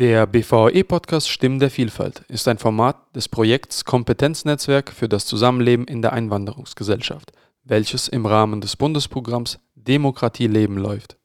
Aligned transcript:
Der 0.00 0.26
BVE-Podcast 0.26 1.28
Stimmen 1.28 1.58
der 1.58 1.68
Vielfalt 1.68 2.20
ist 2.28 2.48
ein 2.48 2.56
Format 2.56 2.96
des 3.14 3.28
Projekts 3.28 3.84
Kompetenznetzwerk 3.84 4.92
für 4.92 5.10
das 5.10 5.26
Zusammenleben 5.26 5.86
in 5.86 6.00
der 6.00 6.14
Einwanderungsgesellschaft, 6.14 7.32
welches 7.64 8.08
im 8.08 8.24
Rahmen 8.24 8.62
des 8.62 8.76
Bundesprogramms 8.76 9.58
Demokratie 9.74 10.46
leben 10.46 10.78
läuft. 10.78 11.18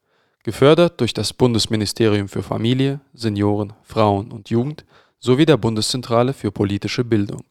Gefördert 0.44 1.00
durch 1.00 1.14
das 1.14 1.32
Bundesministerium 1.32 2.28
für 2.28 2.44
Familie, 2.44 3.00
Senioren, 3.14 3.72
Frauen 3.82 4.34
und 4.34 4.50
Jugend 4.50 4.84
sowie 5.20 5.46
der 5.46 5.56
Bundeszentrale 5.56 6.34
für 6.34 6.52
politische 6.52 7.06
Bildung. 7.06 7.46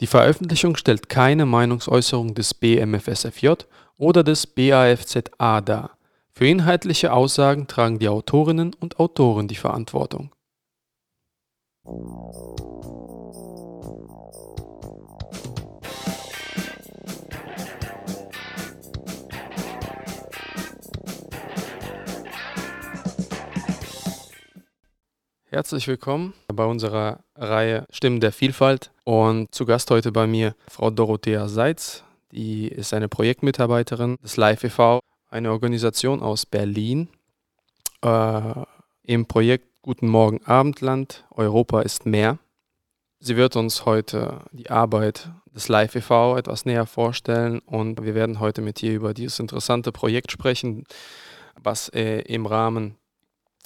Die 0.00 0.08
Veröffentlichung 0.08 0.74
stellt 0.74 1.08
keine 1.08 1.46
Meinungsäußerung 1.46 2.34
des 2.34 2.52
BMFSFJ 2.52 3.52
oder 3.96 4.24
des 4.24 4.48
BAFZA 4.48 5.60
dar. 5.60 5.96
Für 6.32 6.48
inhaltliche 6.48 7.12
Aussagen 7.12 7.68
tragen 7.68 8.00
die 8.00 8.08
Autorinnen 8.08 8.74
und 8.74 8.98
Autoren 8.98 9.46
die 9.46 9.54
Verantwortung. 9.54 10.32
Herzlich 11.84 11.96
willkommen 25.86 26.32
bei 26.46 26.64
unserer 26.64 27.22
Reihe 27.36 27.86
Stimmen 27.90 28.20
der 28.20 28.32
Vielfalt 28.32 28.90
und 29.04 29.54
zu 29.54 29.66
Gast 29.66 29.90
heute 29.90 30.10
bei 30.10 30.26
mir 30.26 30.54
Frau 30.68 30.90
Dorothea 30.90 31.48
Seitz, 31.48 32.02
die 32.32 32.68
ist 32.68 32.94
eine 32.94 33.10
Projektmitarbeiterin 33.10 34.16
des 34.22 34.38
Live 34.38 34.64
e.V., 34.64 35.00
eine 35.28 35.52
Organisation 35.52 36.22
aus 36.22 36.46
Berlin. 36.46 37.10
Äh, 38.00 38.54
Im 39.02 39.26
Projekt 39.26 39.73
Guten 39.86 40.08
Morgen 40.08 40.40
Abendland, 40.46 41.26
Europa 41.30 41.82
ist 41.82 42.06
mehr. 42.06 42.38
Sie 43.20 43.36
wird 43.36 43.54
uns 43.54 43.84
heute 43.84 44.40
die 44.50 44.70
Arbeit 44.70 45.28
des 45.54 45.68
Live 45.68 45.94
e.V. 45.94 46.38
etwas 46.38 46.64
näher 46.64 46.86
vorstellen 46.86 47.58
und 47.58 48.02
wir 48.02 48.14
werden 48.14 48.40
heute 48.40 48.62
mit 48.62 48.82
ihr 48.82 48.94
über 48.94 49.12
dieses 49.12 49.40
interessante 49.40 49.92
Projekt 49.92 50.32
sprechen, 50.32 50.84
was 51.62 51.90
äh, 51.90 52.20
im 52.20 52.46
Rahmen 52.46 52.96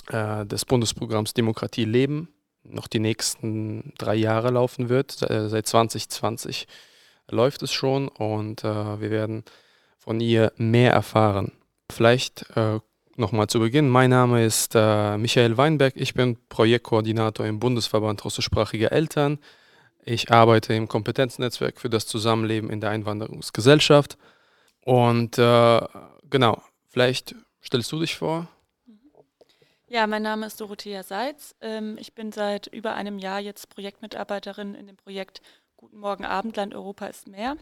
äh, 0.08 0.44
des 0.44 0.64
Bundesprogramms 0.64 1.34
Demokratie 1.34 1.84
leben 1.84 2.34
noch 2.64 2.88
die 2.88 2.98
nächsten 2.98 3.92
drei 3.96 4.16
Jahre 4.16 4.50
laufen 4.50 4.88
wird. 4.88 5.22
Äh, 5.22 5.48
seit 5.48 5.68
2020 5.68 6.66
läuft 7.30 7.62
es 7.62 7.72
schon 7.72 8.08
und 8.08 8.64
äh, 8.64 9.00
wir 9.00 9.12
werden 9.12 9.44
von 9.98 10.20
ihr 10.20 10.52
mehr 10.56 10.92
erfahren. 10.92 11.52
Vielleicht 11.88 12.50
äh, 12.56 12.80
Nochmal 13.18 13.48
zu 13.48 13.58
Beginn, 13.58 13.88
mein 13.88 14.10
Name 14.10 14.44
ist 14.44 14.76
äh, 14.76 15.18
Michael 15.18 15.56
Weinberg, 15.56 15.94
ich 15.96 16.14
bin 16.14 16.38
Projektkoordinator 16.48 17.46
im 17.46 17.58
Bundesverband 17.58 18.24
russischsprachiger 18.24 18.92
Eltern. 18.92 19.40
Ich 20.04 20.30
arbeite 20.30 20.72
im 20.74 20.86
Kompetenznetzwerk 20.86 21.80
für 21.80 21.90
das 21.90 22.06
Zusammenleben 22.06 22.70
in 22.70 22.80
der 22.80 22.90
Einwanderungsgesellschaft. 22.90 24.18
Und 24.84 25.36
äh, 25.36 25.80
genau, 26.30 26.62
vielleicht 26.86 27.34
stellst 27.60 27.90
du 27.90 27.98
dich 27.98 28.14
vor. 28.14 28.46
Ja, 29.88 30.06
mein 30.06 30.22
Name 30.22 30.46
ist 30.46 30.60
Dorothea 30.60 31.02
Seitz. 31.02 31.56
Ähm, 31.60 31.96
ich 31.98 32.14
bin 32.14 32.30
seit 32.30 32.68
über 32.68 32.94
einem 32.94 33.18
Jahr 33.18 33.40
jetzt 33.40 33.68
Projektmitarbeiterin 33.68 34.76
in 34.76 34.86
dem 34.86 34.96
Projekt 34.96 35.42
Guten 35.76 35.98
Morgen 35.98 36.24
Abendland 36.24 36.72
Europa 36.72 37.06
ist 37.06 37.26
mehr. 37.26 37.56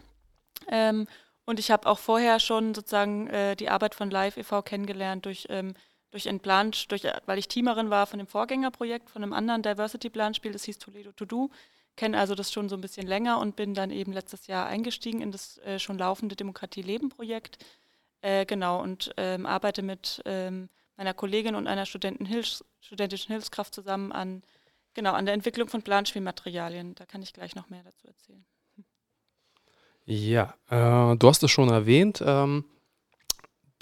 Ähm, 0.67 1.07
und 1.47 1.59
ich 1.59 1.71
habe 1.71 1.87
auch 1.87 1.97
vorher 1.97 2.41
schon 2.41 2.75
sozusagen 2.75 3.27
äh, 3.27 3.55
die 3.55 3.69
Arbeit 3.69 3.95
von 3.95 4.11
Live 4.11 4.35
e.V. 4.35 4.61
kennengelernt 4.63 5.25
durch, 5.25 5.47
ähm, 5.49 5.75
durch 6.11 6.27
ein 6.27 6.41
Plan, 6.41 6.71
durch, 6.89 7.05
äh, 7.05 7.13
weil 7.25 7.39
ich 7.39 7.47
Teamerin 7.47 7.89
war 7.89 8.05
von 8.05 8.19
dem 8.19 8.27
Vorgängerprojekt, 8.27 9.09
von 9.09 9.23
einem 9.23 9.31
anderen 9.31 9.63
Diversity-Planspiel, 9.63 10.51
das 10.51 10.65
hieß 10.65 10.77
Toledo 10.77 11.13
To 11.13 11.23
Do. 11.23 11.49
Kenne 11.95 12.19
also 12.19 12.35
das 12.35 12.51
schon 12.51 12.67
so 12.67 12.75
ein 12.75 12.81
bisschen 12.81 13.07
länger 13.07 13.39
und 13.39 13.55
bin 13.55 13.73
dann 13.73 13.91
eben 13.91 14.11
letztes 14.11 14.47
Jahr 14.47 14.67
eingestiegen 14.67 15.21
in 15.21 15.31
das 15.31 15.57
äh, 15.59 15.79
schon 15.79 15.97
laufende 15.97 16.35
Demokratie-Leben-Projekt. 16.35 17.63
Äh, 18.19 18.45
genau, 18.45 18.81
und 18.81 19.13
ähm, 19.15 19.45
arbeite 19.45 19.83
mit 19.83 20.21
ähm, 20.25 20.67
meiner 20.97 21.13
Kollegin 21.13 21.55
und 21.55 21.65
einer 21.65 21.85
Studentenhilfs 21.85 22.65
studentischen 22.81 23.31
Hilfskraft 23.31 23.73
zusammen 23.73 24.11
an, 24.11 24.43
genau, 24.93 25.13
an 25.13 25.25
der 25.25 25.33
Entwicklung 25.33 25.69
von 25.69 25.81
Planspielmaterialien. 25.81 26.93
Da 26.95 27.05
kann 27.05 27.21
ich 27.21 27.31
gleich 27.31 27.55
noch 27.55 27.69
mehr 27.69 27.83
dazu 27.83 28.05
erzählen. 28.07 28.45
Ja, 30.09 30.55
äh, 30.69 31.17
du 31.17 31.27
hast 31.27 31.43
es 31.43 31.51
schon 31.51 31.67
erwähnt. 31.67 32.23
Ähm, 32.25 32.63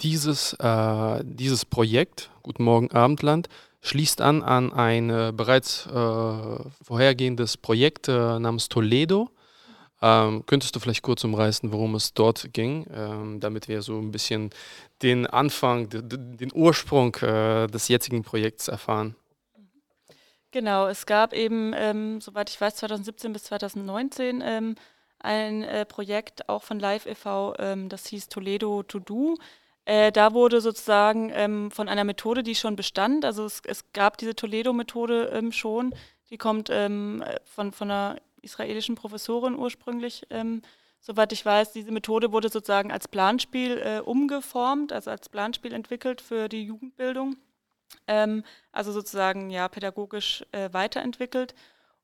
dieses, 0.00 0.54
äh, 0.54 1.20
dieses 1.24 1.64
Projekt, 1.64 2.30
Guten 2.42 2.64
Morgen 2.64 2.90
Abendland, 2.90 3.48
schließt 3.80 4.20
an 4.20 4.42
an 4.42 4.72
ein 4.72 5.08
äh, 5.08 5.32
bereits 5.32 5.86
äh, 5.86 6.58
vorhergehendes 6.82 7.56
Projekt 7.56 8.08
äh, 8.08 8.40
namens 8.40 8.68
Toledo. 8.68 9.30
Ähm, 10.02 10.42
könntest 10.46 10.74
du 10.74 10.80
vielleicht 10.80 11.02
kurz 11.02 11.22
umreißen, 11.22 11.70
worum 11.70 11.94
es 11.94 12.12
dort 12.12 12.52
ging, 12.52 12.86
ähm, 12.92 13.38
damit 13.38 13.68
wir 13.68 13.82
so 13.82 13.96
ein 13.96 14.10
bisschen 14.10 14.50
den 15.02 15.28
Anfang, 15.28 15.88
den, 15.88 16.50
Ursprung 16.52 17.14
äh, 17.22 17.68
des 17.68 17.86
jetzigen 17.86 18.24
Projekts 18.24 18.66
erfahren? 18.66 19.14
Genau, 20.50 20.88
es 20.88 21.06
gab 21.06 21.32
eben, 21.32 21.72
ähm, 21.76 22.20
soweit 22.20 22.50
ich 22.50 22.60
weiß, 22.60 22.74
2017 22.76 23.32
bis 23.32 23.44
2019 23.44 24.42
ähm, 24.44 24.74
ein 25.26 25.62
äh, 25.64 25.84
Projekt 25.84 26.48
auch 26.48 26.62
von 26.62 26.78
Live 26.78 27.04
e.V., 27.06 27.54
ähm, 27.58 27.88
das 27.90 28.06
hieß 28.06 28.28
Toledo 28.28 28.82
To 28.84 28.98
Do. 29.00 29.36
Äh, 29.84 30.10
da 30.10 30.32
wurde 30.32 30.60
sozusagen 30.60 31.30
ähm, 31.34 31.70
von 31.70 31.88
einer 31.88 32.04
Methode, 32.04 32.42
die 32.42 32.54
schon 32.54 32.74
bestand, 32.74 33.24
also 33.24 33.44
es, 33.44 33.60
es 33.64 33.92
gab 33.92 34.18
diese 34.18 34.34
Toledo-Methode 34.34 35.30
ähm, 35.32 35.52
schon, 35.52 35.94
die 36.30 36.38
kommt 36.38 36.70
ähm, 36.70 37.22
von, 37.44 37.72
von 37.72 37.90
einer 37.90 38.16
israelischen 38.42 38.96
Professorin 38.96 39.56
ursprünglich, 39.56 40.26
ähm, 40.30 40.62
soweit 41.00 41.32
ich 41.32 41.44
weiß. 41.44 41.72
Diese 41.72 41.92
Methode 41.92 42.32
wurde 42.32 42.48
sozusagen 42.48 42.90
als 42.90 43.06
Planspiel 43.06 43.78
äh, 43.78 44.00
umgeformt, 44.00 44.92
also 44.92 45.10
als 45.10 45.28
Planspiel 45.28 45.72
entwickelt 45.72 46.20
für 46.20 46.48
die 46.48 46.64
Jugendbildung, 46.64 47.36
ähm, 48.08 48.42
also 48.72 48.90
sozusagen 48.90 49.50
ja 49.50 49.68
pädagogisch 49.68 50.44
äh, 50.50 50.72
weiterentwickelt. 50.72 51.54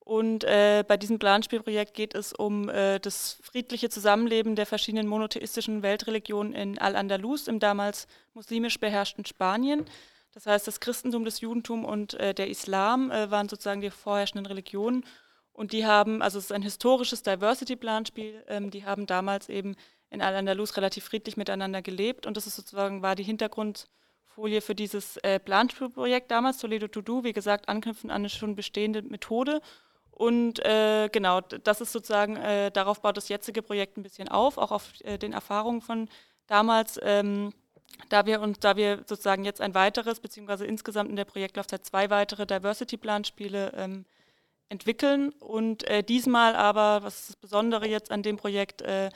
Und 0.04 0.42
äh, 0.42 0.84
bei 0.86 0.96
diesem 0.96 1.20
Planspielprojekt 1.20 1.94
geht 1.94 2.14
es 2.16 2.32
um 2.32 2.68
äh, 2.68 2.98
das 2.98 3.38
friedliche 3.42 3.88
Zusammenleben 3.88 4.56
der 4.56 4.66
verschiedenen 4.66 5.06
monotheistischen 5.06 5.82
Weltreligionen 5.82 6.54
in 6.54 6.78
Al-Andalus, 6.78 7.46
im 7.46 7.60
damals 7.60 8.08
muslimisch 8.34 8.80
beherrschten 8.80 9.24
Spanien. 9.24 9.86
Das 10.32 10.46
heißt, 10.46 10.66
das 10.66 10.80
Christentum, 10.80 11.24
das 11.24 11.40
Judentum 11.40 11.84
und 11.84 12.14
äh, 12.14 12.34
der 12.34 12.48
Islam 12.48 13.10
äh, 13.12 13.30
waren 13.30 13.48
sozusagen 13.48 13.80
die 13.80 13.90
vorherrschenden 13.90 14.46
Religionen. 14.46 15.04
Und 15.52 15.72
die 15.72 15.86
haben, 15.86 16.20
also 16.20 16.38
es 16.38 16.46
ist 16.46 16.52
ein 16.52 16.62
historisches 16.62 17.22
Diversity-Planspiel, 17.22 18.42
ähm, 18.48 18.70
die 18.70 18.84
haben 18.84 19.06
damals 19.06 19.48
eben 19.48 19.76
in 20.10 20.20
Al-Andalus 20.20 20.76
relativ 20.76 21.04
friedlich 21.04 21.36
miteinander 21.36 21.80
gelebt. 21.80 22.26
Und 22.26 22.36
das 22.36 22.46
ist 22.48 22.56
sozusagen 22.56 23.02
war 23.02 23.14
die 23.14 23.22
Hintergrundfolie 23.22 24.62
für 24.62 24.74
dieses 24.74 25.18
äh, 25.18 25.38
Planspielprojekt 25.38 26.30
damals, 26.30 26.58
Toledo 26.58 26.88
To 26.88 27.02
Do, 27.02 27.22
wie 27.22 27.32
gesagt, 27.32 27.68
anknüpfen 27.68 28.10
an 28.10 28.22
eine 28.22 28.30
schon 28.30 28.56
bestehende 28.56 29.02
Methode. 29.02 29.60
Und 30.22 30.64
äh, 30.64 31.08
genau, 31.10 31.40
das 31.40 31.80
ist 31.80 31.90
sozusagen, 31.90 32.36
äh, 32.36 32.70
darauf 32.70 33.02
baut 33.02 33.16
das 33.16 33.28
jetzige 33.28 33.60
Projekt 33.60 33.96
ein 33.96 34.04
bisschen 34.04 34.28
auf, 34.28 34.56
auch 34.56 34.70
auf 34.70 34.92
äh, 35.00 35.18
den 35.18 35.32
Erfahrungen 35.32 35.80
von 35.80 36.08
damals. 36.46 37.00
Ähm, 37.02 37.52
da 38.08 38.24
wir 38.24 38.40
und 38.40 38.62
da 38.62 38.76
wir 38.76 38.98
sozusagen 38.98 39.44
jetzt 39.44 39.60
ein 39.60 39.74
weiteres, 39.74 40.20
beziehungsweise 40.20 40.64
insgesamt 40.64 41.10
in 41.10 41.16
der 41.16 41.24
Projektlaufzeit 41.24 41.84
zwei 41.84 42.08
weitere 42.08 42.46
Diversity-Planspiele 42.46 43.72
ähm, 43.76 44.04
entwickeln. 44.68 45.30
Und 45.40 45.82
äh, 45.88 46.04
diesmal 46.04 46.54
aber, 46.54 47.02
was 47.02 47.18
ist 47.18 47.28
das 47.30 47.36
Besondere 47.36 47.88
jetzt 47.88 48.12
an 48.12 48.22
dem 48.22 48.36
Projekt, 48.36 48.80
äh, 48.82 49.10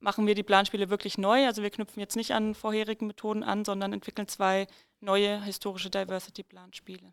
machen 0.00 0.26
wir 0.26 0.34
die 0.34 0.42
Planspiele 0.42 0.90
wirklich 0.90 1.18
neu. 1.18 1.46
Also 1.46 1.62
wir 1.62 1.70
knüpfen 1.70 2.00
jetzt 2.00 2.16
nicht 2.16 2.32
an 2.32 2.56
vorherigen 2.56 3.06
Methoden 3.06 3.44
an, 3.44 3.64
sondern 3.64 3.92
entwickeln 3.92 4.26
zwei 4.26 4.66
neue 4.98 5.40
historische 5.44 5.88
Diversity-Planspiele. 5.88 7.12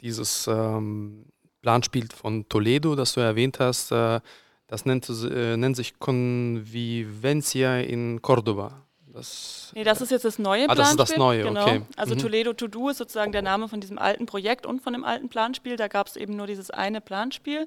Dieses 0.00 0.46
ähm, 0.46 1.26
Planspiel 1.62 2.08
von 2.14 2.48
Toledo, 2.48 2.94
das 2.94 3.14
du 3.14 3.20
erwähnt 3.20 3.60
hast, 3.60 3.92
äh, 3.92 4.20
das 4.66 4.84
nennt, 4.84 5.08
äh, 5.08 5.56
nennt 5.56 5.76
sich 5.76 5.98
Convivencia 5.98 7.78
in 7.78 8.20
Cordoba. 8.20 8.82
Das, 9.12 9.70
nee, 9.74 9.84
das 9.84 10.00
ist 10.00 10.10
jetzt 10.10 10.24
das 10.24 10.38
neue 10.38 10.64
ah, 10.68 10.74
Planspiel. 10.74 10.96
das 10.96 11.10
ist 11.10 11.12
das 11.12 11.18
neue, 11.18 11.42
genau. 11.44 11.62
okay. 11.62 11.82
Also 11.96 12.14
mhm. 12.14 12.18
Toledo 12.18 12.52
To 12.54 12.66
Do 12.66 12.88
ist 12.88 12.96
sozusagen 12.96 13.30
der 13.30 13.42
Name 13.42 13.68
von 13.68 13.80
diesem 13.80 13.98
alten 13.98 14.24
Projekt 14.24 14.64
und 14.64 14.80
von 14.80 14.94
dem 14.94 15.04
alten 15.04 15.28
Planspiel. 15.28 15.76
Da 15.76 15.88
gab 15.88 16.06
es 16.06 16.16
eben 16.16 16.34
nur 16.34 16.46
dieses 16.46 16.70
eine 16.70 17.02
Planspiel. 17.02 17.66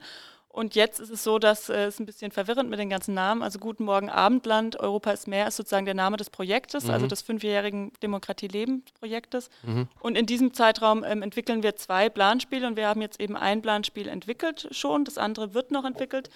Und 0.56 0.74
jetzt 0.74 1.02
ist 1.02 1.10
es 1.10 1.22
so, 1.22 1.38
dass 1.38 1.68
äh, 1.68 1.88
es 1.88 2.00
ein 2.00 2.06
bisschen 2.06 2.32
verwirrend 2.32 2.70
mit 2.70 2.80
den 2.80 2.90
ganzen 2.90 3.14
Namen. 3.14 3.44
Also 3.44 3.60
Guten 3.60 3.84
Morgen 3.84 4.10
Abendland, 4.10 4.80
Europa 4.80 5.12
ist 5.12 5.28
mehr 5.28 5.50
ist 5.50 5.58
sozusagen 5.58 5.84
der 5.84 5.96
Name 5.96 6.16
des 6.16 6.30
Projektes, 6.30 6.86
mhm. 6.86 6.92
also 6.92 7.08
des 7.08 7.24
fünfjährigen 7.24 7.92
Demokratie-Leben-Projektes. 8.02 9.50
Mhm. 9.64 9.90
Und 10.00 10.18
in 10.18 10.26
diesem 10.26 10.54
Zeitraum 10.54 11.04
ähm, 11.04 11.24
entwickeln 11.24 11.62
wir 11.62 11.76
zwei 11.76 12.08
Planspiele 12.08 12.66
und 12.68 12.78
wir 12.78 12.88
haben 12.88 13.02
jetzt 13.02 13.20
eben 13.20 13.36
ein 13.36 13.62
Planspiel 13.62 14.08
entwickelt 14.08 14.70
schon, 14.72 15.04
das 15.04 15.18
andere 15.18 15.54
wird 15.54 15.72
noch 15.72 15.84
entwickelt. 15.84 16.30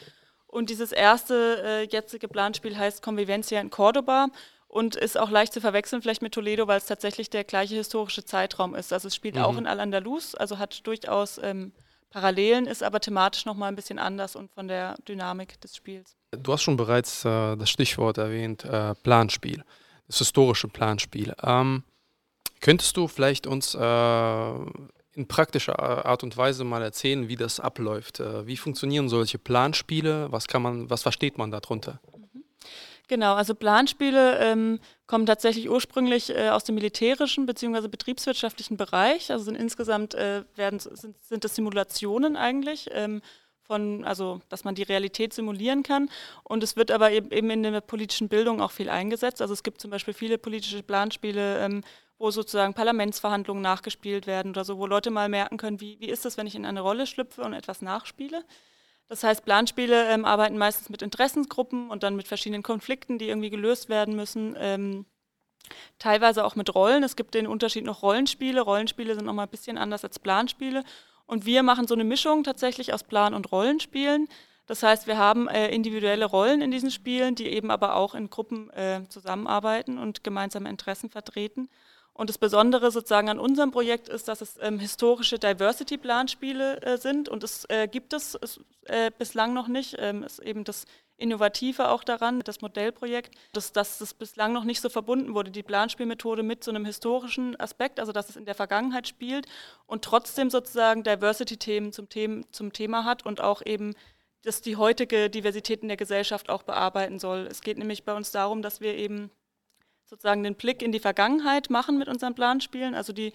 Und 0.47 0.69
dieses 0.69 0.91
erste 0.91 1.63
äh, 1.63 1.83
jetzige 1.83 2.27
Planspiel 2.27 2.77
heißt 2.77 3.01
Convivencia 3.01 3.61
in 3.61 3.69
Cordoba. 3.69 4.27
und 4.67 4.97
ist 4.97 5.17
auch 5.17 5.29
leicht 5.29 5.53
zu 5.53 5.61
verwechseln 5.61 6.01
vielleicht 6.01 6.21
mit 6.21 6.33
Toledo, 6.33 6.67
weil 6.67 6.79
es 6.79 6.87
tatsächlich 6.87 7.29
der 7.29 7.45
gleiche 7.45 7.75
historische 7.75 8.25
Zeitraum 8.25 8.75
ist. 8.75 8.91
Also 8.91 9.07
es 9.07 9.15
spielt 9.15 9.35
mhm. 9.35 9.43
auch 9.43 9.57
in 9.57 9.65
Al-Andalus, 9.65 10.35
also 10.35 10.57
hat 10.57 10.85
durchaus 10.85 11.39
ähm, 11.41 11.71
Parallelen, 12.09 12.65
ist 12.65 12.83
aber 12.83 12.99
thematisch 12.99 13.45
nochmal 13.45 13.69
ein 13.69 13.75
bisschen 13.75 13.99
anders 13.99 14.35
und 14.35 14.51
von 14.51 14.67
der 14.67 14.95
Dynamik 15.07 15.61
des 15.61 15.75
Spiels. 15.75 16.15
Du 16.31 16.53
hast 16.53 16.63
schon 16.63 16.77
bereits 16.77 17.23
äh, 17.23 17.55
das 17.55 17.69
Stichwort 17.69 18.17
erwähnt, 18.17 18.65
äh, 18.65 18.95
Planspiel, 18.95 19.63
das 20.07 20.17
historische 20.17 20.67
Planspiel. 20.67 21.33
Ähm, 21.43 21.83
könntest 22.61 22.97
du 22.97 23.07
vielleicht 23.07 23.45
uns 23.45 23.75
äh, 23.75 24.53
in 25.13 25.27
praktischer 25.27 25.77
Art 26.05 26.23
und 26.23 26.35
Weise 26.37 26.63
mal 26.63 26.81
erzählen, 26.81 27.27
wie 27.27 27.35
das 27.35 27.59
abläuft? 27.59 28.19
Äh, 28.19 28.47
wie 28.47 28.57
funktionieren 28.57 29.09
solche 29.09 29.37
Planspiele? 29.37 30.31
Was 30.31 30.47
kann 30.47 30.61
man, 30.61 30.89
was 30.89 31.03
versteht 31.03 31.37
man 31.37 31.51
darunter? 31.51 31.99
Genau, 33.09 33.33
also 33.33 33.55
Planspiele 33.55 34.37
ähm, 34.37 34.79
kommen 35.07 35.25
tatsächlich 35.25 35.67
ursprünglich 35.67 36.29
äh, 36.29 36.49
aus 36.49 36.63
dem 36.63 36.75
militärischen 36.75 37.47
bzw. 37.47 37.87
betriebswirtschaftlichen 37.87 38.77
Bereich. 38.77 39.31
Also 39.31 39.45
sind 39.45 39.55
insgesamt 39.55 40.13
äh, 40.13 40.43
werden, 40.55 40.79
sind, 40.79 41.17
sind 41.19 41.43
das 41.43 41.55
Simulationen 41.55 42.37
eigentlich. 42.37 42.87
Ähm, 42.93 43.21
von, 43.63 44.03
also 44.03 44.41
dass 44.49 44.63
man 44.63 44.73
die 44.73 44.83
Realität 44.83 45.33
simulieren 45.33 45.83
kann. 45.83 46.09
Und 46.43 46.63
es 46.63 46.75
wird 46.75 46.89
aber 46.91 47.11
eben, 47.11 47.49
in 47.51 47.63
der 47.63 47.81
politischen 47.81 48.27
Bildung 48.27 48.61
auch 48.61 48.71
viel 48.71 48.89
eingesetzt. 48.89 49.41
Also 49.41 49.53
es 49.53 49.61
gibt 49.61 49.79
zum 49.81 49.91
Beispiel 49.91 50.13
viele 50.15 50.39
politische 50.39 50.81
Planspiele, 50.81 51.59
ähm, 51.59 51.83
wo 52.17 52.31
sozusagen 52.31 52.73
Parlamentsverhandlungen 52.73 53.61
nachgespielt 53.61 54.25
werden 54.27 54.51
oder 54.51 54.65
so, 54.65 54.79
wo 54.79 54.87
Leute 54.87 55.11
mal 55.11 55.29
merken 55.29 55.57
können, 55.57 55.81
wie, 55.81 55.99
wie 55.99 56.09
ist 56.09 56.25
das, 56.25 56.37
wenn 56.37 56.47
ich 56.47 56.55
in 56.55 56.65
eine 56.65 56.81
Rolle 56.81 57.05
schlüpfe 57.05 57.41
und 57.41 57.53
etwas 57.53 57.83
nachspiele. 57.83 58.43
Das 59.09 59.23
heißt, 59.23 59.43
Planspiele 59.43 60.07
ähm, 60.09 60.23
arbeiten 60.23 60.57
meistens 60.57 60.89
mit 60.89 61.01
Interessensgruppen 61.01 61.89
und 61.89 62.03
dann 62.03 62.15
mit 62.15 62.27
verschiedenen 62.27 62.61
Konflikten, 62.63 63.17
die 63.17 63.27
irgendwie 63.27 63.49
gelöst 63.49 63.89
werden 63.89 64.15
müssen. 64.15 64.55
Ähm, 64.57 65.05
teilweise 65.97 66.45
auch 66.45 66.55
mit 66.55 66.73
Rollen. 66.73 67.01
Es 67.01 67.15
gibt 67.15 67.33
den 67.33 67.47
Unterschied 67.47 67.83
noch 67.83 68.03
Rollenspiele. 68.03 68.61
Rollenspiele 68.61 69.15
sind 69.15 69.25
nochmal 69.25 69.47
ein 69.47 69.51
bisschen 69.51 69.79
anders 69.79 70.03
als 70.03 70.19
Planspiele. 70.19 70.83
Und 71.25 71.45
wir 71.45 71.63
machen 71.63 71.87
so 71.87 71.95
eine 71.95 72.03
Mischung 72.03 72.43
tatsächlich 72.43 72.93
aus 72.93 73.03
Plan- 73.03 73.33
und 73.33 73.51
Rollenspielen. 73.51 74.27
Das 74.67 74.83
heißt, 74.83 75.07
wir 75.07 75.17
haben 75.17 75.47
äh, 75.47 75.69
individuelle 75.69 76.25
Rollen 76.25 76.61
in 76.61 76.69
diesen 76.69 76.91
Spielen, 76.91 77.33
die 77.33 77.47
eben 77.47 77.71
aber 77.71 77.95
auch 77.95 78.13
in 78.13 78.29
Gruppen 78.29 78.69
äh, 78.69 79.01
zusammenarbeiten 79.09 79.97
und 79.97 80.23
gemeinsame 80.23 80.69
Interessen 80.69 81.09
vertreten. 81.09 81.69
Und 82.19 82.29
das 82.29 82.37
Besondere 82.37 82.91
sozusagen 82.91 83.29
an 83.29 83.39
unserem 83.39 83.71
Projekt 83.71 84.09
ist, 84.09 84.27
dass 84.27 84.41
es 84.41 84.57
ähm, 84.59 84.77
historische 84.77 85.39
Diversity-Planspiele 85.39 86.81
äh, 86.81 86.97
sind 86.97 87.29
und 87.29 87.45
es 87.45 87.63
äh, 87.69 87.87
gibt 87.87 88.11
es, 88.11 88.37
es 88.41 88.59
äh, 88.87 89.09
bislang 89.17 89.53
noch 89.53 89.69
nicht. 89.69 89.95
Ähm, 89.99 90.23
ist 90.23 90.39
eben 90.39 90.65
das 90.65 90.83
Innovative 91.15 91.87
auch 91.87 92.03
daran, 92.03 92.41
das 92.41 92.59
Modellprojekt, 92.59 93.35
dass, 93.53 93.71
dass 93.71 93.99
das 93.99 94.13
bislang 94.13 94.51
noch 94.51 94.65
nicht 94.65 94.81
so 94.81 94.89
verbunden 94.89 95.33
wurde, 95.33 95.49
die 95.49 95.63
Planspielmethode 95.63 96.43
mit 96.43 96.61
so 96.61 96.71
einem 96.71 96.83
historischen 96.83 97.57
Aspekt, 97.57 98.01
also 98.01 98.11
dass 98.11 98.27
es 98.27 98.35
in 98.35 98.43
der 98.43 98.55
Vergangenheit 98.55 99.07
spielt 99.07 99.45
und 99.85 100.03
trotzdem 100.03 100.49
sozusagen 100.49 101.03
Diversity-Themen 101.03 101.93
zum, 101.93 102.09
Them 102.09 102.43
zum 102.51 102.73
Thema 102.73 103.05
hat 103.05 103.25
und 103.25 103.39
auch 103.39 103.61
eben 103.65 103.93
dass 104.43 104.61
die 104.61 104.75
heutige 104.75 105.29
Diversität 105.29 105.83
in 105.83 105.87
der 105.87 105.97
Gesellschaft 105.97 106.49
auch 106.49 106.63
bearbeiten 106.63 107.19
soll. 107.19 107.47
Es 107.49 107.61
geht 107.61 107.77
nämlich 107.77 108.03
bei 108.03 108.13
uns 108.13 108.31
darum, 108.31 108.61
dass 108.61 108.79
wir 108.79 108.95
eben 108.95 109.31
sozusagen 110.09 110.43
den 110.43 110.55
Blick 110.55 110.81
in 110.81 110.91
die 110.91 110.99
Vergangenheit 110.99 111.69
machen 111.69 111.97
mit 111.97 112.07
unseren 112.07 112.35
Planspielen. 112.35 112.95
Also 112.95 113.13
die 113.13 113.31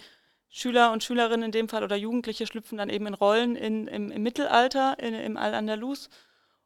Schüler 0.49 0.91
und 0.91 1.03
Schülerinnen 1.03 1.45
in 1.45 1.51
dem 1.51 1.69
Fall 1.69 1.83
oder 1.83 1.95
Jugendliche 1.95 2.45
schlüpfen 2.45 2.77
dann 2.77 2.89
eben 2.89 3.07
in 3.07 3.13
Rollen 3.13 3.55
in, 3.55 3.87
im, 3.87 4.11
im 4.11 4.23
Mittelalter, 4.23 4.97
in, 4.99 5.13
im 5.13 5.37
Al-Andalus. 5.37 6.09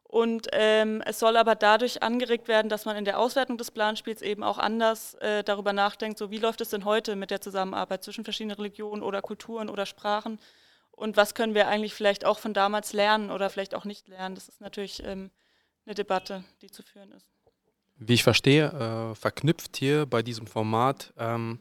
Und 0.02 0.48
ähm, 0.52 1.02
es 1.06 1.20
soll 1.20 1.36
aber 1.36 1.54
dadurch 1.54 2.02
angeregt 2.02 2.48
werden, 2.48 2.68
dass 2.68 2.84
man 2.84 2.96
in 2.96 3.04
der 3.04 3.20
Auswertung 3.20 3.58
des 3.58 3.70
Planspiels 3.70 4.22
eben 4.22 4.42
auch 4.42 4.58
anders 4.58 5.14
äh, 5.14 5.44
darüber 5.44 5.72
nachdenkt, 5.72 6.18
so 6.18 6.32
wie 6.32 6.38
läuft 6.38 6.60
es 6.60 6.70
denn 6.70 6.84
heute 6.84 7.14
mit 7.14 7.30
der 7.30 7.40
Zusammenarbeit 7.40 8.02
zwischen 8.02 8.24
verschiedenen 8.24 8.56
Religionen 8.56 9.02
oder 9.02 9.22
Kulturen 9.22 9.68
oder 9.68 9.86
Sprachen 9.86 10.40
und 10.90 11.16
was 11.16 11.34
können 11.34 11.54
wir 11.54 11.68
eigentlich 11.68 11.94
vielleicht 11.94 12.24
auch 12.24 12.40
von 12.40 12.52
damals 12.52 12.92
lernen 12.92 13.30
oder 13.30 13.50
vielleicht 13.50 13.74
auch 13.74 13.84
nicht 13.84 14.08
lernen. 14.08 14.34
Das 14.34 14.48
ist 14.48 14.60
natürlich 14.60 15.02
ähm, 15.04 15.30
eine 15.86 15.94
Debatte, 15.94 16.44
die 16.60 16.70
zu 16.70 16.82
führen 16.82 17.12
ist. 17.12 17.30
Wie 18.02 18.14
ich 18.14 18.22
verstehe, 18.22 18.64
äh, 18.72 19.14
verknüpft 19.14 19.76
hier 19.76 20.06
bei 20.06 20.22
diesem 20.22 20.46
Format 20.46 21.12
ähm, 21.18 21.58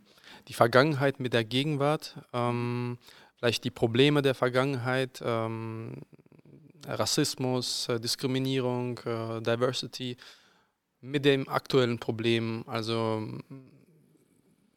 die 0.47 0.53
Vergangenheit 0.53 1.19
mit 1.19 1.33
der 1.33 1.43
Gegenwart, 1.43 2.15
ähm, 2.31 2.97
vielleicht 3.35 3.65
die 3.65 3.71
Probleme 3.71 4.21
der 4.21 4.35
Vergangenheit, 4.35 5.21
ähm, 5.21 5.95
Rassismus, 6.87 7.89
äh, 7.89 7.99
Diskriminierung, 7.99 8.99
äh, 8.99 9.41
Diversity 9.41 10.15
mit 11.01 11.25
dem 11.25 11.49
aktuellen 11.49 11.99
Problem. 11.99 12.63
Also 12.67 13.27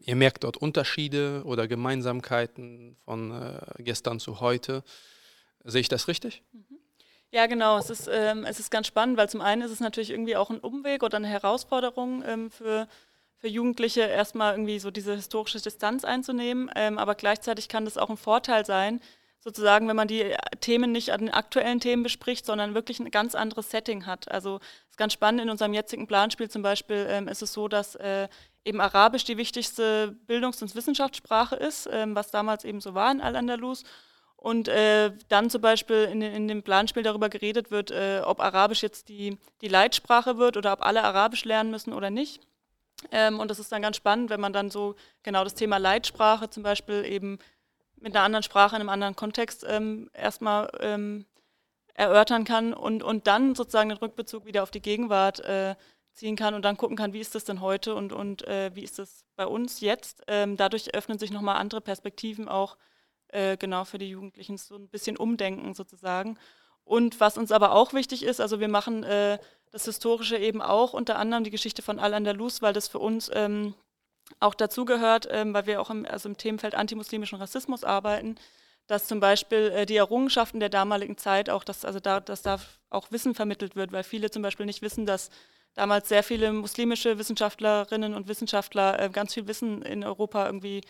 ihr 0.01 0.17
merkt 0.17 0.43
dort 0.43 0.57
Unterschiede 0.57 1.43
oder 1.45 1.69
Gemeinsamkeiten 1.69 2.97
von 3.05 3.31
äh, 3.31 3.83
gestern 3.85 4.19
zu 4.19 4.41
heute. 4.41 4.83
Sehe 5.63 5.83
ich 5.83 5.89
das 5.89 6.09
richtig? 6.09 6.43
Mhm. 6.53 6.72
Ja, 7.35 7.47
genau. 7.47 7.79
Es 7.79 7.89
ist, 7.89 8.09
ähm, 8.13 8.45
es 8.45 8.61
ist 8.61 8.71
ganz 8.71 8.87
spannend, 8.87 9.17
weil 9.17 9.29
zum 9.29 9.41
einen 9.41 9.63
ist 9.63 9.71
es 9.71 9.81
natürlich 9.81 10.11
irgendwie 10.11 10.37
auch 10.37 10.51
ein 10.51 10.59
Umweg 10.61 11.03
oder 11.03 11.17
eine 11.17 11.29
Herausforderung 11.29 12.23
ähm, 12.27 12.51
für, 12.51 12.87
für 13.39 13.49
Jugendliche, 13.49 14.03
erstmal 14.03 14.53
irgendwie 14.53 14.79
so 14.79 14.91
diese 14.91 15.15
historische 15.15 15.59
Distanz 15.61 16.05
einzunehmen. 16.05 16.71
Ähm, 16.77 16.99
aber 16.99 17.15
gleichzeitig 17.15 17.69
kann 17.69 17.87
das 17.87 17.97
auch 17.97 18.11
ein 18.11 18.19
Vorteil 18.19 18.67
sein, 18.67 19.01
sozusagen, 19.41 19.89
wenn 19.89 19.97
man 19.97 20.09
die 20.09 20.21
äh, 20.23 20.37
Themen 20.61 20.93
nicht 20.93 21.11
an 21.11 21.21
den 21.21 21.31
aktuellen 21.31 21.81
Themen 21.81 22.03
bespricht, 22.03 22.45
sondern 22.45 22.75
wirklich 22.75 23.01
ein 23.01 23.11
ganz 23.11 23.35
anderes 23.35 23.71
Setting 23.71 24.05
hat. 24.05 24.31
Also 24.31 24.57
es 24.85 24.91
ist 24.91 24.99
ganz 24.99 25.15
spannend, 25.15 25.41
in 25.41 25.49
unserem 25.49 25.73
jetzigen 25.73 26.07
Planspiel 26.07 26.51
zum 26.51 26.61
Beispiel 26.61 27.07
ähm, 27.09 27.29
ist 27.29 27.41
es 27.41 27.55
so, 27.55 27.67
dass 27.67 27.95
äh, 27.95 28.29
eben 28.67 28.81
Arabisch 28.83 29.25
die 29.25 29.39
wichtigste 29.39 30.13
Bildungs- 30.27 30.61
und 30.61 30.75
Wissenschaftssprache 30.75 31.57
ist, 31.57 31.89
ähm, 31.91 32.15
was 32.15 32.31
damals 32.31 32.65
eben 32.65 32.83
so 32.83 32.93
war 32.93 33.11
in 33.11 33.23
Al-Andalus. 33.23 33.85
Und 34.43 34.67
äh, 34.67 35.13
dann 35.29 35.51
zum 35.51 35.61
Beispiel 35.61 36.09
in, 36.11 36.21
in, 36.21 36.49
dem 36.49 36.65
Planspiel 36.65 37.05
darüber 37.05 37.29
geredet 37.29 37.71
wird, 37.71 37.93
äh, 37.93 38.23
ob 38.25 38.41
Arabisch 38.41 38.83
jetzt 38.83 39.09
die, 39.09 39.39
die 39.61 39.69
Leitsprache 39.69 40.37
wird 40.37 40.57
oder 40.57 40.73
ob 40.73 40.85
alle 40.85 41.05
Arabisch 41.05 41.45
lernen 41.45 41.71
müssen 41.71 41.93
oder 41.93 42.11
nicht. 42.11 42.41
Ähm, 43.13 43.39
und 43.39 43.53
das 43.53 43.61
ist 43.61 43.71
dann 43.71 43.83
ganz 43.83 43.99
spannend, 43.99 44.31
wenn 44.31 44.41
man 44.41 44.53
dann 44.53 44.69
so 44.69 44.97
genau 45.23 45.45
das 45.45 45.55
Thema 45.55 45.77
Leitsprache 45.77 46.51
zum 46.51 46.65
Beispiel 46.65 47.05
eben 47.05 47.39
mit 48.01 48.17
einer 48.17 48.25
anderen 48.25 48.43
Sprache 48.43 48.75
in 48.75 48.81
einem 48.81 48.89
anderen 48.89 49.15
Kontext 49.15 49.65
ähm, 49.69 50.11
erstmal 50.13 50.69
ähm, 50.81 51.25
erörtern 51.95 52.43
kann 52.43 52.75
und, 52.75 53.05
und 53.05 53.29
dann 53.29 53.55
sozusagen 53.55 53.91
den 53.91 53.99
Rückbezug 53.99 54.45
wieder 54.45 54.65
auf 54.65 54.73
die 54.73 54.83
Gegenwart 54.83 55.39
äh, 55.39 55.77
ziehen 56.15 56.35
kann 56.35 56.55
und 56.55 56.65
dann 56.65 56.77
gucken 56.77 56.97
kann, 56.97 57.13
wie 57.13 57.21
ist 57.21 57.37
das 57.37 57.45
denn 57.45 57.61
heute 57.61 57.95
und, 57.95 58.13
und 58.13 58.45
äh, 58.49 58.75
wie 58.75 58.83
ist 58.83 58.99
das 58.99 59.25
bei 59.37 59.47
uns 59.47 59.81
jetzt. 59.81 60.25
Ähm, 60.27 60.57
dadurch 60.57 60.93
öffnen 60.97 61.21
sich 61.21 61.31
nochmal 61.31 61.59
andere 61.59 61.81
Perspektiven 61.81 62.49
auch 62.49 62.77
äh, 63.33 63.57
genau 63.57 63.85
für 63.85 63.99
die 63.99 64.09
Jugendlichen 64.09 64.57
so 64.57 64.77
ein 64.77 64.89
bisschen 64.89 65.17
umdenken 65.17 65.75
sozusagen. 65.75 66.39
Und 66.85 67.21
was 67.21 67.39
uns 67.39 67.53
aber 67.53 67.73
auch 67.73 67.93
wichtig 67.93 68.23
ist, 68.23 68.41
also 68.41 68.61
wir 68.61 68.69
machen 68.69 69.03
äh, 69.05 69.39
das 69.71 69.85
Historische 69.85 70.37
eben 70.37 70.61
auch 70.61 70.93
unter 70.93 71.19
anderem 71.19 71.45
die 71.45 71.51
Geschichte 71.51 71.83
von 71.83 71.99
Al-Andalus, 71.99 72.63
weil 72.63 72.73
das 72.73 72.89
für 72.89 72.99
uns 72.99 73.31
ähm, 73.33 73.75
auch 74.41 74.55
dazugehört, 74.55 75.29
ähm, 75.31 75.55
weil 75.55 75.67
wir 75.67 75.81
auch 75.81 75.91
im, 75.91 76.07
also 76.07 76.29
im 76.29 76.37
Themenfeld 76.37 76.75
antimuslimischen 76.75 77.39
Rassismus 77.39 77.85
arbeiten, 77.85 78.37
dass 78.87 79.07
zum 79.07 79.21
Beispiel 79.21 79.73
äh, 79.75 79.87
die 79.87 79.97
Errungenschaften 79.97 80.61
der 80.61 80.69
damaligen 80.69 81.17
Zeit 81.17 81.51
auch, 81.51 81.65
dass, 81.65 81.85
also 81.85 82.01
da, 82.01 82.21
dass 82.21 82.43
da 82.43 82.59
auch 82.91 83.11
Wissen 83.11 83.35
vermittelt 83.35 83.77
wird, 83.77 83.93
weil 83.93 84.05
viele 84.05 84.31
zum 84.31 84.43
Beispiel 84.43 84.67
nicht 84.67 84.83
wissen, 84.83 85.07
dass 85.07 85.31
damals 85.75 86.09
sehr 86.09 86.23
viele 86.23 86.53
muslimische 86.53 87.19
Wissenschaftlerinnen 87.19 88.15
und 88.15 88.29
Wissenschaftler 88.29 89.01
äh, 89.01 89.09
ganz 89.09 89.35
viel 89.35 89.47
Wissen 89.47 89.83
in 89.83 90.05
Europa 90.05 90.47
irgendwie 90.47 90.83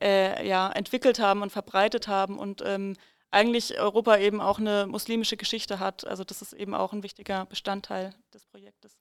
äh, 0.00 0.46
ja, 0.46 0.70
entwickelt 0.70 1.18
haben 1.18 1.42
und 1.42 1.50
verbreitet 1.50 2.08
haben 2.08 2.38
und 2.38 2.62
ähm, 2.64 2.94
eigentlich 3.30 3.78
Europa 3.78 4.16
eben 4.18 4.40
auch 4.40 4.58
eine 4.58 4.86
muslimische 4.86 5.36
Geschichte 5.36 5.78
hat. 5.78 6.06
Also 6.06 6.24
das 6.24 6.42
ist 6.42 6.52
eben 6.52 6.74
auch 6.74 6.92
ein 6.92 7.02
wichtiger 7.02 7.46
Bestandteil 7.46 8.14
des 8.34 8.46
Projektes. 8.46 8.96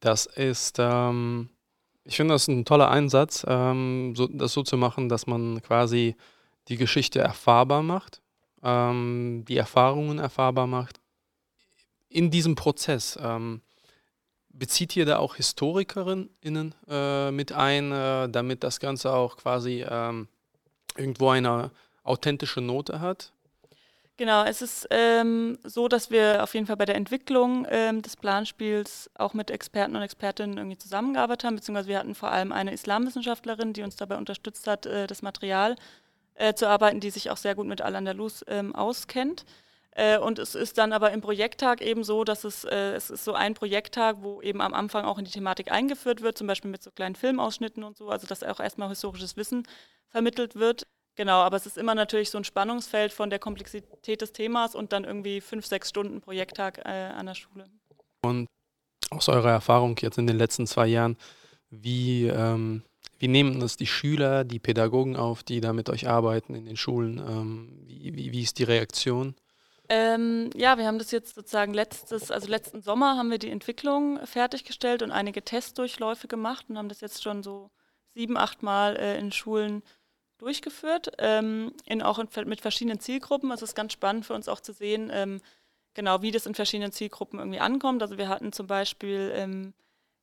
Das 0.00 0.26
ist, 0.26 0.78
ähm, 0.78 1.50
ich 2.04 2.16
finde 2.16 2.34
das 2.34 2.48
ein 2.48 2.64
toller 2.64 2.90
Einsatz, 2.90 3.44
ähm, 3.46 4.14
so, 4.16 4.26
das 4.26 4.52
so 4.52 4.62
zu 4.62 4.76
machen, 4.76 5.08
dass 5.08 5.26
man 5.26 5.60
quasi 5.62 6.16
die 6.68 6.76
Geschichte 6.76 7.20
erfahrbar 7.20 7.82
macht, 7.82 8.22
ähm, 8.62 9.44
die 9.46 9.56
Erfahrungen 9.56 10.18
erfahrbar 10.18 10.66
macht. 10.66 11.00
In 12.08 12.30
diesem 12.30 12.54
Prozess, 12.54 13.18
ähm, 13.22 13.60
Bezieht 14.60 14.94
ihr 14.94 15.06
da 15.06 15.16
auch 15.16 15.36
Historikerinnen 15.36 16.74
äh, 16.86 17.30
mit 17.30 17.52
ein, 17.52 17.92
äh, 17.92 18.28
damit 18.28 18.62
das 18.62 18.78
Ganze 18.78 19.10
auch 19.10 19.38
quasi 19.38 19.86
ähm, 19.88 20.28
irgendwo 20.98 21.30
eine 21.30 21.70
authentische 22.02 22.60
Note 22.60 23.00
hat? 23.00 23.32
Genau, 24.18 24.44
es 24.44 24.60
ist 24.60 24.86
ähm, 24.90 25.58
so, 25.64 25.88
dass 25.88 26.10
wir 26.10 26.42
auf 26.42 26.52
jeden 26.52 26.66
Fall 26.66 26.76
bei 26.76 26.84
der 26.84 26.96
Entwicklung 26.96 27.66
ähm, 27.70 28.02
des 28.02 28.18
Planspiels 28.18 29.08
auch 29.14 29.32
mit 29.32 29.50
Experten 29.50 29.96
und 29.96 30.02
Expertinnen 30.02 30.58
irgendwie 30.58 30.76
zusammengearbeitet 30.76 31.44
haben, 31.44 31.56
beziehungsweise 31.56 31.88
wir 31.88 31.98
hatten 31.98 32.14
vor 32.14 32.30
allem 32.30 32.52
eine 32.52 32.74
Islamwissenschaftlerin, 32.74 33.72
die 33.72 33.82
uns 33.82 33.96
dabei 33.96 34.18
unterstützt 34.18 34.66
hat, 34.66 34.84
äh, 34.84 35.06
das 35.06 35.22
Material 35.22 35.74
äh, 36.34 36.52
zu 36.52 36.68
arbeiten, 36.68 37.00
die 37.00 37.08
sich 37.08 37.30
auch 37.30 37.38
sehr 37.38 37.54
gut 37.54 37.66
mit 37.66 37.80
Al-Andalus 37.80 38.44
ähm, 38.46 38.74
auskennt. 38.74 39.46
Äh, 39.92 40.18
und 40.18 40.38
es 40.38 40.54
ist 40.54 40.78
dann 40.78 40.92
aber 40.92 41.10
im 41.10 41.20
Projekttag 41.20 41.80
eben 41.80 42.04
so, 42.04 42.24
dass 42.24 42.44
es, 42.44 42.64
äh, 42.64 42.92
es 42.92 43.10
ist 43.10 43.24
so 43.24 43.32
ein 43.32 43.54
Projekttag, 43.54 44.18
wo 44.20 44.40
eben 44.40 44.60
am 44.60 44.72
Anfang 44.72 45.04
auch 45.04 45.18
in 45.18 45.24
die 45.24 45.32
Thematik 45.32 45.72
eingeführt 45.72 46.22
wird, 46.22 46.38
zum 46.38 46.46
Beispiel 46.46 46.70
mit 46.70 46.82
so 46.82 46.90
kleinen 46.90 47.16
Filmausschnitten 47.16 47.82
und 47.82 47.96
so, 47.96 48.08
also 48.08 48.26
dass 48.26 48.42
auch 48.42 48.60
erstmal 48.60 48.88
historisches 48.88 49.36
Wissen 49.36 49.66
vermittelt 50.08 50.54
wird. 50.54 50.86
Genau, 51.16 51.40
aber 51.40 51.56
es 51.56 51.66
ist 51.66 51.76
immer 51.76 51.94
natürlich 51.94 52.30
so 52.30 52.38
ein 52.38 52.44
Spannungsfeld 52.44 53.12
von 53.12 53.30
der 53.30 53.40
Komplexität 53.40 54.20
des 54.22 54.32
Themas 54.32 54.74
und 54.74 54.92
dann 54.92 55.04
irgendwie 55.04 55.40
fünf, 55.40 55.66
sechs 55.66 55.88
Stunden 55.88 56.20
Projekttag 56.20 56.78
äh, 56.78 56.88
an 56.88 57.26
der 57.26 57.34
Schule. 57.34 57.64
Und 58.22 58.46
aus 59.10 59.28
eurer 59.28 59.50
Erfahrung 59.50 59.96
jetzt 60.00 60.18
in 60.18 60.28
den 60.28 60.38
letzten 60.38 60.68
zwei 60.68 60.86
Jahren, 60.86 61.16
wie, 61.68 62.26
ähm, 62.26 62.84
wie 63.18 63.28
nehmen 63.28 63.58
das 63.58 63.76
die 63.76 63.86
Schüler, 63.86 64.44
die 64.44 64.60
Pädagogen 64.60 65.16
auf, 65.16 65.42
die 65.42 65.60
da 65.60 65.72
mit 65.72 65.90
euch 65.90 66.08
arbeiten 66.08 66.54
in 66.54 66.64
den 66.64 66.76
Schulen? 66.76 67.18
Ähm, 67.18 67.82
wie, 67.86 68.14
wie, 68.14 68.32
wie 68.32 68.42
ist 68.42 68.58
die 68.58 68.64
Reaktion? 68.64 69.34
Ähm, 69.92 70.50
ja, 70.54 70.78
wir 70.78 70.86
haben 70.86 71.00
das 71.00 71.10
jetzt 71.10 71.34
sozusagen 71.34 71.74
letztes, 71.74 72.30
also 72.30 72.46
letzten 72.46 72.80
Sommer 72.80 73.16
haben 73.16 73.28
wir 73.28 73.38
die 73.38 73.50
Entwicklung 73.50 74.24
fertiggestellt 74.24 75.02
und 75.02 75.10
einige 75.10 75.42
Testdurchläufe 75.42 76.28
gemacht 76.28 76.66
und 76.68 76.78
haben 76.78 76.88
das 76.88 77.00
jetzt 77.00 77.24
schon 77.24 77.42
so 77.42 77.72
sieben, 78.14 78.36
acht 78.36 78.62
Mal 78.62 78.96
äh, 78.96 79.18
in 79.18 79.32
Schulen 79.32 79.82
durchgeführt, 80.38 81.10
ähm, 81.18 81.72
in, 81.86 82.02
auch 82.02 82.20
in, 82.20 82.28
mit 82.46 82.60
verschiedenen 82.60 83.00
Zielgruppen. 83.00 83.50
Also 83.50 83.64
es 83.64 83.70
ist 83.70 83.74
ganz 83.74 83.92
spannend 83.92 84.26
für 84.26 84.34
uns 84.34 84.48
auch 84.48 84.60
zu 84.60 84.72
sehen, 84.72 85.10
ähm, 85.12 85.40
genau 85.94 86.22
wie 86.22 86.30
das 86.30 86.46
in 86.46 86.54
verschiedenen 86.54 86.92
Zielgruppen 86.92 87.40
irgendwie 87.40 87.58
ankommt. 87.58 88.00
Also 88.00 88.16
wir 88.16 88.28
hatten 88.28 88.52
zum 88.52 88.68
Beispiel 88.68 89.32
ähm, 89.34 89.74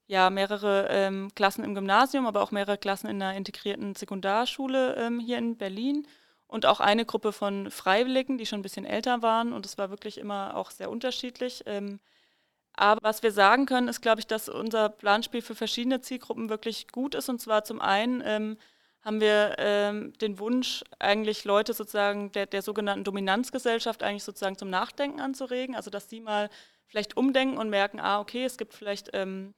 ja 0.08 0.30
mehrere 0.30 0.88
ähm, 0.90 1.30
Klassen 1.36 1.66
im 1.66 1.76
Gymnasium, 1.76 2.26
aber 2.26 2.42
auch 2.42 2.52
mehrere 2.52 2.78
Klassen 2.78 3.08
in 3.08 3.22
einer 3.22 3.36
integrierten 3.36 3.96
Sekundarschule 3.96 4.96
ähm, 4.96 5.20
hier 5.20 5.38
in 5.38 5.58
Berlin 5.58 6.08
und 6.48 6.66
auch 6.66 6.80
eine 6.80 7.06
Gruppe 7.06 7.32
von 7.32 7.70
Freiwilligen, 7.72 8.38
die 8.38 8.46
schon 8.46 8.60
ein 8.60 8.64
bisschen 8.64 8.86
älter 8.86 9.22
waren 9.22 9.54
und 9.54 9.66
es 9.66 9.78
war 9.78 9.90
wirklich 9.90 10.18
immer 10.18 10.56
auch 10.56 10.72
sehr 10.72 10.90
unterschiedlich. 10.90 11.64
Ähm, 11.66 12.00
aber 12.74 13.02
was 13.02 13.24
wir 13.24 13.32
sagen 13.32 13.66
können, 13.66 13.88
ist, 13.88 14.02
glaube 14.02 14.20
ich, 14.20 14.28
dass 14.28 14.50
unser 14.50 14.90
Planspiel 14.90 15.42
für 15.42 15.56
verschiedene 15.56 16.00
Zielgruppen 16.02 16.50
wirklich 16.50 16.88
gut 16.90 17.16
ist. 17.16 17.28
Und 17.28 17.42
zwar 17.42 17.64
zum 17.64 17.82
einen 17.82 18.22
ähm, 18.24 18.58
haben 19.02 19.20
wir 19.20 19.56
ähm, 19.58 20.14
den 20.20 20.38
Wunsch, 20.38 20.84
eigentlich 21.00 21.44
Leute 21.44 21.74
sozusagen 21.74 22.32
der, 22.34 22.46
der 22.46 22.62
sogenannten 22.62 23.04
Dominanzgesellschaft 23.04 24.04
eigentlich 24.04 24.24
sozusagen 24.24 24.58
zum 24.58 24.70
Nachdenken 24.70 25.20
anzuregen. 25.20 25.76
Also 25.76 25.90
dass 25.90 26.08
sie 26.08 26.22
mal 26.22 26.50
vielleicht 26.86 27.18
umdenken 27.18 27.58
und 27.58 27.70
merken, 27.70 28.00
ah, 28.00 28.20
okay, 28.20 28.46
es 28.46 28.58
gibt 28.58 28.74
vielleicht 28.76 29.10
ähm, 29.14 29.56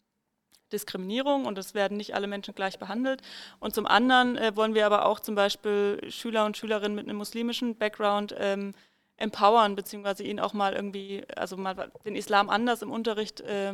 Diskriminierung 0.71 1.45
und 1.45 1.57
es 1.57 1.73
werden 1.73 1.97
nicht 1.97 2.15
alle 2.15 2.27
Menschen 2.27 2.55
gleich 2.55 2.79
behandelt. 2.79 3.21
Und 3.59 3.75
zum 3.75 3.85
anderen 3.85 4.37
äh, 4.37 4.55
wollen 4.55 4.75
wir 4.75 4.85
aber 4.85 5.05
auch 5.05 5.19
zum 5.19 5.35
Beispiel 5.35 5.99
Schüler 6.09 6.45
und 6.45 6.57
Schülerinnen 6.57 6.95
mit 6.95 7.07
einem 7.07 7.17
muslimischen 7.17 7.75
Background 7.75 8.35
ähm, 8.37 8.73
empowern, 9.17 9.75
beziehungsweise 9.75 10.23
ihnen 10.23 10.39
auch 10.39 10.53
mal 10.53 10.73
irgendwie, 10.73 11.23
also 11.35 11.57
mal 11.57 11.91
den 12.05 12.15
Islam 12.15 12.49
anders 12.49 12.81
im 12.81 12.91
Unterricht 12.91 13.41
äh, 13.41 13.73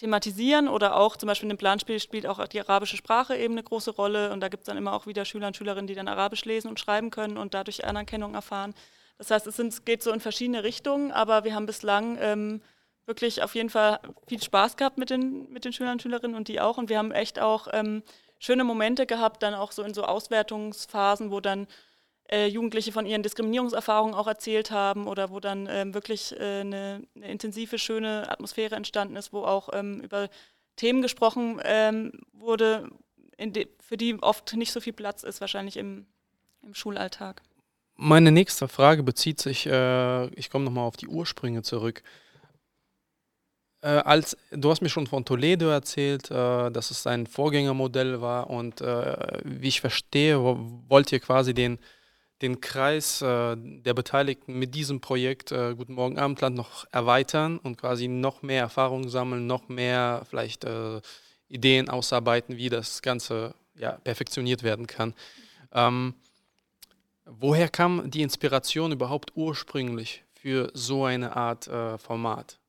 thematisieren 0.00 0.68
oder 0.68 0.96
auch 0.96 1.16
zum 1.16 1.26
Beispiel 1.26 1.46
in 1.46 1.56
dem 1.56 1.58
Planspiel 1.58 2.00
spielt 2.00 2.26
auch 2.26 2.46
die 2.48 2.60
arabische 2.60 2.96
Sprache 2.96 3.36
eben 3.36 3.54
eine 3.54 3.62
große 3.62 3.90
Rolle 3.90 4.32
und 4.32 4.40
da 4.40 4.48
gibt 4.48 4.62
es 4.62 4.66
dann 4.66 4.78
immer 4.78 4.94
auch 4.94 5.06
wieder 5.06 5.26
Schüler 5.26 5.48
und 5.48 5.56
Schülerinnen, 5.56 5.86
die 5.86 5.94
dann 5.94 6.08
Arabisch 6.08 6.44
lesen 6.46 6.68
und 6.68 6.80
schreiben 6.80 7.10
können 7.10 7.36
und 7.36 7.52
dadurch 7.52 7.84
Anerkennung 7.84 8.34
erfahren. 8.34 8.74
Das 9.18 9.30
heißt, 9.30 9.46
es 9.46 9.56
sind, 9.56 9.84
geht 9.84 10.02
so 10.02 10.10
in 10.12 10.20
verschiedene 10.20 10.64
Richtungen, 10.64 11.12
aber 11.12 11.44
wir 11.44 11.54
haben 11.54 11.66
bislang 11.66 12.16
ähm, 12.18 12.62
wirklich 13.10 13.42
auf 13.42 13.56
jeden 13.56 13.70
Fall 13.70 13.98
viel 14.28 14.40
Spaß 14.40 14.76
gehabt 14.76 14.96
mit 14.96 15.10
den, 15.10 15.50
mit 15.50 15.64
den 15.64 15.72
Schülern 15.72 15.94
und 15.94 16.02
Schülerinnen 16.02 16.36
und 16.36 16.46
die 16.46 16.60
auch. 16.60 16.78
Und 16.78 16.88
wir 16.88 16.96
haben 16.96 17.10
echt 17.10 17.40
auch 17.40 17.66
ähm, 17.72 18.04
schöne 18.38 18.62
Momente 18.62 19.04
gehabt, 19.04 19.42
dann 19.42 19.54
auch 19.54 19.72
so 19.72 19.82
in 19.82 19.94
so 19.94 20.04
Auswertungsphasen, 20.04 21.32
wo 21.32 21.40
dann 21.40 21.66
äh, 22.30 22.46
Jugendliche 22.46 22.92
von 22.92 23.04
ihren 23.04 23.24
Diskriminierungserfahrungen 23.24 24.14
auch 24.14 24.28
erzählt 24.28 24.70
haben 24.70 25.08
oder 25.08 25.30
wo 25.30 25.40
dann 25.40 25.68
ähm, 25.68 25.92
wirklich 25.92 26.32
äh, 26.38 26.60
eine, 26.60 27.02
eine, 27.16 27.28
intensive, 27.28 27.78
schöne 27.78 28.30
Atmosphäre 28.30 28.76
entstanden 28.76 29.16
ist, 29.16 29.32
wo 29.32 29.42
auch 29.42 29.70
ähm, 29.72 30.00
über 30.00 30.28
Themen 30.76 31.02
gesprochen 31.02 31.60
ähm, 31.64 32.12
wurde, 32.32 32.88
für 33.80 33.96
die 33.96 34.22
oft 34.22 34.54
nicht 34.54 34.70
so 34.70 34.80
viel 34.80 34.92
Platz 34.92 35.24
ist, 35.24 35.40
wahrscheinlich 35.40 35.76
im, 35.76 36.06
im 36.62 36.74
Schulalltag. 36.74 37.42
Meine 37.96 38.30
nächste 38.30 38.68
Frage 38.68 39.02
bezieht 39.02 39.40
sich, 39.40 39.66
äh, 39.66 40.26
ich 40.28 40.50
komme 40.50 40.64
nochmal 40.64 40.84
auf 40.84 40.96
die 40.96 41.08
Ursprünge 41.08 41.62
zurück. 41.62 42.02
Äh, 43.82 43.88
als 43.88 44.36
du 44.50 44.70
hast 44.70 44.82
mir 44.82 44.90
schon 44.90 45.06
von 45.06 45.24
Toledo 45.24 45.68
erzählt, 45.68 46.30
äh, 46.30 46.70
dass 46.70 46.90
es 46.90 47.06
ein 47.06 47.26
Vorgängermodell 47.26 48.20
war 48.20 48.50
und 48.50 48.82
äh, 48.82 49.40
wie 49.44 49.68
ich 49.68 49.80
verstehe, 49.80 50.38
wollt 50.38 51.10
ihr 51.12 51.20
quasi 51.20 51.54
den, 51.54 51.78
den 52.42 52.60
Kreis 52.60 53.22
äh, 53.22 53.56
der 53.56 53.94
Beteiligten 53.94 54.58
mit 54.58 54.74
diesem 54.74 55.00
Projekt 55.00 55.50
äh, 55.52 55.74
Guten 55.74 55.94
Morgen 55.94 56.18
Abendland 56.18 56.56
noch 56.56 56.84
erweitern 56.92 57.58
und 57.58 57.78
quasi 57.78 58.06
noch 58.06 58.42
mehr 58.42 58.60
Erfahrung 58.60 59.08
sammeln, 59.08 59.46
noch 59.46 59.70
mehr 59.70 60.26
vielleicht 60.28 60.64
äh, 60.64 61.00
Ideen 61.48 61.88
ausarbeiten, 61.88 62.58
wie 62.58 62.68
das 62.68 63.00
Ganze 63.00 63.54
ja, 63.78 63.92
perfektioniert 63.92 64.62
werden 64.62 64.86
kann. 64.86 65.14
Ähm, 65.72 66.14
woher 67.24 67.70
kam 67.70 68.10
die 68.10 68.20
Inspiration 68.20 68.92
überhaupt 68.92 69.32
ursprünglich 69.36 70.22
für 70.34 70.70
so 70.74 71.04
eine 71.04 71.34
Art 71.34 71.68
Format? 71.98 72.60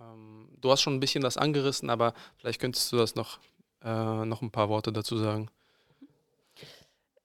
Ähm, 0.00 0.39
du 0.60 0.70
hast 0.70 0.82
schon 0.82 0.94
ein 0.94 1.00
bisschen 1.00 1.22
das 1.22 1.36
angerissen, 1.36 1.90
aber 1.90 2.14
vielleicht 2.36 2.60
könntest 2.60 2.90
du 2.92 2.96
das 2.96 3.14
noch, 3.14 3.38
äh, 3.82 4.24
noch 4.24 4.42
ein 4.42 4.50
paar 4.50 4.68
Worte 4.68 4.92
dazu 4.92 5.16
sagen. 5.18 5.50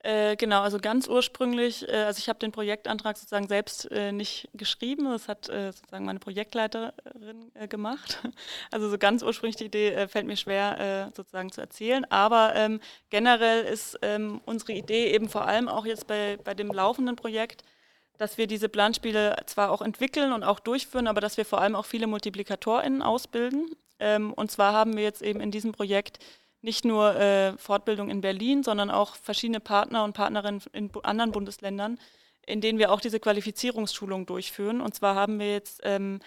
Äh, 0.06 0.36
genau, 0.36 0.62
also 0.62 0.78
ganz 0.78 1.08
ursprünglich, 1.08 1.90
äh, 1.90 2.04
also 2.04 2.20
ich 2.20 2.30
habe 2.30 2.38
den 2.38 2.52
Projektantrag 2.52 3.18
sozusagen 3.18 3.48
selbst 3.48 3.92
äh, 3.92 4.12
nicht 4.12 4.48
geschrieben, 4.54 5.06
das 5.06 5.28
hat 5.28 5.50
äh, 5.50 5.72
sozusagen 5.72 6.06
meine 6.06 6.20
Projektleiterin 6.20 7.52
äh, 7.56 7.68
gemacht. 7.68 8.22
Also 8.72 8.90
so 8.90 9.00
ganz 9.00 9.24
ursprünglich 9.24 9.56
die 9.56 9.66
Idee 9.66 10.08
fällt 10.08 10.28
mir 10.28 10.36
schwer 10.38 11.12
sozusagen 11.16 11.52
zu 11.52 11.62
erzählen, 11.62 12.06
aber 12.12 12.54
ähm, 12.56 12.80
generell 13.10 13.64
ist 13.64 13.98
ähm, 14.02 14.42
unsere 14.46 14.74
Idee 14.74 15.14
eben 15.14 15.30
vor 15.30 15.48
allem 15.48 15.68
auch 15.68 15.86
jetzt 15.86 16.08
bei, 16.08 16.38
bei 16.44 16.54
dem 16.54 16.68
laufenden 16.68 17.16
Projekt, 17.16 17.64
dass 18.18 18.38
wir 18.38 18.48
diese 18.48 18.70
Planspiele 18.70 19.36
zwar 19.46 19.72
auch 19.72 19.82
entwickeln 19.82 20.34
und 20.34 20.44
auch 20.44 20.60
durchführen, 20.60 21.08
aber 21.08 21.22
dass 21.22 21.38
wir 21.38 21.46
vor 21.46 21.62
allem 21.62 21.76
auch 21.76 21.86
viele 21.86 22.08
MultiplikatorInnen 22.08 23.02
ausbilden. 23.02 23.70
Ähm, 24.00 24.34
und 24.34 24.52
zwar 24.52 24.74
haben 24.74 24.96
wir 24.96 25.04
jetzt 25.04 25.22
eben 25.22 25.40
in 25.40 25.52
diesem 25.52 25.72
Projekt 25.72 26.20
nicht 26.62 26.84
nur 26.84 27.16
äh, 27.16 27.58
Fortbildung 27.58 28.10
in 28.10 28.22
Berlin, 28.22 28.64
sondern 28.64 28.90
auch 28.90 29.16
verschiedene 29.16 29.60
Partner 29.60 30.04
und 30.04 30.14
Partnerinnen 30.14 30.62
in 30.74 30.92
anderen 31.04 31.32
Bundesländern, 31.32 32.00
in 32.46 32.60
denen 32.60 32.80
wir 32.80 32.92
auch 32.92 33.00
diese 33.00 33.20
Qualifizierungsschulung 33.20 34.26
durchführen. 34.26 34.82
Und 34.82 34.96
zwar 34.96 35.16
haben 35.16 35.40
wir 35.40 35.52
jetzt 35.52 35.82
ähm, 35.84 36.20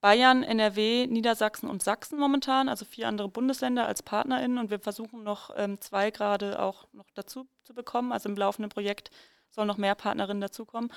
Bayern, 0.00 0.42
NRW, 0.42 1.06
Niedersachsen 1.06 1.70
und 1.70 1.82
Sachsen 1.82 2.18
momentan, 2.18 2.68
also 2.68 2.84
vier 2.84 3.08
andere 3.08 3.28
Bundesländer 3.28 3.86
als 3.86 4.02
PartnerInnen. 4.02 4.58
Und 4.58 4.70
wir 4.70 4.80
versuchen 4.80 5.22
noch 5.22 5.50
ähm, 5.56 5.80
zwei 5.80 6.10
gerade 6.10 6.60
auch 6.60 6.86
noch 6.92 7.06
dazu 7.14 7.46
zu 7.62 7.72
bekommen. 7.72 8.12
Also 8.12 8.28
im 8.28 8.36
laufenden 8.36 8.68
Projekt 8.68 9.10
sollen 9.48 9.68
noch 9.68 9.78
mehr 9.78 9.94
Partnerinnen 9.94 10.40
dazukommen. 10.40 10.92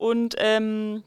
Und 0.00 0.34
ähm, 0.38 1.04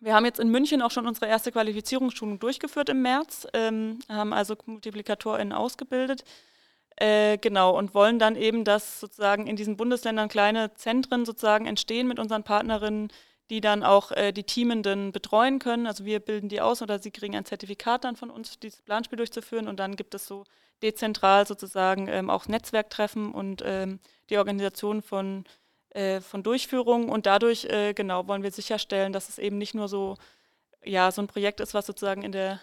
wir 0.00 0.12
haben 0.12 0.24
jetzt 0.24 0.40
in 0.40 0.48
München 0.48 0.82
auch 0.82 0.90
schon 0.90 1.06
unsere 1.06 1.26
erste 1.26 1.52
Qualifizierungsschulung 1.52 2.40
durchgeführt 2.40 2.88
im 2.88 3.00
März, 3.00 3.46
ähm, 3.52 4.00
haben 4.08 4.32
also 4.32 4.56
MultiplikatorInnen 4.66 5.52
ausgebildet. 5.52 6.24
Äh, 6.96 7.38
genau, 7.38 7.78
und 7.78 7.94
wollen 7.94 8.18
dann 8.18 8.34
eben, 8.34 8.64
dass 8.64 8.98
sozusagen 8.98 9.46
in 9.46 9.54
diesen 9.54 9.76
Bundesländern 9.76 10.28
kleine 10.28 10.74
Zentren 10.74 11.24
sozusagen 11.24 11.66
entstehen 11.66 12.08
mit 12.08 12.18
unseren 12.18 12.42
Partnerinnen, 12.42 13.12
die 13.50 13.60
dann 13.60 13.84
auch 13.84 14.10
äh, 14.10 14.32
die 14.32 14.42
Teamenden 14.42 15.12
betreuen 15.12 15.60
können. 15.60 15.86
Also 15.86 16.04
wir 16.04 16.18
bilden 16.18 16.48
die 16.48 16.60
aus 16.60 16.82
oder 16.82 16.98
sie 16.98 17.12
kriegen 17.12 17.36
ein 17.36 17.44
Zertifikat 17.44 18.02
dann 18.02 18.16
von 18.16 18.30
uns, 18.30 18.58
dieses 18.58 18.82
Planspiel 18.82 19.16
durchzuführen. 19.16 19.68
Und 19.68 19.78
dann 19.78 19.94
gibt 19.94 20.12
es 20.12 20.26
so 20.26 20.42
dezentral 20.82 21.46
sozusagen 21.46 22.08
ähm, 22.08 22.30
auch 22.30 22.48
Netzwerktreffen 22.48 23.32
und 23.32 23.62
ähm, 23.64 24.00
die 24.28 24.38
Organisation 24.38 25.02
von 25.02 25.44
äh, 25.94 26.20
von 26.20 26.42
Durchführung 26.42 27.08
und 27.08 27.26
dadurch 27.26 27.64
äh, 27.64 27.94
genau 27.94 28.28
wollen 28.28 28.42
wir 28.42 28.50
sicherstellen, 28.50 29.12
dass 29.12 29.28
es 29.28 29.38
eben 29.38 29.58
nicht 29.58 29.74
nur 29.74 29.88
so 29.88 30.16
ja 30.84 31.10
so 31.10 31.22
ein 31.22 31.28
Projekt 31.28 31.60
ist, 31.60 31.74
was 31.74 31.86
sozusagen 31.86 32.22
in 32.22 32.32
der 32.32 32.60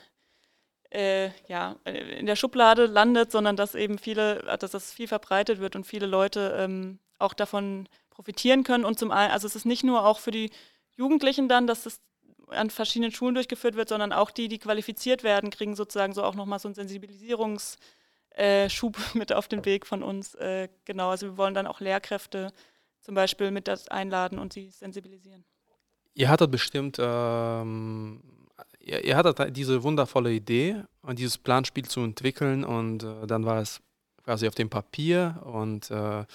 äh, 0.91 1.29
ja, 1.47 1.77
in 1.85 2.25
der 2.25 2.35
Schublade 2.35 2.85
landet, 2.85 3.31
sondern 3.31 3.55
dass 3.55 3.75
eben 3.75 3.97
viele, 3.97 4.39
dass 4.59 4.71
das 4.71 4.91
viel 4.93 5.07
verbreitet 5.07 5.59
wird 5.59 5.75
und 5.75 5.87
viele 5.87 6.05
Leute 6.05 6.55
ähm, 6.59 6.99
auch 7.17 7.33
davon 7.33 7.87
profitieren 8.09 8.63
können. 8.63 8.85
Und 8.85 8.99
zum 8.99 9.11
einen, 9.11 9.31
also 9.31 9.47
es 9.47 9.55
ist 9.55 9.65
nicht 9.65 9.83
nur 9.83 10.05
auch 10.05 10.19
für 10.19 10.31
die 10.31 10.51
Jugendlichen 10.97 11.47
dann, 11.47 11.65
dass 11.65 11.83
das 11.83 12.01
an 12.49 12.69
verschiedenen 12.69 13.13
Schulen 13.13 13.35
durchgeführt 13.35 13.75
wird, 13.75 13.89
sondern 13.89 14.11
auch 14.11 14.31
die, 14.31 14.49
die 14.49 14.59
qualifiziert 14.59 15.23
werden, 15.23 15.49
kriegen 15.49 15.75
sozusagen 15.75 16.13
so 16.13 16.23
auch 16.23 16.35
nochmal 16.35 16.59
so 16.59 16.67
einen 16.67 16.75
Sensibilisierungsschub 16.75 17.79
äh, 18.35 18.67
mit 19.17 19.31
auf 19.31 19.47
den 19.47 19.63
Weg 19.63 19.87
von 19.87 20.03
uns. 20.03 20.35
Äh, 20.35 20.67
genau, 20.83 21.09
also 21.09 21.27
wir 21.27 21.37
wollen 21.37 21.53
dann 21.53 21.67
auch 21.67 21.79
Lehrkräfte 21.79 22.51
zum 23.01 23.15
Beispiel 23.15 23.51
mit 23.51 23.67
das 23.67 23.87
einladen 23.87 24.39
und 24.39 24.53
sie 24.53 24.69
sensibilisieren. 24.69 25.43
Ihr 26.13 26.29
hattet 26.29 26.51
bestimmt, 26.51 26.97
ähm, 26.99 28.21
ihr, 28.79 29.03
ihr, 29.03 29.15
hattet 29.15 29.55
diese 29.55 29.83
wundervolle 29.83 30.31
Idee, 30.31 30.83
dieses 31.13 31.37
Planspiel 31.37 31.85
zu 31.85 32.01
entwickeln 32.01 32.63
und 32.63 33.03
äh, 33.03 33.27
dann 33.27 33.45
war 33.45 33.61
es 33.61 33.81
quasi 34.23 34.47
auf 34.47 34.55
dem 34.55 34.69
Papier 34.69 35.41
und 35.45 35.89
äh, 35.89 36.25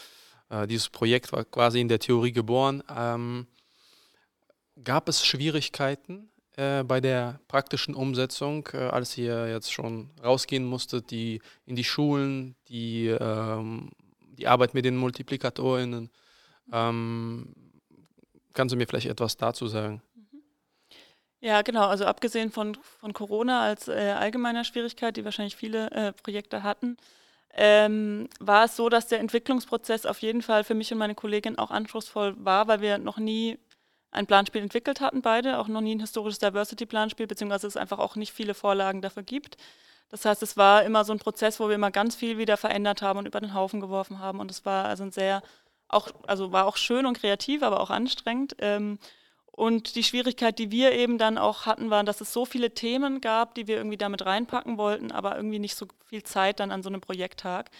äh, 0.49 0.66
dieses 0.66 0.88
Projekt 0.88 1.32
war 1.32 1.44
quasi 1.44 1.80
in 1.80 1.88
der 1.88 1.99
Theorie 1.99 2.32
geboren. 2.32 2.82
Ähm, 2.94 3.46
gab 4.82 5.08
es 5.08 5.25
Schwierigkeiten 5.25 6.30
äh, 6.56 6.82
bei 6.82 7.00
der 7.00 7.40
praktischen 7.49 7.94
Umsetzung, 7.94 8.68
äh, 8.73 8.78
als 8.78 9.16
ihr 9.18 9.49
jetzt 9.49 9.73
schon 9.73 10.11
rausgehen 10.23 10.64
musstet, 10.64 11.11
die 11.11 11.40
in 11.64 11.76
die 11.76 11.85
Schulen, 11.85 12.56
die, 12.68 13.08
ähm, 13.08 13.90
die 14.20 14.46
Arbeit 14.46 14.75
mit 14.75 14.85
den 14.85 14.96
Multiplikatorinnen? 14.96 16.11
Ähm, 16.73 17.54
kannst 18.52 18.73
du 18.73 18.76
mir 18.76 18.87
vielleicht 18.87 19.08
etwas 19.08 19.37
dazu 19.37 19.66
sagen? 19.66 20.02
Ja, 21.40 21.62
genau. 21.62 21.87
Also 21.87 22.06
abgesehen 22.06 22.50
von, 22.50 22.76
von 22.99 23.12
Corona 23.12 23.62
als 23.62 23.88
äh, 23.88 24.14
allgemeiner 24.18 24.64
Schwierigkeit, 24.64 25.16
die 25.16 25.25
wahrscheinlich 25.25 25.56
viele 25.56 25.90
äh, 25.92 26.12
Projekte 26.12 26.62
hatten, 26.62 26.96
ähm, 27.54 28.28
war 28.40 28.64
es 28.64 28.76
so, 28.76 28.88
dass 28.88 29.08
der 29.08 29.20
Entwicklungsprozess 29.20 30.06
auf 30.06 30.20
jeden 30.20 30.42
Fall 30.42 30.64
für 30.64 30.75
mich 30.75 30.92
und 30.92 30.99
meine 30.99 31.14
Kollegin 31.14 31.58
auch 31.58 31.70
anspruchsvoll 31.70 32.35
war, 32.38 32.68
weil 32.68 32.80
wir 32.80 32.99
noch 32.99 33.18
nie 33.18 33.58
ein 34.11 34.26
Planspiel 34.26 34.62
entwickelt 34.62 35.00
hatten, 35.00 35.23
beide, 35.23 35.58
auch 35.58 35.68
noch 35.68 35.80
nie 35.80 35.94
ein 35.94 36.00
historisches 36.00 36.38
Diversity-Planspiel, 36.38 37.26
beziehungsweise 37.26 37.66
es 37.66 37.76
einfach 37.76 37.99
auch 37.99 38.16
nicht 38.16 38.32
viele 38.32 38.54
Vorlagen 38.54 39.02
dafür 39.02 39.23
gibt. 39.23 39.56
Das 40.08 40.25
heißt, 40.25 40.42
es 40.42 40.56
war 40.56 40.85
immer 40.85 41.04
so 41.04 41.12
ein 41.12 41.18
Prozess, 41.18 41.61
wo 41.61 41.68
wir 41.68 41.75
immer 41.75 41.90
ganz 41.90 42.14
viel 42.14 42.38
wieder 42.38 42.56
verändert 42.56 43.02
haben 43.02 43.18
und 43.18 43.26
über 43.26 43.40
den 43.40 43.54
Haufen 43.54 43.80
geworfen 43.80 44.18
haben. 44.18 44.40
Und 44.40 44.50
es 44.50 44.64
war 44.64 44.87
also 44.87 45.02
ein 45.02 45.12
sehr, 45.12 45.42
auch, 45.88 46.09
also 46.26 46.52
war 46.52 46.66
auch 46.66 46.76
schön 46.76 47.07
und 47.07 47.19
kreativ, 47.19 47.62
aber 47.62 47.81
auch 47.81 47.90
anstrengend. 47.90 48.57
Ähm, 48.59 48.99
und 49.57 49.95
die 49.97 50.05
Schwierigkeit, 50.05 50.59
die 50.59 50.71
wir 50.71 50.93
eben 50.93 51.16
dann 51.16 51.38
auch 51.38 51.64
hatten, 51.64 51.88
war, 51.88 52.05
dass 52.05 52.21
es 52.21 52.33
so 52.33 52.45
viele 52.45 52.75
Themen 52.75 53.23
gab, 53.23 53.55
die 53.55 53.66
wir 53.66 53.76
irgendwie 53.78 53.97
damit 53.97 54.26
reinpacken 54.26 54.76
wollten, 54.76 55.12
aber 55.12 55.37
irgendwie 55.37 55.59
nicht 55.59 55.76
so 55.76 55.87
viel 56.05 56.23
Zeit 56.23 56.61
dann 56.61 56.71
an 56.71 56.83
so 56.83 56.90
einem 56.90 57.00
Projekttag. 57.00 57.71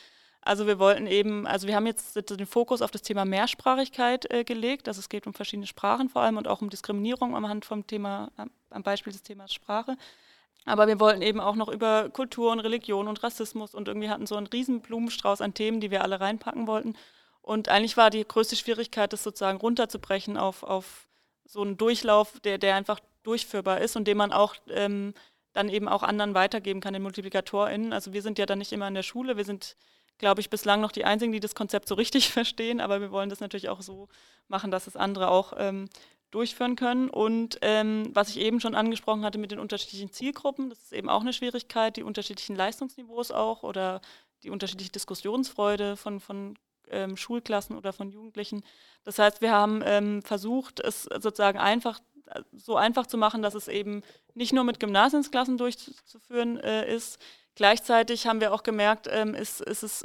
Also 0.41 0.67
wir 0.67 0.79
wollten 0.79 1.07
eben, 1.07 1.47
also 1.47 1.67
wir 1.67 1.75
haben 1.75 1.87
jetzt 1.87 2.31
den 2.31 2.47
Fokus 2.47 2.81
auf 2.81 2.93
das 2.93 3.03
Thema 3.03 3.25
Mehrsprachigkeit 3.25 4.31
äh, 4.33 4.45
gelegt. 4.45 4.89
Also 4.89 5.01
es 5.01 5.09
geht 5.09 5.27
um 5.27 5.35
verschiedene 5.35 5.67
Sprachen 5.67 6.09
vor 6.09 6.23
allem 6.23 6.37
und 6.37 6.49
auch 6.49 6.63
um 6.63 6.71
Diskriminierung 6.71 7.35
am 7.37 7.49
Hand 7.49 7.65
vom 7.65 7.87
Thema, 7.87 8.31
am 8.71 8.83
Beispiel 8.83 9.13
des 9.13 9.23
Themas 9.23 9.53
Sprache. 9.53 9.97
Aber 10.65 10.87
wir 10.87 10.99
wollten 10.99 11.21
eben 11.21 11.41
auch 11.41 11.57
noch 11.57 11.69
über 11.69 12.09
Kultur 12.11 12.53
und 12.53 12.61
Religion 12.61 13.07
und 13.07 13.23
Rassismus 13.23 13.75
und 13.75 13.89
irgendwie 13.89 14.09
hatten 14.09 14.27
so 14.27 14.37
einen 14.37 14.49
riesen 14.49 14.81
Blumenstrauß 14.81 15.41
an 15.41 15.53
Themen, 15.53 15.81
die 15.81 15.91
wir 15.91 16.03
alle 16.03 16.21
reinpacken 16.21 16.67
wollten. 16.67 16.97
Und 17.47 17.69
eigentlich 17.69 17.97
war 17.97 18.11
die 18.11 18.27
größte 18.27 18.57
Schwierigkeit, 18.57 19.13
das 19.13 19.23
sozusagen 19.23 19.59
runterzubrechen 19.59 20.37
auf, 20.37 20.65
auf 20.65 21.09
so 21.45 21.63
ein 21.63 21.77
Durchlauf, 21.77 22.41
der, 22.41 22.59
der 22.59 22.75
einfach 22.75 22.99
durchführbar 23.23 23.81
ist 23.81 23.95
und 23.95 24.09
den 24.09 24.17
man 24.17 24.33
auch 24.33 24.57
ähm, 24.69 25.15
dann 25.53 25.69
eben 25.69 25.87
auch 25.87 26.03
anderen 26.03 26.35
weitergeben 26.35 26.81
kann, 26.81 26.93
den 26.93 27.05
MultiplikatorInnen. 27.05 27.93
Also 27.93 28.13
wir 28.13 28.23
sind 28.23 28.41
ja 28.41 28.47
dann 28.47 28.59
nicht 28.59 28.73
immer 28.73 28.89
in 28.89 28.95
der 28.95 29.05
Schule, 29.05 29.37
wir 29.37 29.45
sind, 29.45 29.77
glaube 30.19 30.41
ich, 30.41 30.51
bislang 30.51 30.81
noch 30.81 30.91
die 30.91 31.05
Einzigen, 31.05 31.31
die 31.31 31.39
das 31.39 31.55
Konzept 31.55 31.87
so 31.87 31.95
richtig 31.95 32.31
verstehen, 32.33 32.81
aber 32.81 33.01
wir 33.01 33.13
wollen 33.13 33.31
das 33.31 33.39
natürlich 33.39 33.69
auch 33.69 33.81
so 33.81 34.09
machen, 34.49 34.73
dass 34.73 34.89
es 34.89 34.97
andere 34.97 35.31
auch 35.31 35.53
ähm, 35.57 35.89
durchführen 36.33 36.75
können. 36.75 37.09
Und 37.09 37.59
ähm, 37.63 38.11
was 38.13 38.29
ich 38.31 38.41
eben 38.41 38.59
schon 38.59 38.75
angesprochen 38.75 39.25
hatte 39.25 39.39
mit 39.39 39.53
den 39.53 39.61
unterschiedlichen 39.61 40.11
Zielgruppen, 40.11 40.71
das 40.71 40.81
ist 40.81 40.93
eben 40.93 41.09
auch 41.09 41.21
eine 41.21 41.33
Schwierigkeit, 41.33 41.97
die 41.97 42.03
unterschiedlichen 42.03 42.57
Leistungsniveaus 42.57 43.31
auch 43.31 43.63
oder 43.63 44.01
die 44.43 44.51
unterschiedliche 44.51 44.91
Diskussionsfreude 44.91 45.97
von, 45.97 46.19
von 46.19 46.57
ähm, 46.91 47.17
Schulklassen 47.17 47.77
oder 47.77 47.93
von 47.93 48.11
Jugendlichen. 48.11 48.65
Das 49.05 49.19
heißt, 49.19 49.41
wir 49.41 49.53
haben 49.53 49.83
ähm, 49.85 50.23
versucht, 50.23 50.81
es 50.81 51.05
sozusagen 51.05 51.59
einfach 51.59 52.01
so 52.53 52.77
einfach 52.77 53.07
zu 53.07 53.17
machen, 53.17 53.43
dass 53.43 53.55
es 53.55 53.69
eben 53.69 54.03
nicht 54.35 54.53
nur 54.53 54.65
mit 54.65 54.81
Gymnasiumsklassen 54.81 55.59
durchzuführen 55.59 56.59
äh, 56.59 56.93
ist. 56.93 57.19
Gleichzeitig 57.55 58.27
haben 58.27 58.41
wir 58.41 58.53
auch 58.53 58.63
gemerkt, 58.63 59.09
ähm, 59.11 59.35
ist, 59.35 59.61
ist 59.61 59.83
es 59.83 60.05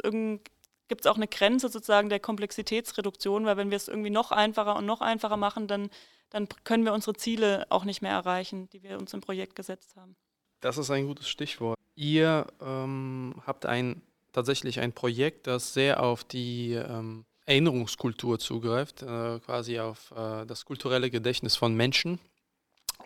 gibt 0.88 1.06
es 1.06 1.08
auch 1.08 1.16
eine 1.16 1.28
Grenze 1.28 1.70
sozusagen 1.70 2.10
der 2.10 2.20
Komplexitätsreduktion, 2.20 3.46
weil 3.46 3.58
wenn 3.58 3.70
wir 3.70 3.78
es 3.78 3.88
irgendwie 3.88 4.10
noch 4.10 4.32
einfacher 4.32 4.76
und 4.76 4.86
noch 4.86 5.00
einfacher 5.00 5.38
machen, 5.38 5.68
dann, 5.68 5.90
dann 6.30 6.50
können 6.66 6.84
wir 6.84 6.94
unsere 6.94 7.16
Ziele 7.16 7.66
auch 7.70 7.86
nicht 7.86 8.02
mehr 8.02 8.12
erreichen, 8.12 8.70
die 8.72 8.84
wir 8.84 9.00
uns 9.00 9.14
im 9.14 9.22
Projekt 9.22 9.56
gesetzt 9.56 9.96
haben. 9.96 10.18
Das 10.60 10.78
ist 10.78 10.92
ein 10.92 11.08
gutes 11.08 11.30
Stichwort. 11.30 11.78
Ihr 11.96 12.46
ähm, 12.62 13.42
habt 13.48 13.66
ein 13.66 14.02
tatsächlich 14.32 14.80
ein 14.80 14.94
Projekt, 14.94 15.48
das 15.48 15.74
sehr 15.74 16.02
auf 16.02 16.24
die 16.24 16.74
ähm, 16.74 17.26
Erinnerungskultur 17.46 18.40
zugreift, 18.40 19.02
äh, 19.02 19.40
quasi 19.40 19.80
auf 19.80 20.12
äh, 20.12 20.46
das 20.46 20.66
kulturelle 20.66 21.10
Gedächtnis 21.10 21.56
von 21.56 21.76
Menschen. 21.76 22.20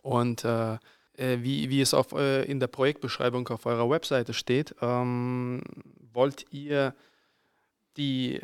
Und 0.02 0.44
äh, 0.44 0.74
äh 1.18 1.38
wie, 1.42 1.70
wie 1.70 1.82
es 1.82 1.94
auf, 1.94 2.12
äh, 2.12 2.44
in 2.44 2.60
der 2.60 2.68
Projektbeschreibung 2.68 3.48
auf 3.48 3.66
eurer 3.66 3.90
Webseite 3.90 4.34
steht, 4.34 4.76
ähm, 4.82 5.62
wollt 6.14 6.46
ihr 6.52 6.94
die 7.98 8.42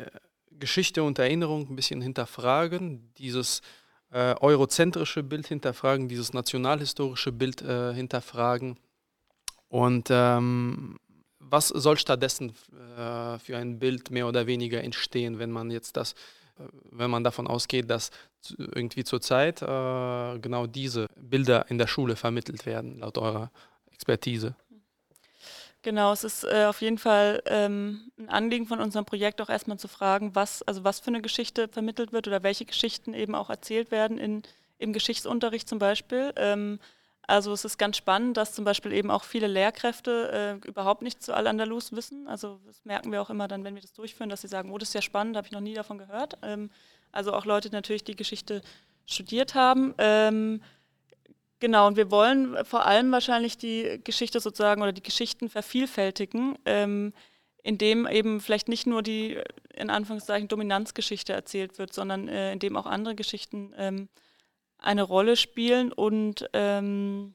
Geschichte 0.50 1.02
und 1.02 1.18
Erinnerung 1.18 1.68
ein 1.68 1.76
bisschen 1.76 2.00
hinterfragen, 2.00 3.12
dieses 3.18 3.60
äh, 4.10 4.34
eurozentrische 4.40 5.22
Bild 5.22 5.46
hinterfragen, 5.46 6.08
dieses 6.08 6.32
nationalhistorische 6.32 7.32
Bild 7.32 7.60
hinterfragen 7.60 8.78
und 9.68 10.08
ähm, 10.10 10.98
was 11.52 11.68
soll 11.68 11.98
stattdessen 11.98 12.54
äh, 12.96 13.38
für 13.38 13.58
ein 13.58 13.78
Bild 13.78 14.10
mehr 14.10 14.26
oder 14.26 14.46
weniger 14.46 14.82
entstehen, 14.82 15.38
wenn 15.38 15.50
man 15.50 15.70
jetzt 15.70 15.96
das, 15.98 16.12
äh, 16.58 16.64
wenn 16.90 17.10
man 17.10 17.22
davon 17.22 17.46
ausgeht, 17.46 17.90
dass 17.90 18.10
irgendwie 18.56 19.04
zurzeit 19.04 19.60
äh, 19.60 20.38
genau 20.38 20.66
diese 20.66 21.08
Bilder 21.14 21.66
in 21.68 21.76
der 21.76 21.86
Schule 21.86 22.16
vermittelt 22.16 22.64
werden, 22.64 22.98
laut 22.98 23.18
eurer 23.18 23.50
Expertise? 23.92 24.56
Genau, 25.82 26.12
es 26.12 26.24
ist 26.24 26.44
äh, 26.44 26.64
auf 26.66 26.80
jeden 26.80 26.98
Fall 26.98 27.42
ähm, 27.46 28.12
ein 28.16 28.28
Anliegen 28.28 28.66
von 28.66 28.80
unserem 28.80 29.04
Projekt 29.04 29.40
auch 29.42 29.50
erstmal 29.50 29.78
zu 29.78 29.88
fragen, 29.88 30.34
was, 30.34 30.62
also 30.62 30.84
was 30.84 31.00
für 31.00 31.08
eine 31.08 31.20
Geschichte 31.20 31.68
vermittelt 31.68 32.12
wird 32.12 32.28
oder 32.28 32.42
welche 32.42 32.64
Geschichten 32.64 33.14
eben 33.14 33.34
auch 33.34 33.50
erzählt 33.50 33.90
werden 33.90 34.16
in, 34.16 34.42
im 34.78 34.92
Geschichtsunterricht 34.92 35.68
zum 35.68 35.78
Beispiel. 35.78 36.32
Ähm, 36.36 36.78
also 37.26 37.52
es 37.52 37.64
ist 37.64 37.78
ganz 37.78 37.96
spannend, 37.96 38.36
dass 38.36 38.52
zum 38.52 38.64
Beispiel 38.64 38.92
eben 38.92 39.10
auch 39.10 39.24
viele 39.24 39.46
Lehrkräfte 39.46 40.60
äh, 40.64 40.68
überhaupt 40.68 41.02
nichts 41.02 41.24
zu 41.24 41.34
Al-Andalus 41.34 41.92
wissen. 41.92 42.26
Also 42.26 42.60
das 42.66 42.84
merken 42.84 43.12
wir 43.12 43.22
auch 43.22 43.30
immer 43.30 43.48
dann, 43.48 43.64
wenn 43.64 43.74
wir 43.74 43.82
das 43.82 43.92
durchführen, 43.92 44.28
dass 44.28 44.42
sie 44.42 44.48
sagen, 44.48 44.72
oh, 44.72 44.78
das 44.78 44.88
ist 44.88 44.94
ja 44.94 45.02
spannend, 45.02 45.36
habe 45.36 45.46
ich 45.46 45.52
noch 45.52 45.60
nie 45.60 45.74
davon 45.74 45.98
gehört. 45.98 46.36
Ähm, 46.42 46.70
also 47.12 47.32
auch 47.32 47.44
Leute 47.44 47.70
natürlich, 47.70 48.04
die 48.04 48.16
Geschichte 48.16 48.62
studiert 49.06 49.54
haben. 49.54 49.94
Ähm, 49.98 50.62
genau, 51.60 51.86
und 51.86 51.96
wir 51.96 52.10
wollen 52.10 52.56
vor 52.64 52.86
allem 52.86 53.12
wahrscheinlich 53.12 53.56
die 53.56 54.00
Geschichte 54.02 54.40
sozusagen 54.40 54.82
oder 54.82 54.92
die 54.92 55.02
Geschichten 55.02 55.48
vervielfältigen, 55.48 56.58
ähm, 56.64 57.12
indem 57.62 58.08
eben 58.08 58.40
vielleicht 58.40 58.68
nicht 58.68 58.86
nur 58.86 59.02
die 59.02 59.38
in 59.74 59.90
Anführungszeichen 59.90 60.48
Dominanzgeschichte 60.48 61.32
erzählt 61.32 61.78
wird, 61.78 61.92
sondern 61.92 62.26
äh, 62.28 62.52
indem 62.52 62.76
auch 62.76 62.86
andere 62.86 63.14
Geschichten 63.14 63.72
ähm, 63.76 64.08
eine 64.82 65.02
Rolle 65.02 65.36
spielen 65.36 65.92
und 65.92 66.48
ähm, 66.52 67.34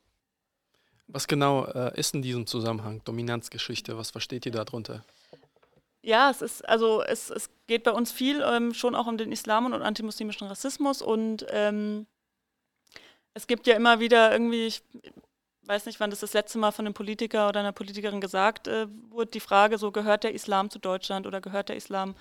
was 1.08 1.28
genau 1.28 1.66
äh, 1.66 1.98
ist 1.98 2.14
in 2.14 2.22
diesem 2.22 2.48
Zusammenhang 2.48 3.02
Dominanzgeschichte? 3.06 3.98
Was 3.98 4.12
versteht 4.12 4.46
ihr 4.46 4.52
darunter? 4.52 5.06
Ja, 6.02 6.30
es 6.30 6.42
ist 6.42 6.68
also 6.68 7.02
es, 7.02 7.30
es 7.30 7.50
geht 7.68 7.84
bei 7.84 7.92
uns 7.92 8.12
viel 8.12 8.42
ähm, 8.42 8.74
schon 8.74 8.96
auch 8.96 9.08
um 9.08 9.18
den 9.18 9.32
Islam 9.32 9.66
und 9.66 9.74
antimuslimischen 9.74 10.48
Rassismus 10.48 11.02
und 11.02 11.46
ähm, 11.50 12.08
es 13.34 13.48
gibt 13.48 13.68
ja 13.68 13.76
immer 13.76 14.00
wieder 14.00 14.32
irgendwie, 14.32 14.66
ich 14.66 14.84
weiß 15.66 15.86
nicht, 15.86 16.00
wann 16.00 16.10
das 16.10 16.22
das 16.22 16.34
letzte 16.34 16.58
Mal 16.58 16.72
von 16.72 16.86
einem 16.86 16.94
Politiker 16.94 17.50
oder 17.50 17.60
einer 17.60 17.72
Politikerin 17.72 18.20
gesagt 18.20 18.68
äh, 18.68 18.88
wurde, 19.10 19.32
die 19.32 19.40
Frage 19.40 19.78
so, 19.78 19.92
gehört 19.92 20.24
der 20.24 20.34
Islam 20.34 20.70
zu 20.70 20.80
Deutschland 20.80 21.28
oder 21.28 21.40
gehört 21.40 21.70
der 21.70 21.76
Islam 21.76 22.16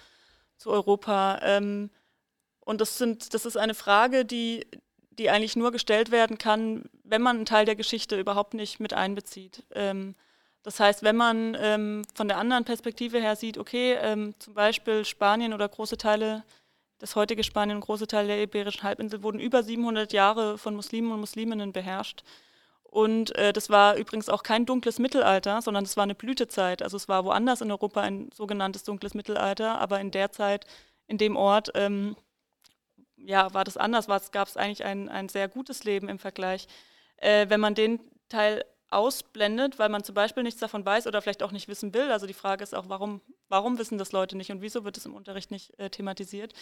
zu 0.59 0.71
Europa? 0.71 1.39
Ähm, 1.43 1.91
und 2.61 2.81
das, 2.81 2.99
sind, 2.99 3.33
das 3.33 3.47
ist 3.47 3.57
eine 3.57 3.75
Frage, 3.75 4.25
die, 4.25 4.67
die 5.19 5.31
eigentlich 5.31 5.57
nur 5.57 5.73
gestellt 5.73 6.11
werden 6.11 6.39
kann, 6.39 6.85
wenn 7.05 7.23
man 7.23 7.37
einen 7.37 7.47
Teil 7.47 7.65
der 7.65 7.77
Geschichte 7.77 8.19
überhaupt 8.19 8.55
nicht 8.55 8.81
mit 8.81 8.93
einbezieht. 8.93 9.65
Ähm, 9.75 10.15
das 10.63 10.81
heißt, 10.81 11.03
wenn 11.03 11.17
man 11.17 11.57
ähm, 11.61 12.03
von 12.15 12.29
der 12.29 12.39
anderen 12.39 12.65
Perspektive 12.65 13.21
her 13.21 13.37
sieht, 13.37 13.57
okay, 13.57 13.95
ähm, 14.01 14.35
zum 14.39 14.55
Beispiel 14.55 15.05
Spanien 15.05 15.55
oder 15.55 15.69
große 15.69 15.97
Teile, 15.97 16.45
das 16.99 17.15
heutige 17.15 17.45
Spanien 17.45 17.77
und 17.77 17.85
große 17.85 18.07
Teile 18.07 18.29
der 18.29 18.43
Iberischen 18.43 18.83
Halbinsel 18.83 19.23
wurden 19.23 19.39
über 19.39 19.63
700 19.63 20.13
Jahre 20.13 20.59
von 20.59 20.75
Muslimen 20.75 21.13
und 21.13 21.21
Musliminnen 21.21 21.73
beherrscht. 21.73 22.25
Und 22.83 23.35
äh, 23.37 23.53
das 23.53 23.69
war 23.69 23.97
übrigens 23.97 24.29
auch 24.29 24.43
kein 24.43 24.65
dunkles 24.65 24.99
Mittelalter, 24.99 25.61
sondern 25.63 25.85
es 25.85 25.97
war 25.97 26.05
eine 26.05 26.15
Blütezeit. 26.15 26.83
Also 26.83 26.97
es 26.97 27.09
war 27.09 27.25
woanders 27.25 27.61
in 27.61 27.71
Europa 27.71 28.01
ein 28.01 28.31
sogenanntes 28.35 28.85
dunkles 28.85 29.15
Mittelalter, 29.15 29.79
aber 29.79 30.01
in 30.01 30.11
der 30.11 30.33
Zeit, 30.33 30.67
in 31.07 31.19
dem 31.19 31.37
Ort, 31.37 31.71
ähm, 31.75 32.17
ja, 33.27 33.53
war 33.53 33.65
das 33.65 33.77
anders, 33.77 34.09
gab 34.31 34.49
es 34.49 34.57
eigentlich 34.57 34.85
ein, 34.85 35.09
ein 35.09 35.29
sehr 35.29 35.49
gutes 35.49 35.85
Leben 35.85 36.09
im 36.09 36.19
Vergleich. 36.19 36.69
Äh, 37.17 37.47
wenn 37.49 37.61
man 37.61 37.75
den 37.75 38.01
Teil 38.29 38.65
ausblendet, 38.89 39.81
weil 39.81 39.89
man 39.89 40.05
zum 40.05 40.15
Beispiel 40.15 40.45
nichts 40.45 40.61
davon 40.61 40.87
weiß 40.87 41.09
oder 41.09 41.21
vielleicht 41.21 41.43
auch 41.43 41.51
nicht 41.51 41.67
wissen 41.67 41.93
will. 41.93 42.13
Also 42.13 42.27
die 42.27 42.35
Frage 42.35 42.63
ist 42.63 42.75
auch, 42.75 42.89
warum, 42.89 43.21
warum 43.49 43.79
wissen 43.79 43.99
das 43.99 44.13
Leute 44.13 44.37
nicht 44.37 44.53
und 44.53 44.63
wieso 44.63 44.85
wird 44.85 44.97
es 44.97 45.07
im 45.07 45.15
Unterricht 45.15 45.51
nicht 45.51 45.77
äh, 45.79 45.91
thematisiert? 45.91 46.53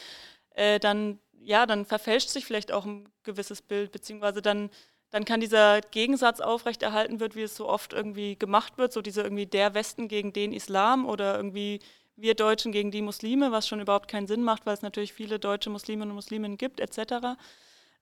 Äh, 0.55 0.81
dann, 0.81 1.19
ja, 1.43 1.67
dann 1.67 1.85
verfälscht 1.85 2.31
sich 2.31 2.47
vielleicht 2.47 2.73
auch 2.73 2.87
ein 2.87 3.11
gewisses 3.25 3.61
Bild, 3.61 3.93
beziehungsweise 3.93 4.41
dann, 4.41 4.71
dann 5.11 5.27
kann 5.27 5.41
dieser 5.41 5.83
Gegensatz 5.83 6.41
aufrechterhalten 6.41 7.21
wird, 7.21 7.37
wie 7.37 7.43
es 7.43 7.57
so 7.57 7.69
oft 7.69 7.93
irgendwie 7.93 8.37
gemacht 8.39 8.79
wird, 8.79 8.95
so 8.95 9.03
diese 9.03 9.21
irgendwie 9.21 9.47
der 9.47 9.75
Westen 9.75 10.09
gegen 10.09 10.33
den 10.33 10.55
Islam 10.55 11.05
oder 11.05 11.37
irgendwie 11.37 11.81
wir 12.17 12.35
Deutschen 12.35 12.73
gegen 12.73 12.91
die 12.91 13.03
Muslime, 13.03 13.53
was 13.53 13.67
schon 13.67 13.81
überhaupt 13.81 14.09
keinen 14.09 14.27
Sinn 14.27 14.43
macht, 14.43 14.67
weil 14.67 14.75
es 14.75 14.83
natürlich 14.83 15.13
viele 15.13 15.39
deutsche 15.39 15.71
Musliminnen 15.71 16.11
und 16.11 16.17
Musliminnen 16.17 16.59
gibt, 16.59 16.81
etc. 16.81 17.37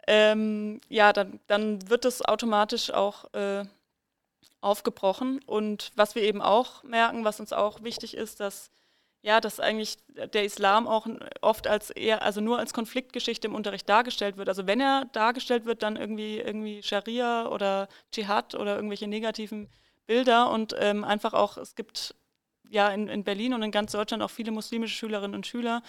ähm, 0.06 0.80
ja, 0.88 1.12
dann, 1.12 1.40
dann 1.46 1.88
wird 1.88 2.04
es 2.04 2.24
automatisch 2.24 2.90
auch 2.90 3.32
äh, 3.34 3.64
aufgebrochen. 4.60 5.40
Und 5.46 5.92
was 5.96 6.14
wir 6.14 6.22
eben 6.22 6.42
auch 6.42 6.82
merken, 6.82 7.24
was 7.24 7.40
uns 7.40 7.52
auch 7.52 7.82
wichtig 7.82 8.16
ist, 8.16 8.40
dass 8.40 8.70
ja, 9.24 9.40
dass 9.40 9.60
eigentlich 9.60 9.98
der 10.34 10.44
Islam 10.44 10.88
auch 10.88 11.06
oft 11.42 11.68
als 11.68 11.90
eher, 11.90 12.22
also 12.22 12.40
nur 12.40 12.58
als 12.58 12.74
Konfliktgeschichte 12.74 13.46
im 13.46 13.54
Unterricht 13.54 13.88
dargestellt 13.88 14.36
wird. 14.36 14.48
Also 14.48 14.66
wenn 14.66 14.80
er 14.80 15.04
dargestellt 15.12 15.64
wird, 15.64 15.84
dann 15.84 15.94
irgendwie 15.96 16.38
irgendwie 16.38 16.82
Scharia 16.82 17.46
oder 17.46 17.88
Dschihad 18.10 18.56
oder 18.56 18.74
irgendwelche 18.74 19.06
negativen 19.06 19.68
Bilder 20.06 20.50
und 20.50 20.74
ähm, 20.78 21.04
einfach 21.04 21.34
auch, 21.34 21.56
es 21.56 21.76
gibt 21.76 22.16
ja 22.72 22.88
in, 22.88 23.08
in 23.08 23.22
Berlin 23.22 23.54
und 23.54 23.62
in 23.62 23.70
ganz 23.70 23.92
Deutschland 23.92 24.22
auch 24.22 24.30
viele 24.30 24.50
muslimische 24.50 24.96
Schülerinnen 24.96 25.34
und 25.34 25.46
Schüler, 25.46 25.82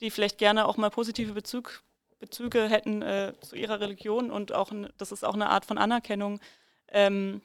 die 0.00 0.10
vielleicht 0.10 0.38
gerne 0.38 0.66
auch 0.66 0.76
mal 0.76 0.90
positive 0.90 1.32
Bezug, 1.32 1.82
Bezüge 2.20 2.68
hätten 2.68 3.02
äh, 3.02 3.32
zu 3.40 3.56
ihrer 3.56 3.80
Religion 3.80 4.30
und 4.30 4.52
auch, 4.52 4.72
das 4.96 5.12
ist 5.12 5.24
auch 5.24 5.34
eine 5.34 5.50
Art 5.50 5.64
von 5.64 5.78
Anerkennung. 5.78 6.40
Ähm, 6.88 7.42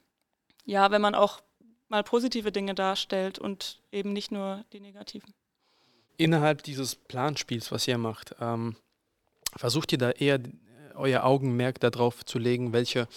ja, 0.66 0.92
wenn 0.92 1.02
man 1.02 1.16
auch 1.16 1.42
mal 1.90 2.04
positive 2.04 2.52
Dinge 2.52 2.76
darstellt 2.76 3.40
und 3.40 3.82
eben 3.92 4.14
nicht 4.14 4.32
nur 4.32 4.64
die 4.72 4.80
negativen. 4.80 5.34
Innerhalb 6.18 6.64
dieses 6.64 6.96
Planspiels, 6.96 7.72
was 7.72 7.88
ihr 7.88 7.98
macht, 7.98 8.36
ähm, 8.40 8.76
versucht 9.56 9.92
ihr 9.92 9.98
da 9.98 10.12
eher 10.12 10.40
euer 10.96 11.24
Augenmerk 11.24 11.80
darauf 11.80 12.24
zu 12.26 12.38
legen, 12.38 12.74
welche 12.74 13.08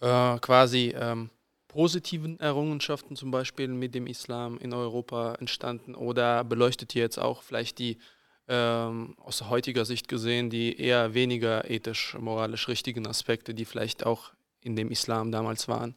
äh, 0.00 0.38
quasi 0.38 0.94
ähm, 0.96 1.30
positiven 1.76 2.40
Errungenschaften 2.40 3.16
zum 3.16 3.30
Beispiel 3.30 3.68
mit 3.68 3.94
dem 3.94 4.06
Islam 4.06 4.56
in 4.56 4.72
Europa 4.72 5.34
entstanden 5.34 5.94
oder 5.94 6.42
beleuchtet 6.42 6.94
ihr 6.94 7.02
jetzt 7.02 7.18
auch 7.18 7.42
vielleicht 7.42 7.78
die 7.78 7.98
ähm, 8.48 9.14
aus 9.18 9.42
heutiger 9.50 9.84
Sicht 9.84 10.08
gesehen 10.08 10.48
die 10.48 10.80
eher 10.80 11.12
weniger 11.12 11.70
ethisch, 11.70 12.16
moralisch 12.18 12.68
richtigen 12.68 13.06
Aspekte, 13.06 13.52
die 13.52 13.66
vielleicht 13.66 14.06
auch 14.06 14.32
in 14.62 14.74
dem 14.74 14.90
Islam 14.90 15.30
damals 15.30 15.68
waren? 15.68 15.94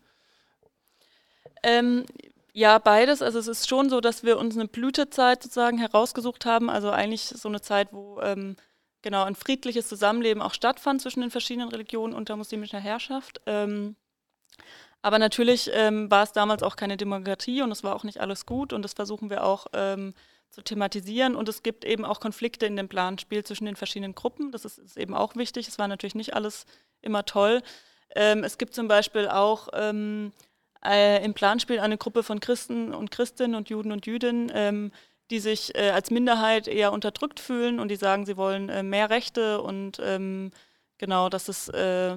Ähm, 1.64 2.04
ja, 2.52 2.78
beides. 2.78 3.22
Also 3.22 3.40
es 3.40 3.48
ist 3.48 3.70
schon 3.70 3.90
so, 3.90 4.02
dass 4.02 4.24
wir 4.24 4.38
uns 4.38 4.58
eine 4.58 4.68
Blütezeit 4.68 5.42
sozusagen 5.44 5.78
herausgesucht 5.78 6.46
haben. 6.46 6.70
Also 6.70 6.90
eigentlich 6.90 7.22
so 7.22 7.48
eine 7.48 7.62
Zeit, 7.62 7.94
wo 7.94 8.20
ähm, 8.20 8.58
genau 9.02 9.24
ein 9.24 9.36
friedliches 9.36 9.88
Zusammenleben 9.88 10.42
auch 10.42 10.54
stattfand 10.54 11.02
zwischen 11.02 11.22
den 11.22 11.32
verschiedenen 11.32 11.70
Religionen 11.70 12.14
unter 12.14 12.36
muslimischer 12.36 12.80
Herrschaft. 12.80 13.40
Ähm, 13.46 13.96
aber 15.02 15.20
natürlich 15.20 15.70
ähm, 15.74 16.12
war 16.12 16.24
es 16.24 16.34
damals 16.34 16.64
auch 16.64 16.76
keine 16.76 16.98
Demokratie 16.98 17.62
und 17.62 17.72
es 17.72 17.84
war 17.84 17.96
auch 17.96 18.04
nicht 18.04 18.20
alles 18.20 18.46
gut 18.46 18.74
und 18.74 18.82
das 18.82 18.94
versuchen 18.94 19.30
wir 19.30 19.44
auch 19.46 19.68
ähm, 19.74 20.14
zu 20.50 20.62
thematisieren. 20.62 21.36
Und 21.36 21.48
es 21.48 21.64
gibt 21.64 21.86
eben 21.86 22.06
auch 22.06 22.20
Konflikte 22.20 22.66
in 22.66 22.76
dem 22.76 22.90
Planspiel 22.90 23.44
zwischen 23.44 23.66
den 23.66 23.76
verschiedenen 23.76 24.16
Gruppen. 24.16 24.52
Das 24.52 24.66
ist, 24.66 24.78
ist 24.78 24.98
eben 24.98 25.14
auch 25.14 25.36
wichtig. 25.36 25.68
Es 25.68 25.80
war 25.80 25.88
natürlich 25.88 26.16
nicht 26.16 26.34
alles 26.34 26.66
immer 27.02 27.26
toll. 27.26 27.62
Ähm, 28.16 28.44
es 28.44 28.58
gibt 28.58 28.74
zum 28.74 28.88
Beispiel 28.88 29.28
auch 29.28 29.70
ähm, 29.74 30.34
äh, 30.86 31.24
im 31.24 31.34
Planspiel 31.34 31.80
eine 31.80 31.98
Gruppe 31.98 32.24
von 32.24 32.40
Christen 32.40 32.94
und 32.94 33.12
Christinnen 33.12 33.56
und 33.56 33.70
Juden 33.70 33.92
und 33.92 34.06
Jüdinnen, 34.06 34.52
ähm, 34.54 34.92
die 35.30 35.40
sich 35.40 35.76
äh, 35.76 35.92
als 35.92 36.10
Minderheit 36.10 36.68
eher 36.68 36.92
unterdrückt 36.92 37.40
fühlen 37.40 37.80
und 37.80 37.90
die 37.90 37.96
sagen, 37.96 38.26
sie 38.26 38.38
wollen 38.38 38.70
äh, 38.70 38.82
mehr 38.82 39.12
Rechte 39.12 39.62
und 39.62 40.00
ähm, 40.02 40.52
genau, 40.98 41.30
dass 41.30 41.48
es 41.48 41.70
äh, 41.70 42.16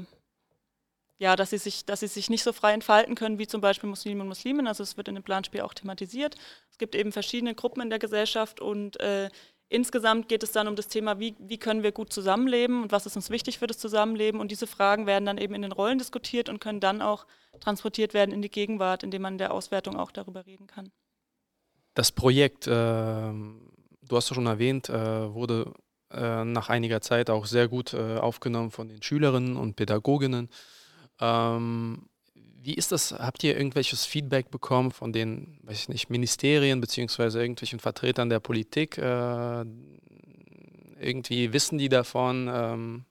ja, 1.22 1.36
dass 1.36 1.50
sie 1.50 1.58
sich, 1.58 1.86
dass 1.86 2.00
sie 2.00 2.08
sich 2.08 2.30
nicht 2.30 2.42
so 2.42 2.52
frei 2.52 2.72
entfalten 2.72 3.14
können 3.14 3.38
wie 3.38 3.46
zum 3.46 3.60
Beispiel 3.60 3.88
Muslime 3.88 4.22
und 4.22 4.28
Muslimen. 4.28 4.66
Also 4.66 4.82
es 4.82 4.96
wird 4.96 5.06
in 5.06 5.14
dem 5.14 5.22
Planspiel 5.22 5.60
auch 5.60 5.72
thematisiert. 5.72 6.34
Es 6.68 6.78
gibt 6.78 6.96
eben 6.96 7.12
verschiedene 7.12 7.54
Gruppen 7.54 7.80
in 7.80 7.90
der 7.90 8.00
Gesellschaft 8.00 8.60
und 8.60 8.98
äh, 9.00 9.30
Insgesamt 9.68 10.28
geht 10.28 10.42
es 10.42 10.52
dann 10.52 10.68
um 10.68 10.76
das 10.76 10.88
Thema, 10.88 11.18
wie, 11.18 11.34
wie 11.38 11.56
können 11.56 11.82
wir 11.82 11.92
gut 11.92 12.12
zusammenleben 12.12 12.82
und 12.82 12.92
was 12.92 13.06
ist 13.06 13.16
uns 13.16 13.30
wichtig 13.30 13.58
für 13.58 13.66
das 13.66 13.78
Zusammenleben. 13.78 14.38
Und 14.38 14.50
diese 14.50 14.66
Fragen 14.66 15.06
werden 15.06 15.24
dann 15.24 15.38
eben 15.38 15.54
in 15.54 15.62
den 15.62 15.72
Rollen 15.72 15.96
diskutiert 15.96 16.50
und 16.50 16.60
können 16.60 16.78
dann 16.78 17.00
auch 17.00 17.24
transportiert 17.58 18.12
werden 18.12 18.32
in 18.32 18.42
die 18.42 18.50
Gegenwart, 18.50 19.02
indem 19.02 19.22
man 19.22 19.34
in 19.34 19.38
der 19.38 19.54
Auswertung 19.54 19.96
auch 19.96 20.10
darüber 20.10 20.44
reden 20.44 20.66
kann. 20.66 20.92
Das 21.94 22.12
Projekt, 22.12 22.66
äh, 22.66 22.70
du 22.70 24.10
hast 24.10 24.30
es 24.30 24.34
schon 24.34 24.44
erwähnt, 24.44 24.90
äh, 24.90 25.32
wurde 25.32 25.72
äh, 26.10 26.44
nach 26.44 26.68
einiger 26.68 27.00
Zeit 27.00 27.30
auch 27.30 27.46
sehr 27.46 27.66
gut 27.66 27.94
äh, 27.94 28.18
aufgenommen 28.18 28.72
von 28.72 28.88
den 28.88 29.02
Schülerinnen 29.02 29.56
und 29.56 29.76
Pädagoginnen. 29.76 30.50
Ähm, 31.22 32.08
wie 32.34 32.74
ist 32.74 32.92
das? 32.92 33.12
Habt 33.12 33.42
ihr 33.44 33.56
irgendwelches 33.56 34.04
Feedback 34.04 34.50
bekommen 34.50 34.90
von 34.90 35.12
den, 35.12 35.58
weiß 35.62 35.78
ich 35.78 35.88
nicht, 35.88 36.10
Ministerien 36.10 36.80
beziehungsweise 36.80 37.40
irgendwelchen 37.40 37.80
Vertretern 37.80 38.28
der 38.28 38.40
Politik? 38.40 38.98
Äh, 38.98 39.64
irgendwie 41.00 41.52
wissen 41.52 41.78
die 41.78 41.88
davon? 41.88 42.50
Ähm? 42.52 43.04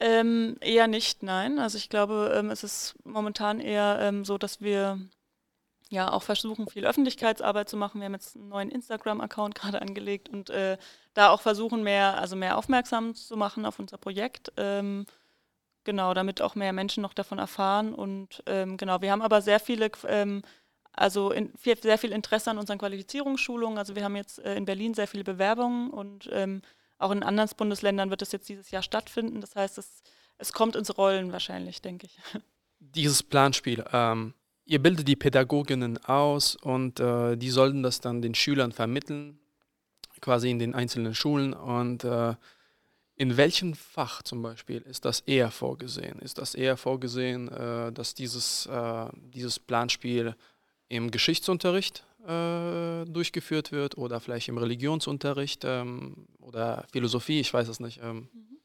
Ähm, 0.00 0.56
eher 0.60 0.88
nicht, 0.88 1.22
nein. 1.22 1.58
Also 1.58 1.78
ich 1.78 1.88
glaube, 1.88 2.34
ähm, 2.36 2.50
es 2.50 2.64
ist 2.64 2.94
momentan 3.04 3.60
eher 3.60 3.98
ähm, 4.00 4.24
so, 4.24 4.36
dass 4.36 4.60
wir 4.60 4.98
ja 5.88 6.12
auch 6.12 6.22
versuchen, 6.22 6.68
viel 6.68 6.86
Öffentlichkeitsarbeit 6.86 7.68
zu 7.68 7.76
machen. 7.76 8.00
Wir 8.00 8.06
haben 8.06 8.14
jetzt 8.14 8.36
einen 8.36 8.48
neuen 8.48 8.70
Instagram-Account 8.70 9.54
gerade 9.54 9.80
angelegt 9.80 10.28
und 10.28 10.50
äh, 10.50 10.76
da 11.14 11.30
auch 11.30 11.40
versuchen, 11.40 11.82
mehr, 11.82 12.18
also 12.18 12.36
mehr 12.36 12.58
aufmerksam 12.58 13.14
zu 13.14 13.36
machen 13.36 13.64
auf 13.64 13.78
unser 13.78 13.96
Projekt. 13.96 14.52
Ähm, 14.56 15.06
Genau, 15.86 16.14
damit 16.14 16.42
auch 16.42 16.56
mehr 16.56 16.72
Menschen 16.72 17.00
noch 17.00 17.14
davon 17.14 17.38
erfahren. 17.38 17.94
Und 17.94 18.42
ähm, 18.46 18.76
genau, 18.76 19.02
wir 19.02 19.12
haben 19.12 19.22
aber 19.22 19.40
sehr 19.40 19.60
viele, 19.60 19.88
ähm, 20.08 20.42
also 20.92 21.30
in, 21.30 21.56
viel, 21.56 21.80
sehr 21.80 21.96
viel 21.96 22.10
Interesse 22.10 22.50
an 22.50 22.58
unseren 22.58 22.78
Qualifizierungsschulungen. 22.78 23.78
Also 23.78 23.94
wir 23.94 24.02
haben 24.02 24.16
jetzt 24.16 24.40
äh, 24.40 24.56
in 24.56 24.64
Berlin 24.64 24.94
sehr 24.94 25.06
viele 25.06 25.22
Bewerbungen 25.22 25.90
und 25.90 26.28
ähm, 26.32 26.60
auch 26.98 27.12
in 27.12 27.22
anderen 27.22 27.48
Bundesländern 27.56 28.10
wird 28.10 28.20
es 28.20 28.32
jetzt 28.32 28.48
dieses 28.48 28.72
Jahr 28.72 28.82
stattfinden. 28.82 29.40
Das 29.40 29.54
heißt, 29.54 29.78
es, 29.78 30.02
es 30.38 30.52
kommt 30.52 30.74
ins 30.74 30.98
Rollen 30.98 31.30
wahrscheinlich, 31.30 31.82
denke 31.82 32.06
ich. 32.06 32.18
Dieses 32.80 33.22
Planspiel, 33.22 33.84
ähm, 33.92 34.34
ihr 34.64 34.82
bildet 34.82 35.06
die 35.06 35.14
Pädagoginnen 35.14 36.04
aus 36.04 36.56
und 36.56 36.98
äh, 36.98 37.36
die 37.36 37.50
sollten 37.50 37.84
das 37.84 38.00
dann 38.00 38.22
den 38.22 38.34
Schülern 38.34 38.72
vermitteln, 38.72 39.38
quasi 40.20 40.50
in 40.50 40.58
den 40.58 40.74
einzelnen 40.74 41.14
Schulen 41.14 41.54
und 41.54 42.02
äh, 42.02 42.34
in 43.16 43.36
welchem 43.36 43.74
Fach 43.74 44.22
zum 44.22 44.42
Beispiel 44.42 44.82
ist 44.82 45.04
das 45.04 45.20
eher 45.20 45.50
vorgesehen? 45.50 46.18
Ist 46.20 46.38
das 46.38 46.54
eher 46.54 46.76
vorgesehen, 46.76 47.48
äh, 47.48 47.90
dass 47.92 48.14
dieses, 48.14 48.66
äh, 48.66 49.06
dieses 49.14 49.58
Planspiel 49.58 50.36
im 50.88 51.10
Geschichtsunterricht 51.10 52.04
äh, 52.26 53.04
durchgeführt 53.06 53.72
wird 53.72 53.96
oder 53.96 54.20
vielleicht 54.20 54.48
im 54.48 54.58
Religionsunterricht 54.58 55.64
ähm, 55.64 56.26
oder 56.40 56.84
Philosophie? 56.92 57.40
Ich 57.40 57.52
weiß 57.52 57.68
es 57.68 57.80
nicht. 57.80 58.00
Ähm. 58.02 58.28
Mhm. 58.32 58.56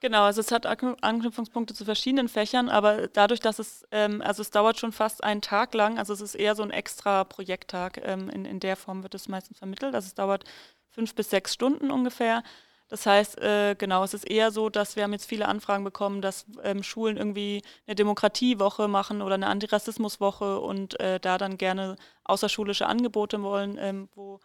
Genau, 0.00 0.22
also 0.22 0.40
es 0.40 0.52
hat 0.52 0.64
Anknüpfungspunkte 0.64 1.74
zu 1.74 1.84
verschiedenen 1.84 2.28
Fächern, 2.28 2.68
aber 2.68 3.08
dadurch, 3.08 3.40
dass 3.40 3.58
es, 3.58 3.84
ähm, 3.90 4.22
also 4.22 4.42
es 4.42 4.52
dauert 4.52 4.78
schon 4.78 4.92
fast 4.92 5.24
einen 5.24 5.42
Tag 5.42 5.74
lang, 5.74 5.98
also 5.98 6.12
es 6.12 6.20
ist 6.20 6.36
eher 6.36 6.54
so 6.54 6.62
ein 6.62 6.70
extra 6.70 7.24
Projekttag, 7.24 8.00
ähm, 8.04 8.30
in, 8.30 8.44
in 8.44 8.60
der 8.60 8.76
Form 8.76 9.02
wird 9.02 9.16
es 9.16 9.26
meistens 9.26 9.58
vermittelt, 9.58 9.96
also 9.96 10.06
es 10.06 10.14
dauert 10.14 10.44
fünf 10.88 11.16
bis 11.16 11.30
sechs 11.30 11.52
Stunden 11.52 11.90
ungefähr. 11.90 12.44
Das 12.88 13.04
heißt, 13.04 13.40
äh, 13.42 13.74
genau, 13.76 14.02
es 14.02 14.14
ist 14.14 14.28
eher 14.28 14.50
so, 14.50 14.70
dass 14.70 14.96
wir 14.96 15.02
haben 15.02 15.12
jetzt 15.12 15.26
viele 15.26 15.46
Anfragen 15.46 15.84
bekommen, 15.84 16.22
dass 16.22 16.46
ähm, 16.62 16.82
Schulen 16.82 17.18
irgendwie 17.18 17.62
eine 17.86 17.94
Demokratiewoche 17.94 18.88
machen 18.88 19.20
oder 19.20 19.34
eine 19.34 19.48
Antirassismuswoche 19.48 20.58
und 20.58 20.98
äh, 20.98 21.20
da 21.20 21.36
dann 21.36 21.58
gerne 21.58 21.96
außerschulische 22.24 22.86
Angebote 22.86 23.42
wollen, 23.42 23.76
ähm, 23.78 24.08
wo 24.14 24.40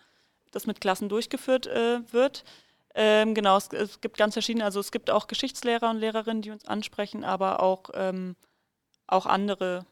das 0.52 0.68
mit 0.68 0.82
Klassen 0.82 1.08
durchgeführt 1.08 1.68
äh, 1.68 2.02
wird. 2.12 2.44
Ähm, 2.96 3.34
genau, 3.34 3.58
es, 3.58 3.70
es, 3.70 4.02
gibt 4.02 4.18
ganz 4.18 4.34
verschiedene, 4.34 4.66
also 4.66 4.80
es 4.80 4.92
gibt 4.92 5.10
auch 5.10 5.28
Geschichtslehrer 5.28 5.90
und 5.90 5.98
Lehrerinnen, 5.98 6.42
die 6.42 6.52
uns 6.52 6.68
ansprechen, 6.68 7.24
aber 7.24 7.62
auch, 7.62 7.90
ähm, 7.94 8.36
auch 9.08 9.26
andere 9.26 9.86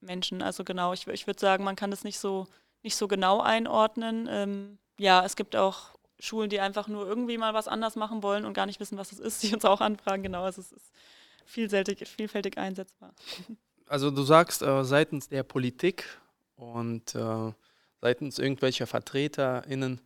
Menschen. 0.00 0.40
Also 0.40 0.64
genau, 0.64 0.92
ich, 0.92 1.06
ich 1.08 1.26
würde 1.26 1.40
sagen, 1.40 1.64
man 1.64 1.76
kann 1.76 1.90
das 1.90 2.04
nicht 2.04 2.18
so, 2.18 2.46
nicht 2.82 2.96
so 2.96 3.08
genau 3.08 3.40
einordnen. 3.40 4.28
Ähm, 4.30 4.78
ja, 4.98 5.24
es 5.24 5.36
gibt 5.36 5.56
auch 5.56 5.90
Schulen, 6.22 6.48
die 6.48 6.60
einfach 6.60 6.86
nur 6.86 7.04
irgendwie 7.04 7.36
mal 7.36 7.52
was 7.52 7.66
anders 7.66 7.96
machen 7.96 8.22
wollen 8.22 8.44
und 8.44 8.54
gar 8.54 8.66
nicht 8.66 8.78
wissen, 8.78 8.96
was 8.96 9.10
es 9.10 9.18
ist, 9.18 9.42
die 9.42 9.52
uns 9.52 9.64
auch 9.64 9.80
anfragen. 9.80 10.22
Genau, 10.22 10.44
also 10.44 10.60
es 10.60 10.70
ist 10.70 10.92
vielfältig, 11.44 12.06
vielfältig 12.06 12.58
einsetzbar. 12.58 13.12
Also 13.88 14.10
du 14.10 14.22
sagst, 14.22 14.62
äh, 14.62 14.84
seitens 14.84 15.28
der 15.28 15.42
Politik 15.42 16.04
und 16.54 17.14
äh, 17.16 17.52
seitens 18.00 18.38
irgendwelcher 18.38 18.86
VertreterInnen 18.86 20.00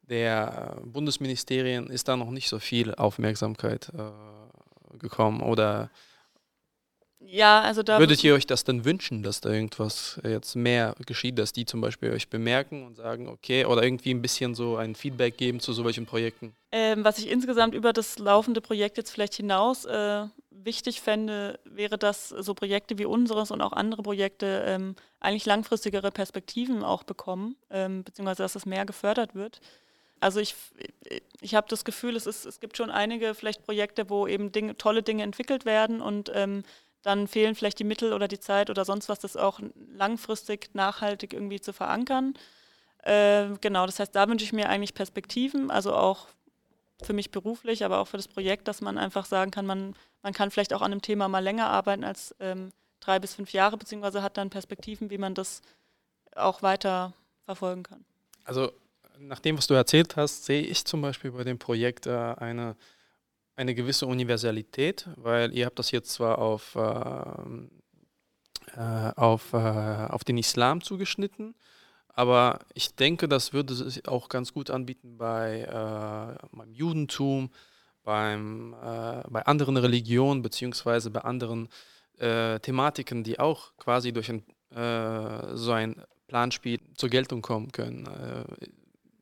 der 0.00 0.80
Bundesministerien 0.84 1.90
ist 1.90 2.08
da 2.08 2.16
noch 2.16 2.30
nicht 2.30 2.48
so 2.48 2.58
viel 2.58 2.94
Aufmerksamkeit 2.94 3.92
äh, 3.94 4.98
gekommen 4.98 5.42
oder 5.42 5.90
ja, 7.26 7.60
also 7.62 7.82
da. 7.82 7.98
Würdet 7.98 8.22
ihr 8.24 8.34
euch 8.34 8.46
das 8.46 8.64
denn 8.64 8.84
wünschen, 8.84 9.22
dass 9.22 9.40
da 9.40 9.50
irgendwas 9.50 10.20
jetzt 10.24 10.54
mehr 10.54 10.94
geschieht, 11.06 11.38
dass 11.38 11.52
die 11.52 11.64
zum 11.64 11.80
Beispiel 11.80 12.10
euch 12.10 12.28
bemerken 12.28 12.86
und 12.86 12.96
sagen, 12.96 13.28
okay, 13.28 13.64
oder 13.64 13.82
irgendwie 13.82 14.12
ein 14.12 14.22
bisschen 14.22 14.54
so 14.54 14.76
ein 14.76 14.94
Feedback 14.94 15.36
geben 15.36 15.60
zu 15.60 15.72
solchen 15.72 16.06
Projekten? 16.06 16.54
Ähm, 16.72 17.04
was 17.04 17.18
ich 17.18 17.30
insgesamt 17.30 17.74
über 17.74 17.92
das 17.92 18.18
laufende 18.18 18.60
Projekt 18.60 18.96
jetzt 18.96 19.10
vielleicht 19.10 19.34
hinaus 19.34 19.84
äh, 19.84 20.24
wichtig 20.50 21.00
fände, 21.00 21.58
wäre, 21.64 21.98
dass 21.98 22.28
so 22.28 22.54
Projekte 22.54 22.98
wie 22.98 23.04
unseres 23.04 23.50
und 23.50 23.60
auch 23.62 23.72
andere 23.72 24.02
Projekte 24.02 24.64
ähm, 24.66 24.96
eigentlich 25.20 25.46
langfristigere 25.46 26.10
Perspektiven 26.10 26.82
auch 26.82 27.02
bekommen, 27.02 27.56
ähm, 27.70 28.04
beziehungsweise 28.04 28.42
dass 28.42 28.56
es 28.56 28.66
mehr 28.66 28.84
gefördert 28.84 29.34
wird. 29.34 29.60
also 30.20 30.40
ich, 30.40 30.54
ich 31.40 31.54
habe 31.54 31.66
das 31.68 31.84
Gefühl, 31.84 32.16
es, 32.16 32.26
ist, 32.26 32.46
es 32.46 32.60
gibt 32.60 32.76
schon 32.76 32.90
einige 32.90 33.34
vielleicht 33.34 33.64
Projekte, 33.64 34.08
wo 34.08 34.26
eben 34.26 34.52
Dinge, 34.52 34.76
tolle 34.76 35.02
Dinge 35.02 35.24
entwickelt 35.24 35.64
werden 35.64 36.00
und 36.00 36.30
ähm, 36.34 36.62
dann 37.02 37.28
fehlen 37.28 37.54
vielleicht 37.54 37.78
die 37.78 37.84
Mittel 37.84 38.12
oder 38.12 38.28
die 38.28 38.40
Zeit 38.40 38.70
oder 38.70 38.84
sonst 38.84 39.08
was, 39.08 39.18
das 39.18 39.36
auch 39.36 39.60
langfristig 39.94 40.70
nachhaltig 40.74 41.32
irgendwie 41.32 41.60
zu 41.60 41.72
verankern. 41.72 42.34
Äh, 43.02 43.48
genau, 43.60 43.86
das 43.86 43.98
heißt, 43.98 44.14
da 44.14 44.28
wünsche 44.28 44.44
ich 44.44 44.52
mir 44.52 44.68
eigentlich 44.68 44.94
Perspektiven, 44.94 45.70
also 45.70 45.94
auch 45.94 46.28
für 47.02 47.12
mich 47.12 47.32
beruflich, 47.32 47.84
aber 47.84 47.98
auch 47.98 48.06
für 48.06 48.16
das 48.16 48.28
Projekt, 48.28 48.68
dass 48.68 48.80
man 48.80 48.96
einfach 48.96 49.24
sagen 49.24 49.50
kann, 49.50 49.66
man, 49.66 49.94
man 50.22 50.32
kann 50.32 50.50
vielleicht 50.50 50.72
auch 50.72 50.82
an 50.82 50.92
einem 50.92 51.02
Thema 51.02 51.28
mal 51.28 51.40
länger 51.40 51.68
arbeiten 51.68 52.04
als 52.04 52.34
ähm, 52.38 52.72
drei 53.00 53.18
bis 53.18 53.34
fünf 53.34 53.52
Jahre, 53.52 53.76
beziehungsweise 53.76 54.22
hat 54.22 54.36
dann 54.36 54.50
Perspektiven, 54.50 55.10
wie 55.10 55.18
man 55.18 55.34
das 55.34 55.62
auch 56.36 56.62
weiter 56.62 57.12
verfolgen 57.44 57.82
kann. 57.82 58.04
Also 58.44 58.72
nach 59.18 59.40
dem, 59.40 59.58
was 59.58 59.66
du 59.66 59.74
erzählt 59.74 60.16
hast, 60.16 60.44
sehe 60.44 60.62
ich 60.62 60.84
zum 60.84 61.02
Beispiel 61.02 61.32
bei 61.32 61.44
dem 61.44 61.58
Projekt 61.58 62.06
äh, 62.06 62.10
eine, 62.10 62.76
eine 63.62 63.74
gewisse 63.74 64.06
Universalität, 64.06 65.08
weil 65.16 65.54
ihr 65.54 65.66
habt 65.66 65.78
das 65.78 65.90
jetzt 65.92 66.12
zwar 66.12 66.38
auf, 66.38 66.74
äh, 66.74 66.80
äh, 68.76 69.12
auf, 69.16 69.52
äh, 69.54 69.56
auf 69.56 70.24
den 70.24 70.36
Islam 70.36 70.82
zugeschnitten, 70.82 71.54
aber 72.08 72.58
ich 72.74 72.94
denke, 72.94 73.26
das 73.28 73.54
würde 73.54 73.74
sich 73.74 74.06
auch 74.06 74.28
ganz 74.28 74.52
gut 74.52 74.68
anbieten 74.68 75.16
bei, 75.16 75.60
äh, 75.62 76.46
beim 76.54 76.72
Judentum, 76.72 77.50
beim, 78.02 78.74
äh, 78.74 79.22
bei 79.30 79.46
anderen 79.46 79.78
Religionen 79.78 80.42
beziehungsweise 80.42 81.10
bei 81.10 81.22
anderen 81.22 81.68
Thematiken, 82.18 83.24
die 83.24 83.40
auch 83.40 83.76
quasi 83.78 84.12
durch 84.12 84.30
ein, 84.30 84.44
so 85.54 85.72
ein 85.72 86.04
Planspiel 86.28 86.78
zur 86.94 87.08
Geltung 87.08 87.42
kommen 87.42 87.72
können. 87.72 88.06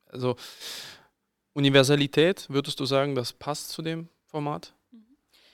Also 0.05 0.35
Universalität, 1.53 2.47
würdest 2.49 2.79
du 2.79 2.85
sagen, 2.85 3.15
das 3.15 3.33
passt 3.33 3.69
zu 3.69 3.81
dem 3.81 4.09
Format? 4.31 4.73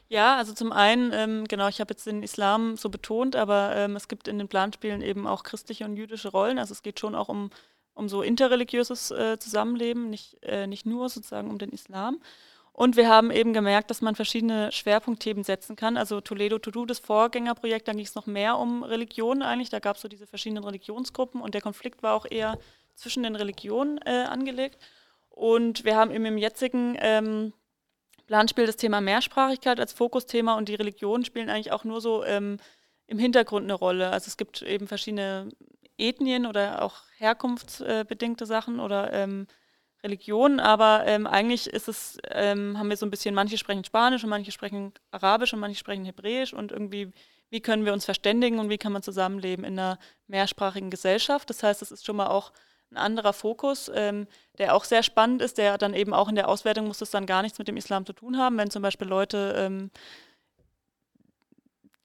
Ja, 0.10 0.38
also 0.38 0.54
zum 0.54 0.72
einen, 0.72 1.12
ähm, 1.14 1.46
genau, 1.50 1.68
ich 1.68 1.82
habe 1.82 1.94
jetzt 1.94 2.08
den 2.08 2.24
Islam 2.24 2.78
so 2.78 2.90
betont, 2.90 3.36
aber 3.36 3.76
ähm, 3.76 3.98
es 3.98 4.08
gibt 4.08 4.30
in 4.30 4.38
den 4.38 4.48
Planspielen 4.48 5.02
eben 5.02 5.28
auch 5.28 5.44
christliche 5.44 5.84
und 5.84 5.98
jüdische 5.98 6.30
Rollen. 6.30 6.60
Also 6.60 6.72
es 6.72 6.82
geht 6.82 7.00
schon 7.00 7.14
auch 7.14 7.28
um, 7.28 7.50
um 7.94 8.08
so 8.08 8.22
interreligiöses 8.22 9.12
äh, 9.12 9.38
Zusammenleben, 9.38 10.10
nicht, 10.10 10.38
äh, 10.44 10.66
nicht 10.66 10.86
nur 10.86 11.10
sozusagen 11.10 11.50
um 11.50 11.58
den 11.58 11.72
Islam. 11.72 12.22
Und 12.72 12.96
wir 12.96 13.10
haben 13.10 13.32
eben 13.32 13.54
gemerkt, 13.54 13.90
dass 13.90 14.02
man 14.02 14.16
verschiedene 14.16 14.72
Schwerpunktthemen 14.72 15.44
setzen 15.44 15.76
kann. 15.76 15.98
Also 15.98 16.22
Toledo 16.22 16.60
To 16.60 16.72
Do, 16.72 16.86
das 16.86 17.00
Vorgängerprojekt, 17.00 17.88
da 17.88 17.92
ging 17.92 18.06
es 18.06 18.16
noch 18.16 18.28
mehr 18.28 18.58
um 18.60 18.84
Religion 18.84 19.42
eigentlich. 19.42 19.72
Da 19.72 19.80
gab 19.80 19.96
es 19.96 20.04
so 20.04 20.08
diese 20.08 20.28
verschiedenen 20.28 20.64
Religionsgruppen 20.64 21.42
und 21.42 21.54
der 21.54 21.62
Konflikt 21.62 22.04
war 22.04 22.14
auch 22.14 22.28
eher 22.30 22.60
zwischen 22.94 23.24
den 23.24 23.36
Religionen 23.36 23.98
äh, 24.06 24.26
angelegt. 24.30 24.78
Und 25.32 25.86
wir 25.86 25.96
haben 25.96 26.12
eben 26.12 26.26
im 26.26 26.38
jetzigen 26.38 26.96
ähm, 27.00 27.52
Planspiel 28.28 28.66
das 28.66 28.76
Thema 28.76 29.02
Mehrsprachigkeit 29.02 29.80
als 29.80 29.94
Fokusthema 29.94 30.56
und 30.56 30.70
die 30.70 30.76
Religionen 30.76 31.26
spielen 31.26 31.50
eigentlich 31.50 31.72
auch 31.72 31.84
nur 31.84 32.02
so 32.02 32.24
ähm, 32.24 32.58
im 33.08 33.18
Hintergrund 33.18 33.64
eine 33.64 33.74
Rolle. 33.74 34.12
Also 34.12 34.28
es 34.28 34.38
gibt 34.38 34.62
eben 34.62 34.88
verschiedene 34.88 35.50
Ethnien 35.98 36.46
oder 36.46 36.84
auch 36.84 37.02
herkunftsbedingte 37.18 38.46
Sachen 38.46 38.80
oder 38.80 39.12
ähm, 39.14 39.48
Religionen, 40.04 40.60
aber 40.60 41.04
ähm, 41.08 41.26
eigentlich 41.26 41.68
ist 41.68 41.88
es, 41.88 42.18
ähm, 42.30 42.78
haben 42.78 42.90
wir 42.90 42.98
so 42.98 43.06
ein 43.06 43.10
bisschen, 43.10 43.34
manche 43.34 43.58
sprechen 43.58 43.84
Spanisch 43.84 44.24
und 44.24 44.30
manche 44.30 44.52
sprechen 44.52 44.94
Arabisch 45.10 45.54
und 45.54 45.60
manche 45.60 45.80
sprechen 45.80 46.06
Hebräisch 46.06 46.54
und 46.54 46.72
irgendwie, 46.72 47.12
wie 47.50 47.62
können 47.62 47.86
wir 47.86 47.94
uns 47.94 48.06
verständigen 48.06 48.60
und 48.60 48.70
wie 48.70 48.78
kann 48.78 48.92
man 48.92 49.02
zusammenleben 49.02 49.66
in 49.66 49.80
einer 49.80 49.98
mehrsprachigen 50.28 50.92
Gesellschaft. 50.92 51.50
Das 51.50 51.64
heißt, 51.64 51.82
es 51.82 51.92
ist 51.92 52.06
schon 52.06 52.18
mal 52.18 52.28
auch 52.28 52.52
ein 52.92 52.98
anderer 52.98 53.34
Fokus, 53.34 53.92
ähm, 53.94 54.28
der 54.58 54.76
auch 54.76 54.86
sehr 54.86 55.04
spannend 55.04 55.42
ist, 55.42 55.58
der 55.58 55.78
dann 55.78 55.94
eben 55.94 56.14
auch 56.14 56.30
in 56.30 56.36
der 56.36 56.48
Auswertung 56.48 56.88
muss 56.88 57.00
das 57.00 57.12
dann 57.12 57.26
gar 57.26 57.42
nichts 57.42 57.60
mit 57.60 57.68
dem 57.68 57.78
Islam 57.78 58.06
zu 58.06 58.14
tun 58.14 58.38
haben, 58.38 58.58
wenn 58.58 58.70
zum 58.70 58.82
Beispiel 58.82 59.08
Leute, 59.08 59.54
ähm, 59.58 59.92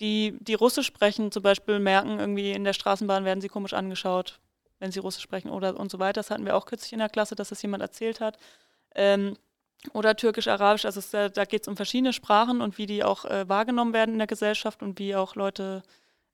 die, 0.01 0.37
die 0.41 0.55
Russisch 0.55 0.87
sprechen, 0.87 1.31
zum 1.31 1.45
Beispiel 1.45 1.79
merken, 1.79 2.19
irgendwie 2.19 2.51
in 2.51 2.65
der 2.65 2.73
Straßenbahn 2.73 3.25
werden 3.25 3.41
sie 3.41 3.49
komisch 3.49 3.73
angeschaut, 3.73 4.41
wenn 4.81 4.91
sie 4.91 4.99
Russisch 4.99 5.23
sprechen 5.23 5.49
oder 5.49 5.79
und 5.79 5.93
so 5.93 6.01
weiter. 6.01 6.15
Das 6.15 6.31
hatten 6.31 6.45
wir 6.45 6.57
auch 6.57 6.67
kürzlich 6.67 6.93
in 6.93 6.99
der 6.99 7.09
Klasse, 7.09 7.37
dass 7.37 7.51
das 7.51 7.63
jemand 7.63 7.83
erzählt 7.83 8.21
hat. 8.21 8.37
Ähm, 8.97 9.37
oder 9.93 10.17
Türkisch, 10.17 10.49
Arabisch, 10.49 10.85
also 10.85 11.01
es, 11.01 11.11
da 11.11 11.45
geht 11.45 11.63
es 11.63 11.69
um 11.69 11.77
verschiedene 11.77 12.13
Sprachen 12.13 12.61
und 12.61 12.79
wie 12.79 12.87
die 12.87 13.05
auch 13.05 13.25
äh, 13.25 13.49
wahrgenommen 13.49 13.93
werden 13.93 14.13
in 14.13 14.19
der 14.19 14.27
Gesellschaft 14.27 14.83
und 14.83 14.99
wie 14.99 15.15
auch 15.15 15.35
Leute 15.35 15.83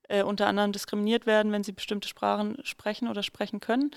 äh, 0.09 0.23
unter 0.23 0.47
anderem 0.47 0.73
diskriminiert 0.73 1.27
werden, 1.27 1.53
wenn 1.53 1.65
sie 1.65 1.73
bestimmte 1.73 2.09
Sprachen 2.09 2.59
sprechen 2.65 3.09
oder 3.09 3.23
sprechen 3.23 3.61
können. 3.61 3.91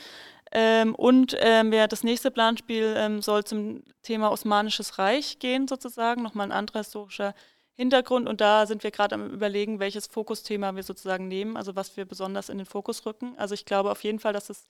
Ähm, 0.51 0.93
und 0.95 1.35
ähm, 1.39 1.71
ja, 1.73 1.87
das 1.87 2.03
nächste 2.03 2.29
Planspiel 2.29 2.93
ähm, 2.97 3.21
soll 3.21 3.43
zum 3.43 3.83
Thema 4.03 4.31
Osmanisches 4.31 4.99
Reich 4.99 5.39
gehen, 5.39 5.67
sozusagen, 5.67 6.21
nochmal 6.21 6.47
ein 6.47 6.51
anderer 6.51 6.79
historischer 6.79 7.33
Hintergrund. 7.73 8.27
Und 8.27 8.41
da 8.41 8.65
sind 8.67 8.83
wir 8.83 8.91
gerade 8.91 9.15
am 9.15 9.29
Überlegen, 9.29 9.79
welches 9.79 10.07
Fokusthema 10.07 10.75
wir 10.75 10.83
sozusagen 10.83 11.27
nehmen, 11.27 11.57
also 11.57 11.75
was 11.75 11.95
wir 11.97 12.05
besonders 12.05 12.49
in 12.49 12.57
den 12.57 12.67
Fokus 12.67 13.05
rücken. 13.05 13.33
Also 13.37 13.53
ich 13.53 13.65
glaube 13.65 13.91
auf 13.91 14.03
jeden 14.03 14.19
Fall, 14.19 14.33
dass 14.33 14.49
es 14.49 14.65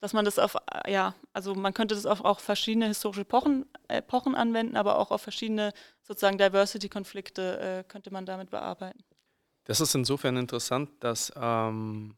dass 0.00 0.12
man 0.12 0.24
das 0.24 0.38
auf, 0.38 0.56
ja, 0.86 1.14
also 1.32 1.54
man 1.54 1.74
könnte 1.74 1.94
das 1.94 2.06
auf 2.06 2.24
auch 2.24 2.40
verschiedene 2.40 2.86
historische 2.86 3.22
Epochen, 3.22 3.66
Epochen 3.88 4.34
anwenden, 4.34 4.76
aber 4.76 4.98
auch 4.98 5.10
auf 5.10 5.22
verschiedene 5.22 5.72
sozusagen 6.02 6.38
Diversity-Konflikte 6.38 7.58
äh, 7.58 7.84
könnte 7.88 8.12
man 8.12 8.24
damit 8.24 8.50
bearbeiten. 8.50 9.02
Das 9.68 9.82
ist 9.82 9.94
insofern 9.94 10.38
interessant, 10.38 10.88
dass 11.00 11.30
ähm, 11.36 12.14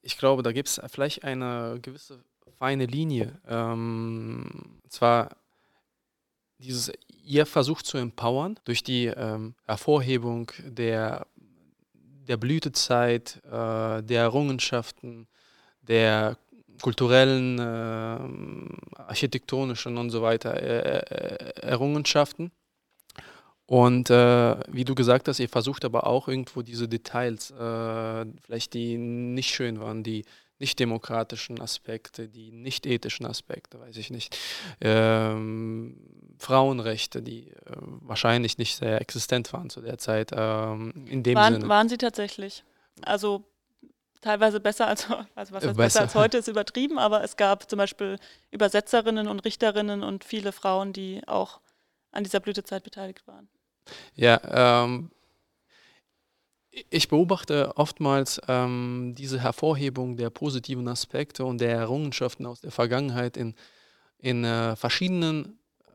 ich 0.00 0.16
glaube, 0.16 0.42
da 0.42 0.50
gibt 0.50 0.68
es 0.68 0.80
vielleicht 0.86 1.24
eine 1.24 1.78
gewisse 1.82 2.24
feine 2.58 2.86
Linie. 2.86 3.38
Ähm, 3.46 4.80
und 4.82 4.90
zwar 4.90 5.36
dieses, 6.56 6.90
ihr 7.22 7.44
versucht 7.44 7.84
zu 7.84 7.98
empowern 7.98 8.58
durch 8.64 8.82
die 8.82 9.06
ähm, 9.08 9.56
Hervorhebung 9.66 10.50
der, 10.58 11.26
der 11.92 12.38
Blütezeit, 12.38 13.42
äh, 13.44 14.02
der 14.02 14.22
Errungenschaften, 14.22 15.26
der 15.82 16.38
kulturellen, 16.80 17.58
äh, 17.58 19.02
architektonischen 19.02 19.98
und 19.98 20.08
so 20.08 20.22
weiter 20.22 20.54
äh, 20.54 21.00
äh 21.00 21.60
Errungenschaften. 21.60 22.52
Und 23.66 24.10
äh, 24.10 24.56
wie 24.68 24.84
du 24.84 24.94
gesagt 24.94 25.26
hast, 25.26 25.38
ihr 25.40 25.48
versucht 25.48 25.84
aber 25.84 26.06
auch 26.06 26.28
irgendwo 26.28 26.62
diese 26.62 26.86
Details, 26.86 27.50
äh, 27.50 28.26
vielleicht 28.42 28.74
die 28.74 28.98
nicht 28.98 29.54
schön 29.54 29.80
waren, 29.80 30.02
die 30.02 30.24
nicht 30.58 30.78
demokratischen 30.78 31.60
Aspekte, 31.60 32.28
die 32.28 32.52
nicht 32.52 32.86
ethischen 32.86 33.26
Aspekte, 33.26 33.80
weiß 33.80 33.96
ich 33.96 34.10
nicht, 34.10 34.38
ähm, 34.80 35.96
Frauenrechte, 36.38 37.22
die 37.22 37.50
äh, 37.50 37.54
wahrscheinlich 38.00 38.58
nicht 38.58 38.76
sehr 38.76 39.00
existent 39.00 39.52
waren 39.52 39.70
zu 39.70 39.80
der 39.80 39.98
Zeit. 39.98 40.30
Ähm, 40.34 41.06
in 41.08 41.22
dem 41.22 41.36
waren, 41.36 41.54
Sinne. 41.54 41.68
waren 41.68 41.88
sie 41.88 41.98
tatsächlich. 41.98 42.64
Also 43.02 43.44
teilweise 44.20 44.60
besser 44.60 44.86
als, 44.86 45.08
also 45.34 45.54
was 45.54 45.62
besser. 45.62 45.74
besser 45.74 46.00
als 46.02 46.14
heute 46.14 46.38
ist 46.38 46.48
übertrieben, 46.48 46.98
aber 46.98 47.24
es 47.24 47.36
gab 47.36 47.68
zum 47.68 47.78
Beispiel 47.78 48.18
Übersetzerinnen 48.50 49.26
und 49.26 49.44
Richterinnen 49.44 50.02
und 50.02 50.24
viele 50.24 50.52
Frauen, 50.52 50.92
die 50.92 51.22
auch 51.26 51.60
an 52.12 52.24
dieser 52.24 52.40
Blütezeit 52.40 52.84
beteiligt 52.84 53.26
waren. 53.26 53.48
Ja, 54.14 54.86
ähm, 54.86 55.10
ich 56.90 57.08
beobachte 57.08 57.76
oftmals 57.76 58.40
ähm, 58.48 59.14
diese 59.16 59.40
Hervorhebung 59.40 60.16
der 60.16 60.30
positiven 60.30 60.88
Aspekte 60.88 61.44
und 61.44 61.60
der 61.60 61.70
Errungenschaften 61.70 62.46
aus 62.46 62.60
der 62.60 62.72
Vergangenheit 62.72 63.36
in, 63.36 63.54
in 64.18 64.44
äh, 64.44 64.74
verschiedenen 64.74 65.58
äh, 65.86 65.90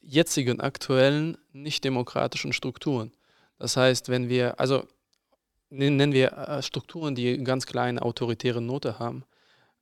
jetzigen, 0.00 0.60
aktuellen, 0.60 1.36
nicht 1.52 1.84
demokratischen 1.84 2.52
Strukturen. 2.52 3.12
Das 3.58 3.76
heißt, 3.76 4.08
wenn 4.08 4.28
wir, 4.28 4.58
also 4.60 4.84
nennen 5.68 6.12
wir 6.12 6.32
äh, 6.32 6.62
Strukturen, 6.62 7.14
die 7.14 7.42
ganz 7.44 7.66
kleine 7.66 8.02
autoritäre 8.02 8.62
Note 8.62 8.98
haben. 8.98 9.24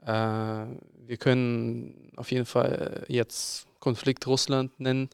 Äh, 0.02 0.66
wir 1.06 1.16
können 1.18 2.10
auf 2.16 2.32
jeden 2.32 2.46
Fall 2.46 3.04
jetzt 3.08 3.66
Konflikt 3.78 4.26
Russland 4.26 4.78
nennen 4.80 5.08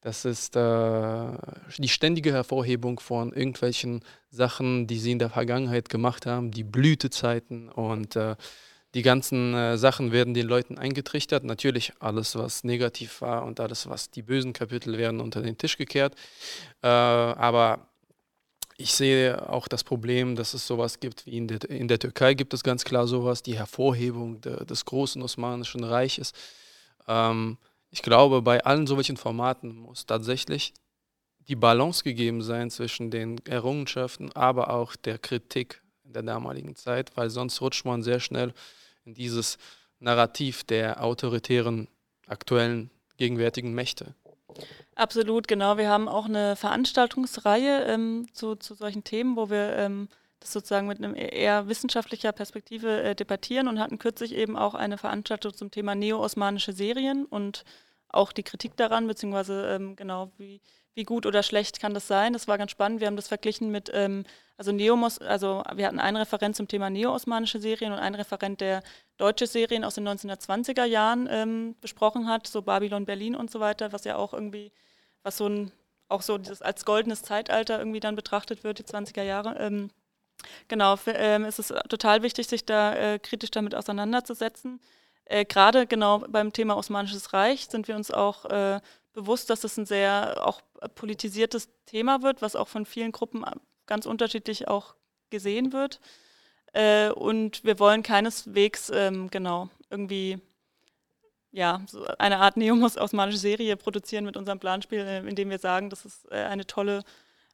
das 0.00 0.24
ist 0.24 0.54
äh, 0.54 1.32
die 1.78 1.88
ständige 1.88 2.32
Hervorhebung 2.32 3.00
von 3.00 3.32
irgendwelchen 3.32 4.04
Sachen, 4.30 4.86
die 4.86 4.98
sie 4.98 5.12
in 5.12 5.18
der 5.18 5.30
Vergangenheit 5.30 5.88
gemacht 5.88 6.24
haben, 6.24 6.52
die 6.52 6.64
Blütezeiten 6.64 7.68
und 7.68 8.14
äh, 8.14 8.36
die 8.94 9.02
ganzen 9.02 9.54
äh, 9.54 9.76
Sachen 9.76 10.12
werden 10.12 10.34
den 10.34 10.46
Leuten 10.46 10.78
eingetrichtert. 10.78 11.44
Natürlich 11.44 11.92
alles, 11.98 12.36
was 12.36 12.64
negativ 12.64 13.20
war 13.20 13.44
und 13.44 13.60
alles, 13.60 13.88
was 13.88 14.10
die 14.10 14.22
bösen 14.22 14.52
Kapitel 14.52 14.96
werden 14.96 15.20
unter 15.20 15.42
den 15.42 15.58
Tisch 15.58 15.76
gekehrt. 15.76 16.14
Äh, 16.82 16.86
aber 16.86 17.88
ich 18.76 18.94
sehe 18.94 19.48
auch 19.50 19.66
das 19.66 19.82
Problem, 19.82 20.36
dass 20.36 20.54
es 20.54 20.66
sowas 20.66 21.00
gibt 21.00 21.26
wie 21.26 21.36
in 21.36 21.48
der, 21.48 21.68
in 21.68 21.88
der 21.88 21.98
Türkei 21.98 22.34
gibt 22.34 22.54
es 22.54 22.62
ganz 22.62 22.84
klar 22.84 23.08
sowas, 23.08 23.42
die 23.42 23.58
Hervorhebung 23.58 24.40
de, 24.40 24.64
des 24.64 24.84
großen 24.84 25.20
Osmanischen 25.20 25.82
Reiches. 25.82 26.32
Ähm, 27.08 27.58
ich 27.90 28.02
glaube, 28.02 28.42
bei 28.42 28.64
allen 28.64 28.86
solchen 28.86 29.16
Formaten 29.16 29.76
muss 29.76 30.06
tatsächlich 30.06 30.74
die 31.48 31.56
Balance 31.56 32.04
gegeben 32.04 32.42
sein 32.42 32.70
zwischen 32.70 33.10
den 33.10 33.38
Errungenschaften, 33.46 34.30
aber 34.32 34.70
auch 34.70 34.96
der 34.96 35.18
Kritik 35.18 35.82
in 36.04 36.12
der 36.12 36.22
damaligen 36.22 36.76
Zeit, 36.76 37.16
weil 37.16 37.30
sonst 37.30 37.60
rutscht 37.60 37.84
man 37.84 38.02
sehr 38.02 38.20
schnell 38.20 38.52
in 39.04 39.14
dieses 39.14 39.56
Narrativ 39.98 40.64
der 40.64 41.02
autoritären, 41.02 41.88
aktuellen, 42.26 42.90
gegenwärtigen 43.16 43.74
Mächte. 43.74 44.14
Absolut, 44.94 45.48
genau. 45.48 45.76
Wir 45.76 45.88
haben 45.88 46.08
auch 46.08 46.26
eine 46.26 46.56
Veranstaltungsreihe 46.56 47.84
ähm, 47.84 48.26
zu, 48.32 48.56
zu 48.56 48.74
solchen 48.74 49.04
Themen, 49.04 49.36
wo 49.36 49.50
wir 49.50 49.76
ähm, 49.76 50.08
das 50.40 50.52
sozusagen 50.52 50.86
mit 50.86 50.98
einem 50.98 51.14
e-, 51.14 51.28
eher 51.28 51.68
wissenschaftlicher 51.68 52.32
Perspektive 52.32 53.02
äh, 53.02 53.14
debattieren 53.14 53.68
und 53.68 53.78
hatten 53.78 53.98
kürzlich 53.98 54.34
eben 54.34 54.56
auch 54.56 54.74
eine 54.74 54.98
Veranstaltung 54.98 55.54
zum 55.54 55.70
Thema 55.70 55.94
neo-osmanische 55.94 56.72
Serien 56.72 57.24
und 57.24 57.64
auch 58.08 58.32
die 58.32 58.42
Kritik 58.42 58.76
daran, 58.76 59.06
beziehungsweise 59.06 59.68
ähm, 59.74 59.96
genau, 59.96 60.32
wie, 60.38 60.60
wie 60.94 61.04
gut 61.04 61.26
oder 61.26 61.42
schlecht 61.42 61.80
kann 61.80 61.94
das 61.94 62.08
sein. 62.08 62.32
Das 62.32 62.48
war 62.48 62.58
ganz 62.58 62.70
spannend. 62.70 63.00
Wir 63.00 63.06
haben 63.06 63.16
das 63.16 63.28
verglichen 63.28 63.70
mit, 63.70 63.90
ähm, 63.92 64.24
also 64.56 64.72
Neomos, 64.72 65.18
also 65.18 65.62
wir 65.74 65.86
hatten 65.86 66.00
einen 66.00 66.16
Referent 66.16 66.56
zum 66.56 66.68
Thema 66.68 66.90
neo-osmanische 66.90 67.60
Serien 67.60 67.92
und 67.92 67.98
einen 67.98 68.16
Referent, 68.16 68.60
der 68.60 68.82
deutsche 69.16 69.46
Serien 69.46 69.84
aus 69.84 69.94
den 69.94 70.08
1920er 70.08 70.84
Jahren 70.84 71.28
ähm, 71.30 71.76
besprochen 71.80 72.28
hat, 72.28 72.46
so 72.46 72.62
Babylon 72.62 73.04
Berlin 73.04 73.36
und 73.36 73.50
so 73.50 73.60
weiter, 73.60 73.92
was 73.92 74.04
ja 74.04 74.16
auch 74.16 74.32
irgendwie, 74.32 74.72
was 75.22 75.36
so 75.36 75.48
ein, 75.48 75.72
auch 76.08 76.22
so 76.22 76.38
dieses 76.38 76.62
als 76.62 76.84
goldenes 76.84 77.22
Zeitalter 77.22 77.78
irgendwie 77.78 78.00
dann 78.00 78.16
betrachtet 78.16 78.64
wird, 78.64 78.78
die 78.78 78.84
20er 78.84 79.22
Jahre. 79.22 79.56
Genau, 80.68 80.96
für, 80.96 81.12
ähm, 81.12 81.44
es 81.44 81.58
ist 81.58 81.74
total 81.88 82.22
wichtig, 82.22 82.48
sich 82.48 82.64
da 82.64 82.94
äh, 82.94 83.18
kritisch 83.18 83.50
damit 83.50 83.74
auseinanderzusetzen. 83.74 84.80
Äh, 85.24 85.44
Gerade 85.44 85.86
genau 85.86 86.20
beim 86.28 86.52
Thema 86.52 86.76
Osmanisches 86.76 87.32
Reich 87.32 87.66
sind 87.68 87.88
wir 87.88 87.96
uns 87.96 88.10
auch 88.10 88.44
äh, 88.46 88.80
bewusst, 89.12 89.50
dass 89.50 89.64
es 89.64 89.76
ein 89.76 89.86
sehr 89.86 90.46
auch 90.46 90.60
politisiertes 90.94 91.68
Thema 91.86 92.22
wird, 92.22 92.42
was 92.42 92.56
auch 92.56 92.68
von 92.68 92.86
vielen 92.86 93.12
Gruppen 93.12 93.44
ganz 93.86 94.06
unterschiedlich 94.06 94.68
auch 94.68 94.94
gesehen 95.30 95.72
wird. 95.72 96.00
Äh, 96.72 97.10
und 97.10 97.64
wir 97.64 97.78
wollen 97.78 98.02
keineswegs 98.02 98.90
ähm, 98.94 99.30
genau 99.30 99.68
irgendwie 99.90 100.38
ja, 101.50 101.80
so 101.86 102.04
eine 102.18 102.38
Art 102.38 102.56
neomos-osmanische 102.56 103.38
Serie 103.38 103.76
produzieren 103.76 104.24
mit 104.24 104.36
unserem 104.36 104.58
Planspiel, 104.58 105.00
äh, 105.00 105.18
indem 105.26 105.50
wir 105.50 105.58
sagen, 105.58 105.90
das 105.90 106.04
ist 106.04 106.30
äh, 106.30 106.36
eine 106.44 106.66
tolle, 106.66 107.02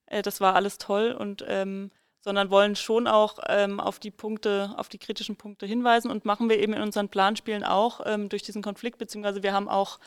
äh, 0.06 0.22
das 0.22 0.40
war 0.40 0.54
alles 0.54 0.78
toll 0.78 1.12
und 1.12 1.44
ähm, 1.48 1.90
sondern 2.24 2.50
wollen 2.50 2.74
schon 2.74 3.06
auch 3.06 3.38
ähm, 3.48 3.80
auf 3.80 3.98
die 3.98 4.10
Punkte, 4.10 4.72
auf 4.78 4.88
die 4.88 4.96
kritischen 4.96 5.36
Punkte 5.36 5.66
hinweisen 5.66 6.10
und 6.10 6.24
machen 6.24 6.48
wir 6.48 6.58
eben 6.58 6.72
in 6.72 6.80
unseren 6.80 7.10
Planspielen 7.10 7.64
auch 7.64 8.00
ähm, 8.06 8.30
durch 8.30 8.42
diesen 8.42 8.62
Konflikt, 8.62 8.96
beziehungsweise 8.96 9.42
wir 9.42 9.52
haben 9.52 9.68
auch 9.68 10.00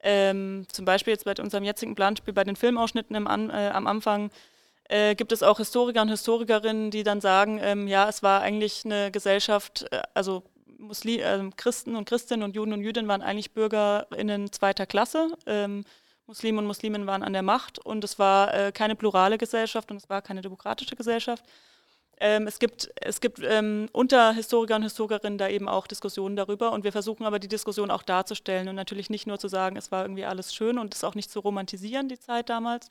ähm, 0.00 0.66
zum 0.72 0.86
Beispiel 0.86 1.12
jetzt 1.12 1.26
bei 1.26 1.34
unserem 1.38 1.64
jetzigen 1.64 1.94
Planspiel 1.94 2.32
bei 2.32 2.44
den 2.44 2.56
Filmausschnitten 2.56 3.14
im 3.14 3.26
äh, 3.26 3.68
am 3.68 3.86
Anfang 3.86 4.30
äh, 4.84 5.14
gibt 5.14 5.30
es 5.30 5.42
auch 5.42 5.58
Historiker 5.58 6.00
und 6.00 6.08
Historikerinnen, 6.08 6.90
die 6.90 7.02
dann 7.02 7.20
sagen, 7.20 7.60
ähm, 7.62 7.86
ja, 7.86 8.08
es 8.08 8.22
war 8.22 8.40
eigentlich 8.40 8.86
eine 8.86 9.10
Gesellschaft, 9.10 9.84
äh, 9.90 10.00
also 10.14 10.44
Muslim, 10.78 11.20
äh, 11.20 11.50
Christen 11.54 11.96
und 11.96 12.08
Christinnen 12.08 12.44
und 12.44 12.56
Juden 12.56 12.72
und 12.72 12.80
Jüdinnen 12.80 13.08
waren 13.08 13.20
eigentlich 13.20 13.52
BürgerInnen 13.52 14.52
zweiter 14.52 14.86
Klasse. 14.86 15.36
Ähm, 15.44 15.84
Muslime 16.28 16.58
und 16.58 16.66
Musliminnen 16.66 17.06
waren 17.06 17.22
an 17.22 17.32
der 17.32 17.42
Macht 17.42 17.78
und 17.78 18.04
es 18.04 18.18
war 18.18 18.52
äh, 18.54 18.70
keine 18.70 18.94
plurale 18.94 19.38
Gesellschaft 19.38 19.90
und 19.90 19.96
es 19.96 20.10
war 20.10 20.20
keine 20.20 20.42
demokratische 20.42 20.94
Gesellschaft. 20.94 21.42
Ähm, 22.20 22.46
es 22.46 22.58
gibt, 22.58 22.90
es 23.00 23.20
gibt 23.22 23.40
ähm, 23.42 23.88
unter 23.92 24.32
Historikern 24.32 24.82
und 24.82 24.84
Historikerinnen 24.84 25.38
da 25.38 25.48
eben 25.48 25.68
auch 25.68 25.86
Diskussionen 25.86 26.36
darüber 26.36 26.72
und 26.72 26.84
wir 26.84 26.92
versuchen 26.92 27.24
aber 27.24 27.38
die 27.38 27.48
Diskussion 27.48 27.90
auch 27.90 28.02
darzustellen 28.02 28.68
und 28.68 28.74
natürlich 28.74 29.08
nicht 29.08 29.26
nur 29.26 29.38
zu 29.38 29.48
sagen, 29.48 29.76
es 29.76 29.90
war 29.90 30.02
irgendwie 30.02 30.26
alles 30.26 30.54
schön 30.54 30.78
und 30.78 30.94
es 30.94 31.02
auch 31.02 31.14
nicht 31.14 31.30
zu 31.30 31.40
romantisieren, 31.40 32.08
die 32.08 32.18
Zeit 32.18 32.50
damals, 32.50 32.90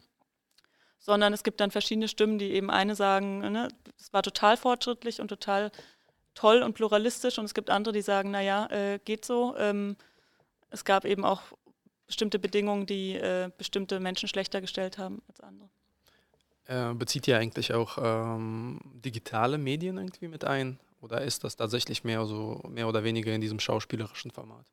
sondern 0.97 1.31
es 1.31 1.43
gibt 1.43 1.59
dann 1.59 1.69
verschiedene 1.69 2.07
Stimmen, 2.07 2.39
die 2.39 2.53
eben 2.53 2.71
eine 2.71 2.95
sagen, 2.95 3.39
ne, 3.39 3.67
es 3.99 4.11
war 4.13 4.23
total 4.23 4.57
fortschrittlich 4.57 5.21
und 5.21 5.27
total 5.27 5.71
toll 6.33 6.63
und 6.63 6.73
pluralistisch 6.73 7.37
und 7.37 7.45
es 7.45 7.53
gibt 7.53 7.69
andere, 7.69 7.93
die 7.93 8.01
sagen, 8.01 8.31
naja, 8.31 8.65
äh, 8.71 8.99
geht 9.05 9.25
so. 9.25 9.55
Ähm, 9.57 9.95
es 10.69 10.85
gab 10.85 11.05
eben 11.05 11.23
auch 11.23 11.41
bestimmte 12.07 12.39
Bedingungen, 12.39 12.85
die 12.85 13.15
äh, 13.15 13.51
bestimmte 13.57 13.99
Menschen 13.99 14.27
schlechter 14.27 14.61
gestellt 14.61 14.97
haben 14.97 15.21
als 15.27 15.41
andere. 15.41 15.69
Äh, 16.65 16.93
bezieht 16.95 17.27
ihr 17.27 17.37
eigentlich 17.37 17.73
auch 17.73 17.97
ähm, 18.01 18.79
digitale 19.05 19.57
Medien 19.57 19.97
irgendwie 19.97 20.27
mit 20.27 20.43
ein? 20.43 20.79
Oder 21.01 21.21
ist 21.21 21.43
das 21.43 21.55
tatsächlich 21.55 22.03
mehr 22.03 22.25
so 22.25 22.61
mehr 22.67 22.87
oder 22.87 23.03
weniger 23.03 23.33
in 23.33 23.41
diesem 23.41 23.59
schauspielerischen 23.59 24.31
Format? 24.31 24.65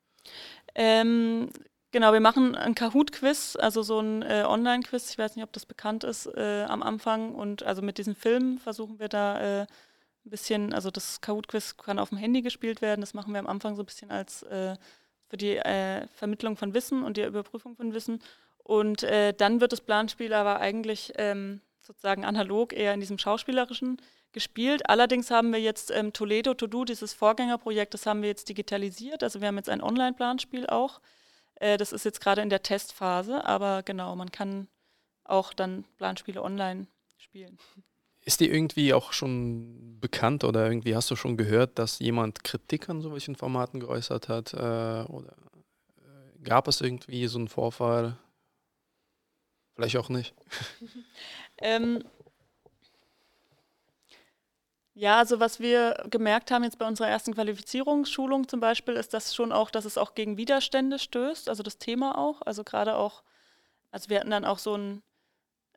Ähm, 0.74 1.50
genau, 1.92 2.12
wir 2.12 2.20
machen 2.20 2.54
ein 2.54 2.74
Kahoot-Quiz, 2.74 3.56
also 3.56 3.82
so 3.82 4.00
ein 4.00 4.22
äh, 4.22 4.44
Online-Quiz, 4.46 5.10
ich 5.10 5.18
weiß 5.18 5.36
nicht, 5.36 5.44
ob 5.44 5.52
das 5.52 5.66
bekannt 5.66 6.02
ist, 6.02 6.26
äh, 6.26 6.64
am 6.68 6.82
Anfang. 6.82 7.34
Und 7.34 7.62
also 7.62 7.82
mit 7.82 7.98
diesen 7.98 8.14
Filmen 8.14 8.58
versuchen 8.58 8.98
wir 8.98 9.08
da 9.08 9.40
äh, 9.40 9.66
ein 10.24 10.30
bisschen, 10.30 10.72
also 10.72 10.90
das 10.90 11.20
Kahoot-Quiz 11.20 11.76
kann 11.76 11.98
auf 11.98 12.08
dem 12.08 12.18
Handy 12.18 12.42
gespielt 12.42 12.80
werden, 12.80 13.02
das 13.02 13.14
machen 13.14 13.32
wir 13.32 13.40
am 13.40 13.46
Anfang 13.46 13.76
so 13.76 13.82
ein 13.82 13.86
bisschen 13.86 14.10
als 14.10 14.44
für 15.34 15.38
die 15.38 15.56
äh, 15.56 16.06
Vermittlung 16.14 16.56
von 16.56 16.74
Wissen 16.74 17.02
und 17.02 17.16
die 17.16 17.24
Überprüfung 17.24 17.74
von 17.74 17.92
Wissen. 17.92 18.22
Und 18.58 19.02
äh, 19.02 19.34
dann 19.34 19.60
wird 19.60 19.72
das 19.72 19.80
Planspiel 19.80 20.32
aber 20.32 20.60
eigentlich 20.60 21.12
ähm, 21.16 21.60
sozusagen 21.80 22.24
analog 22.24 22.72
eher 22.72 22.94
in 22.94 23.00
diesem 23.00 23.18
Schauspielerischen 23.18 24.00
gespielt. 24.30 24.88
Allerdings 24.88 25.32
haben 25.32 25.52
wir 25.52 25.60
jetzt 25.60 25.90
ähm, 25.90 26.12
Toledo 26.12 26.54
To 26.54 26.68
Do, 26.68 26.84
dieses 26.84 27.14
Vorgängerprojekt, 27.14 27.94
das 27.94 28.06
haben 28.06 28.22
wir 28.22 28.28
jetzt 28.28 28.48
digitalisiert. 28.48 29.24
Also 29.24 29.40
wir 29.40 29.48
haben 29.48 29.56
jetzt 29.56 29.68
ein 29.68 29.82
Online-Planspiel 29.82 30.68
auch. 30.68 31.00
Äh, 31.56 31.78
das 31.78 31.92
ist 31.92 32.04
jetzt 32.04 32.20
gerade 32.20 32.40
in 32.40 32.48
der 32.48 32.62
Testphase, 32.62 33.44
aber 33.44 33.82
genau, 33.82 34.14
man 34.14 34.30
kann 34.30 34.68
auch 35.24 35.52
dann 35.52 35.82
Planspiele 35.96 36.44
online 36.44 36.86
spielen. 37.18 37.58
Ist 38.26 38.40
dir 38.40 38.52
irgendwie 38.52 38.94
auch 38.94 39.12
schon 39.12 40.00
bekannt 40.00 40.44
oder 40.44 40.66
irgendwie 40.66 40.96
hast 40.96 41.10
du 41.10 41.16
schon 41.16 41.36
gehört, 41.36 41.78
dass 41.78 41.98
jemand 41.98 42.42
Kritik 42.42 42.88
an 42.88 43.02
solchen 43.02 43.36
Formaten 43.36 43.80
geäußert 43.80 44.28
hat? 44.28 44.54
Äh, 44.54 44.56
oder 44.56 45.34
äh, 45.98 46.42
gab 46.42 46.66
es 46.66 46.80
irgendwie 46.80 47.26
so 47.26 47.38
einen 47.38 47.48
Vorfall? 47.48 48.16
Vielleicht 49.74 49.96
auch 49.98 50.08
nicht. 50.08 50.34
ähm, 51.58 52.02
ja, 54.96 55.18
also 55.18 55.40
was 55.40 55.58
wir 55.58 56.04
gemerkt 56.08 56.52
haben 56.52 56.62
jetzt 56.62 56.78
bei 56.78 56.86
unserer 56.86 57.08
ersten 57.08 57.34
Qualifizierungsschulung 57.34 58.46
zum 58.48 58.60
Beispiel, 58.60 58.94
ist 58.94 59.12
das 59.12 59.34
schon 59.34 59.50
auch, 59.50 59.70
dass 59.70 59.84
es 59.84 59.98
auch 59.98 60.14
gegen 60.14 60.36
Widerstände 60.36 61.00
stößt, 61.00 61.48
also 61.48 61.64
das 61.64 61.78
Thema 61.78 62.16
auch. 62.16 62.42
Also 62.42 62.62
gerade 62.62 62.94
auch, 62.94 63.24
also 63.90 64.08
wir 64.08 64.20
hatten 64.20 64.30
dann 64.30 64.44
auch 64.44 64.58
so 64.58 64.76
ein 64.76 65.02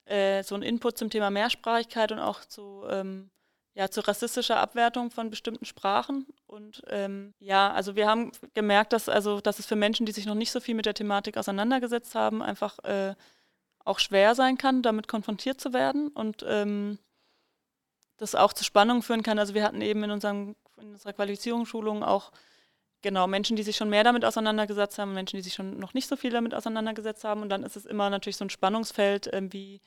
äh, 0.08 0.44
so 0.44 0.56
ein 0.56 0.62
Input 0.62 0.98
zum 0.98 1.10
Thema 1.10 1.30
Mehrsprachigkeit 1.30 2.12
und 2.12 2.20
auch 2.20 2.46
zu, 2.46 2.84
ähm, 2.90 3.30
ja, 3.74 3.90
zu 3.90 4.02
rassistischer 4.02 4.58
Abwertung 4.58 5.12
von 5.12 5.30
bestimmten 5.30 5.66
Sprachen. 5.66 6.26
Und 6.48 6.84
ähm, 6.88 7.34
ja, 7.40 7.72
also 7.72 7.96
wir 7.96 8.08
haben 8.08 8.32
gemerkt, 8.54 8.94
dass, 8.94 9.10
also, 9.10 9.42
dass 9.42 9.60
es 9.60 9.66
für 9.66 9.76
Menschen, 9.76 10.06
die 10.06 10.12
sich 10.12 10.26
noch 10.26 10.36
nicht 10.36 10.52
so 10.52 10.60
viel 10.60 10.76
mit 10.76 10.86
der 10.86 10.94
Thematik 10.94 11.38
auseinandergesetzt 11.38 12.16
haben, 12.16 12.42
einfach 12.42 12.80
äh, 12.84 13.16
auch 13.86 14.00
schwer 14.00 14.36
sein 14.36 14.58
kann, 14.58 14.82
damit 14.82 15.08
konfrontiert 15.08 15.62
zu 15.62 15.74
werden 15.74 16.10
und 16.10 16.44
ähm, 16.48 17.00
das 18.18 18.36
auch 18.36 18.54
zu 18.54 18.64
Spannungen 18.64 19.04
führen 19.04 19.24
kann. 19.24 19.40
Also 19.40 19.54
wir 19.54 19.64
hatten 19.64 19.82
eben 19.82 20.04
in, 20.04 20.12
unserem, 20.12 20.56
in 20.82 20.92
unserer 20.92 21.14
Qualifizierungsschulung 21.14 22.04
auch 22.04 22.32
genau 23.02 23.28
Menschen, 23.28 23.56
die 23.56 23.64
sich 23.64 23.76
schon 23.76 23.90
mehr 23.90 24.04
damit 24.04 24.26
auseinandergesetzt 24.26 24.98
haben, 25.00 25.14
Menschen, 25.14 25.38
die 25.38 25.44
sich 25.44 25.54
schon 25.54 25.80
noch 25.80 25.94
nicht 25.94 26.08
so 26.08 26.16
viel 26.16 26.32
damit 26.32 26.54
auseinandergesetzt 26.54 27.24
haben. 27.24 27.42
Und 27.42 27.50
dann 27.50 27.64
ist 27.64 27.76
es 27.76 27.86
immer 27.86 28.10
natürlich 28.10 28.38
so 28.38 28.46
ein 28.46 28.50
Spannungsfeld, 28.50 29.30
ähm, 29.34 29.52
wie, 29.54 29.82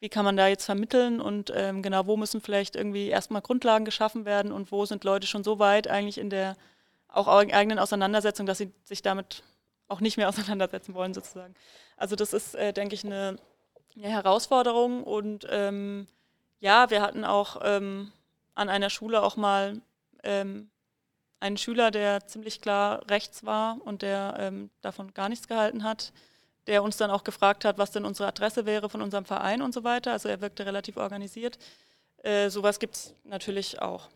wie 0.00 0.08
kann 0.08 0.24
man 0.24 0.36
da 0.36 0.48
jetzt 0.48 0.64
vermitteln 0.64 1.20
und 1.20 1.52
ähm, 1.54 1.82
genau, 1.82 2.06
wo 2.06 2.16
müssen 2.16 2.40
vielleicht 2.40 2.74
irgendwie 2.74 3.08
erstmal 3.08 3.42
Grundlagen 3.42 3.84
geschaffen 3.84 4.24
werden 4.24 4.50
und 4.50 4.72
wo 4.72 4.84
sind 4.86 5.04
Leute 5.04 5.26
schon 5.26 5.44
so 5.44 5.58
weit 5.58 5.88
eigentlich 5.88 6.18
in 6.18 6.30
der 6.30 6.56
auch 7.08 7.28
eigenen 7.28 7.78
Auseinandersetzung, 7.78 8.46
dass 8.46 8.58
sie 8.58 8.72
sich 8.84 9.02
damit 9.02 9.42
auch 9.88 10.00
nicht 10.00 10.16
mehr 10.16 10.28
auseinandersetzen 10.30 10.94
wollen 10.94 11.14
sozusagen. 11.14 11.54
Also 11.96 12.16
das 12.16 12.32
ist, 12.32 12.54
äh, 12.54 12.72
denke 12.72 12.94
ich, 12.94 13.04
eine, 13.04 13.36
eine, 13.96 14.08
Herausforderung 14.08 15.04
und 15.04 15.46
ähm, 15.50 16.06
ja, 16.60 16.90
wir 16.90 17.02
hatten 17.02 17.24
auch 17.24 17.60
ähm, 17.62 18.12
an 18.54 18.68
einer 18.68 18.90
Schule 18.90 19.22
auch 19.22 19.36
mal 19.36 19.80
ähm, 20.22 20.70
einen 21.40 21.56
Schüler, 21.56 21.90
der 21.90 22.26
ziemlich 22.26 22.60
klar 22.60 23.02
rechts 23.10 23.44
war 23.44 23.78
und 23.84 24.02
der 24.02 24.36
ähm, 24.38 24.70
davon 24.82 25.12
gar 25.14 25.28
nichts 25.28 25.48
gehalten 25.48 25.82
hat, 25.82 26.12
der 26.66 26.82
uns 26.82 26.98
dann 26.98 27.10
auch 27.10 27.24
gefragt 27.24 27.64
hat, 27.64 27.78
was 27.78 27.90
denn 27.90 28.04
unsere 28.04 28.28
Adresse 28.28 28.66
wäre 28.66 28.90
von 28.90 29.00
unserem 29.00 29.24
Verein 29.24 29.62
und 29.62 29.72
so 29.72 29.82
weiter. 29.82 30.12
Also 30.12 30.28
er 30.28 30.40
wirkte 30.40 30.66
relativ 30.66 30.98
organisiert. 30.98 31.58
Äh, 32.22 32.50
sowas 32.50 32.78
gibt 32.78 32.96
es 32.96 33.14
natürlich 33.24 33.80
auch. 33.80 34.08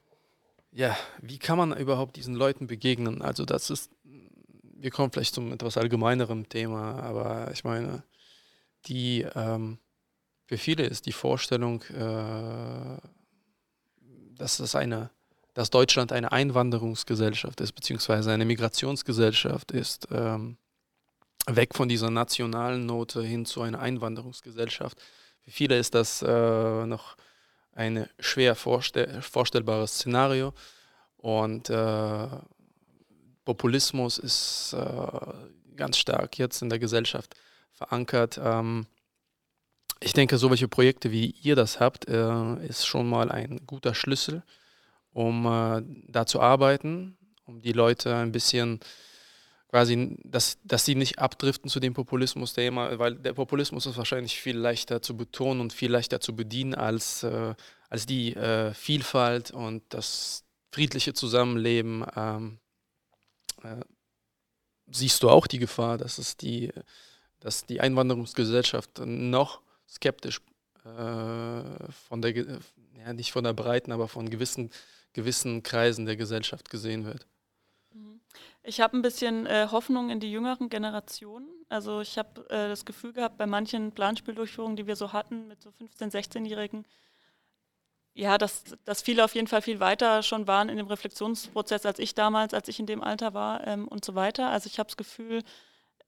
Ja, 0.71 0.97
wie 1.23 1.39
kann 1.39 1.57
man 1.57 1.77
überhaupt 1.77 2.17
diesen 2.17 2.35
Leuten 2.35 2.67
begegnen? 2.67 3.23
Also 3.23 3.45
das 3.45 3.71
ist, 3.71 3.91
wir 4.03 4.91
kommen 4.91 5.11
vielleicht 5.11 5.35
zum 5.35 5.53
etwas 5.53 5.79
allgemeineren 5.79 6.49
Thema, 6.49 7.01
aber 7.01 7.51
ich 7.53 7.65
meine, 7.65 8.03
die, 8.87 9.27
ähm, 9.35 9.79
für 10.47 10.59
viele 10.59 10.85
ist 10.85 11.07
die 11.07 11.13
Vorstellung, 11.13 11.83
äh, 11.85 12.99
dass 14.37 14.59
das 14.59 14.75
eine 14.75 15.11
dass 15.55 15.71
Deutschland 15.71 16.13
eine 16.13 16.33
Einwanderungsgesellschaft 16.33 17.61
ist, 17.61 17.73
beziehungsweise 17.73 18.33
eine 18.33 18.45
Migrationsgesellschaft 18.45 19.71
ist, 19.73 20.09
ähm, 20.11 20.57
weg 21.47 21.75
von 21.75 21.89
dieser 21.89 22.11
nationalen 22.11 22.87
Note 22.87 23.23
hin 23.23 23.47
zu 23.47 23.63
einer 23.63 23.81
Einwanderungsgesellschaft. 23.81 25.01
Für 25.41 25.51
viele 25.51 25.79
ist 25.79 25.95
das 25.95 26.23
äh, 26.23 26.87
noch 26.87 27.17
ein 27.73 28.09
schwer 28.19 28.55
vorstell 28.55 29.21
vorstellbares 29.21 29.95
Szenario 29.95 30.55
und 31.17 31.71
äh, 31.71 32.29
Populismus 33.45 34.19
ist 34.19 34.75
äh, 34.75 35.77
ganz 35.77 35.99
stark 35.99 36.39
jetzt 36.39 36.63
in 36.63 36.71
der 36.71 36.79
Gesellschaft 36.79 37.35
verankert. 37.73 38.41
Ähm, 38.43 38.87
ich 40.01 40.13
denke, 40.13 40.39
solche 40.39 40.69
Projekte, 40.69 41.11
wie 41.11 41.35
ihr 41.43 41.57
das 41.57 41.81
habt, 41.81 42.09
äh, 42.09 42.67
ist 42.67 42.87
schon 42.87 43.09
mal 43.09 43.31
ein 43.31 43.61
guter 43.67 43.95
Schlüssel, 43.95 44.43
um 45.15 45.47
äh, 45.47 45.83
da 46.09 46.27
zu 46.27 46.41
arbeiten, 46.41 47.17
um 47.47 47.63
die 47.63 47.73
Leute 47.73 48.15
ein 48.15 48.33
bisschen 48.33 48.81
quasi, 49.69 50.17
dass, 50.23 50.59
dass 50.63 50.85
sie 50.85 50.95
nicht 50.95 51.19
abdriften 51.19 51.71
zu 51.71 51.81
dem 51.81 51.95
Populismus, 51.95 52.53
der 52.53 52.75
weil 52.77 53.17
der 53.17 53.33
Populismus 53.33 53.87
ist 53.87 53.97
wahrscheinlich 53.97 54.41
viel 54.41 54.57
leichter 54.57 55.03
zu 55.03 55.17
betonen 55.17 55.61
und 55.61 55.73
viel 55.73 55.91
leichter 55.91 56.21
zu 56.21 56.37
bedienen 56.37 56.75
als, 56.75 57.23
äh, 57.23 57.55
als 57.89 58.07
die 58.07 58.35
äh, 58.35 58.75
Vielfalt 58.75 59.51
und 59.51 59.83
das 59.89 60.45
friedliche 60.71 61.15
Zusammenleben. 61.15 62.05
Ähm, 62.15 62.59
äh, 63.63 63.81
siehst 64.87 65.23
du 65.23 65.31
auch 65.31 65.47
die 65.47 65.59
Gefahr, 65.59 65.99
dass 65.99 66.19
es 66.19 66.37
die, 66.37 66.73
dass 67.41 67.67
die 67.67 67.81
Einwanderungsgesellschaft 67.81 69.01
noch 69.05 69.61
skeptisch 69.89 70.41
äh, 70.85 71.93
von 72.09 72.23
der, 72.23 72.33
ja, 72.33 73.13
nicht 73.13 73.33
von 73.33 73.45
der 73.45 73.55
breiten, 73.55 73.91
aber 73.91 74.07
von 74.07 74.31
gewissen, 74.31 74.71
gewissen 75.15 75.63
Kreisen 75.63 76.05
der 76.05 76.17
Gesellschaft 76.17 76.69
gesehen 76.69 77.07
wird. 77.07 77.27
Mhm. 77.93 78.21
Ich 78.63 78.81
habe 78.81 78.97
ein 78.97 79.03
bisschen 79.03 79.47
äh, 79.47 79.69
Hoffnung 79.71 80.11
in 80.11 80.21
die 80.21 80.31
jüngeren 80.31 80.69
Generationen. 80.69 81.49
Also 81.71 82.01
ich 82.01 82.19
habe 82.19 82.43
äh, 82.51 82.69
das 82.69 82.85
Gefühl 82.85 83.15
gehabt, 83.15 83.39
bei 83.39 83.47
manchen 83.47 83.93
Planspieldurchführungen, 83.93 84.77
die 84.77 84.87
wir 84.87 84.97
so 84.97 85.13
hatten, 85.13 85.49
mit 85.49 85.63
so 85.63 85.71
15-, 85.71 86.13
16-Jährigen, 86.13 86.85
ja, 88.15 88.39
dass, 88.39 88.65
dass 88.85 89.03
viele 89.03 89.25
auf 89.25 89.35
jeden 89.35 89.49
Fall 89.49 89.63
viel 89.63 89.81
weiter 89.81 90.23
schon 90.23 90.47
waren 90.47 90.69
in 90.69 90.77
dem 90.77 90.87
Reflexionsprozess 90.87 91.85
als 91.85 91.99
ich 91.99 92.15
damals, 92.15 92.55
als 92.55 92.69
ich 92.69 92.79
in 92.79 92.87
dem 92.87 93.03
Alter 93.03 93.35
war 93.35 93.67
ähm, 93.67 93.89
und 93.89 94.05
so 94.05 94.15
weiter. 94.15 94.51
Also 94.51 94.69
ich 94.69 94.79
habe 94.79 94.87
das 94.87 94.97
Gefühl, 94.97 95.43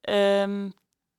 ähm, 0.05 0.73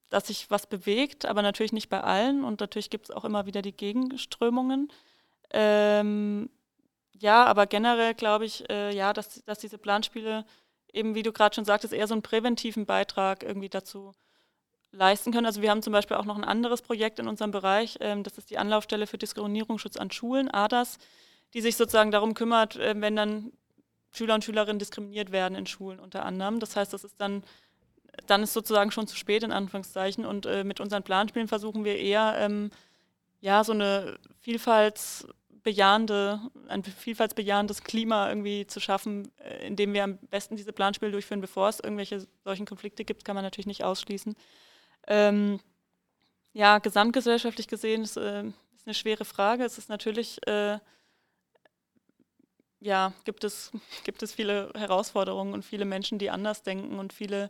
dass 0.09 0.27
sich 0.27 0.49
was 0.49 0.65
bewegt, 0.67 1.25
aber 1.25 1.41
natürlich 1.41 1.73
nicht 1.73 1.89
bei 1.89 1.99
allen 2.01 2.45
und 2.45 2.61
natürlich 2.61 2.89
gibt 2.89 3.09
es 3.09 3.11
auch 3.15 3.25
immer 3.25 3.45
wieder 3.45 3.61
die 3.61 3.75
Gegenströmungen. 3.75 4.87
Ähm, 5.51 6.49
ja, 7.19 7.45
aber 7.45 7.65
generell 7.67 8.13
glaube 8.13 8.45
ich, 8.45 8.69
äh, 8.69 8.95
ja, 8.95 9.13
dass, 9.13 9.43
dass 9.45 9.59
diese 9.59 9.77
Planspiele 9.77 10.45
eben, 10.93 11.15
wie 11.15 11.23
du 11.23 11.31
gerade 11.31 11.55
schon 11.55 11.65
sagtest, 11.65 11.93
eher 11.93 12.07
so 12.07 12.13
einen 12.13 12.21
präventiven 12.21 12.85
Beitrag 12.85 13.43
irgendwie 13.43 13.69
dazu 13.69 14.13
leisten 14.91 15.31
können. 15.31 15.45
Also 15.45 15.61
wir 15.61 15.69
haben 15.69 15.81
zum 15.81 15.93
Beispiel 15.93 16.17
auch 16.17 16.25
noch 16.25 16.37
ein 16.37 16.43
anderes 16.43 16.81
Projekt 16.81 17.19
in 17.19 17.27
unserem 17.27 17.51
Bereich, 17.51 17.97
ähm, 17.99 18.23
das 18.23 18.37
ist 18.37 18.49
die 18.49 18.57
Anlaufstelle 18.57 19.07
für 19.07 19.17
Diskriminierungsschutz 19.17 19.97
an 19.97 20.11
Schulen, 20.11 20.49
ADAS, 20.49 20.97
die 21.53 21.61
sich 21.61 21.75
sozusagen 21.75 22.11
darum 22.11 22.33
kümmert, 22.33 22.75
äh, 22.77 22.93
wenn 22.97 23.15
dann 23.15 23.51
Schüler 24.11 24.35
und 24.35 24.43
Schülerinnen 24.43 24.79
diskriminiert 24.79 25.31
werden 25.31 25.55
in 25.55 25.67
Schulen 25.67 25.99
unter 25.99 26.25
anderem. 26.25 26.59
Das 26.59 26.75
heißt, 26.75 26.93
das 26.93 27.03
ist 27.03 27.19
dann 27.19 27.43
dann 28.25 28.43
ist 28.43 28.53
sozusagen 28.53 28.91
schon 28.91 29.07
zu 29.07 29.15
spät, 29.15 29.43
in 29.43 29.51
Anführungszeichen. 29.51 30.25
Und 30.25 30.45
äh, 30.45 30.63
mit 30.63 30.79
unseren 30.79 31.03
Planspielen 31.03 31.47
versuchen 31.47 31.85
wir 31.85 31.97
eher, 31.97 32.35
ähm, 32.39 32.71
ja, 33.41 33.63
so 33.63 33.73
eine 33.73 34.17
vielfaltsbejahende, 35.67 36.39
ein 36.69 36.83
vielfaltsbejahendes 36.83 37.83
Klima 37.83 38.29
irgendwie 38.29 38.67
zu 38.67 38.79
schaffen, 38.79 39.31
äh, 39.39 39.67
indem 39.67 39.93
wir 39.93 40.03
am 40.03 40.17
besten 40.17 40.55
diese 40.55 40.73
Planspiele 40.73 41.11
durchführen, 41.11 41.41
bevor 41.41 41.69
es 41.69 41.79
irgendwelche 41.79 42.25
solchen 42.43 42.65
Konflikte 42.65 43.03
gibt, 43.03 43.25
kann 43.25 43.35
man 43.35 43.43
natürlich 43.43 43.67
nicht 43.67 43.83
ausschließen. 43.83 44.35
Ähm, 45.07 45.59
ja, 46.53 46.79
gesamtgesellschaftlich 46.79 47.67
gesehen 47.67 48.03
ist, 48.03 48.17
äh, 48.17 48.43
ist, 48.75 48.85
eine 48.87 48.93
schwere 48.93 49.25
Frage. 49.25 49.65
Es 49.65 49.77
ist 49.77 49.89
natürlich 49.89 50.39
äh, 50.47 50.79
ja, 52.79 53.13
gibt 53.25 53.43
es, 53.43 53.71
gibt 54.05 54.23
es 54.23 54.33
viele 54.33 54.71
Herausforderungen 54.75 55.53
und 55.53 55.65
viele 55.65 55.85
Menschen, 55.85 56.19
die 56.19 56.29
anders 56.29 56.63
denken 56.63 56.99
und 56.99 57.13
viele 57.13 57.49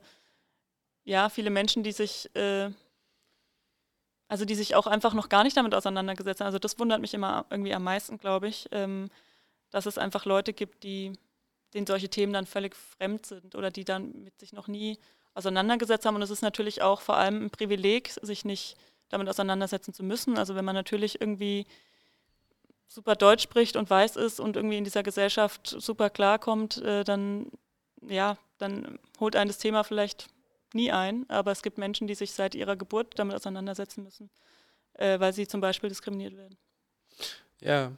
ja, 1.03 1.29
viele 1.29 1.51
Menschen, 1.51 1.83
die 1.83 1.93
sich, 1.93 2.29
äh, 2.35 2.69
also 4.27 4.45
die 4.45 4.55
sich 4.55 4.75
auch 4.75 4.87
einfach 4.87 5.13
noch 5.13 5.29
gar 5.29 5.43
nicht 5.43 5.57
damit 5.57 5.73
auseinandergesetzt 5.73 6.41
haben. 6.41 6.47
Also 6.47 6.59
das 6.59 6.79
wundert 6.79 7.01
mich 7.01 7.13
immer 7.13 7.45
irgendwie 7.49 7.73
am 7.73 7.83
meisten, 7.83 8.17
glaube 8.17 8.47
ich, 8.47 8.67
ähm, 8.71 9.09
dass 9.69 9.85
es 9.85 9.97
einfach 9.97 10.25
Leute 10.25 10.53
gibt, 10.53 10.83
die 10.83 11.13
denen 11.73 11.87
solche 11.87 12.09
Themen 12.09 12.33
dann 12.33 12.45
völlig 12.45 12.75
fremd 12.75 13.25
sind 13.25 13.55
oder 13.55 13.71
die 13.71 13.85
dann 13.85 14.23
mit 14.23 14.39
sich 14.39 14.53
noch 14.53 14.67
nie 14.67 14.97
auseinandergesetzt 15.33 16.05
haben. 16.05 16.15
Und 16.15 16.21
es 16.21 16.29
ist 16.29 16.41
natürlich 16.41 16.81
auch 16.81 17.01
vor 17.01 17.17
allem 17.17 17.45
ein 17.45 17.49
Privileg, 17.49 18.11
sich 18.21 18.45
nicht 18.45 18.77
damit 19.09 19.29
auseinandersetzen 19.29 19.93
zu 19.93 20.03
müssen. 20.03 20.37
Also 20.37 20.55
wenn 20.55 20.65
man 20.65 20.75
natürlich 20.75 21.21
irgendwie 21.21 21.65
super 22.87 23.15
Deutsch 23.15 23.43
spricht 23.43 23.75
und 23.75 23.89
weiß 23.89 24.15
ist 24.15 24.39
und 24.39 24.55
irgendwie 24.55 24.77
in 24.77 24.83
dieser 24.83 25.03
Gesellschaft 25.03 25.75
super 25.77 26.09
klarkommt, 26.09 26.77
äh, 26.77 27.03
dann 27.03 27.51
ja, 28.01 28.37
dann 28.57 28.99
holt 29.19 29.35
ein 29.35 29.47
das 29.47 29.57
Thema 29.57 29.83
vielleicht 29.83 30.27
nie 30.73 30.91
ein, 30.91 31.29
aber 31.29 31.51
es 31.51 31.61
gibt 31.61 31.77
Menschen, 31.77 32.07
die 32.07 32.15
sich 32.15 32.31
seit 32.31 32.55
ihrer 32.55 32.75
Geburt 32.75 33.17
damit 33.17 33.35
auseinandersetzen 33.35 34.03
müssen, 34.03 34.29
äh, 34.93 35.19
weil 35.19 35.33
sie 35.33 35.47
zum 35.47 35.61
Beispiel 35.61 35.89
diskriminiert 35.89 36.35
werden. 36.35 36.57
Ja, 37.59 37.91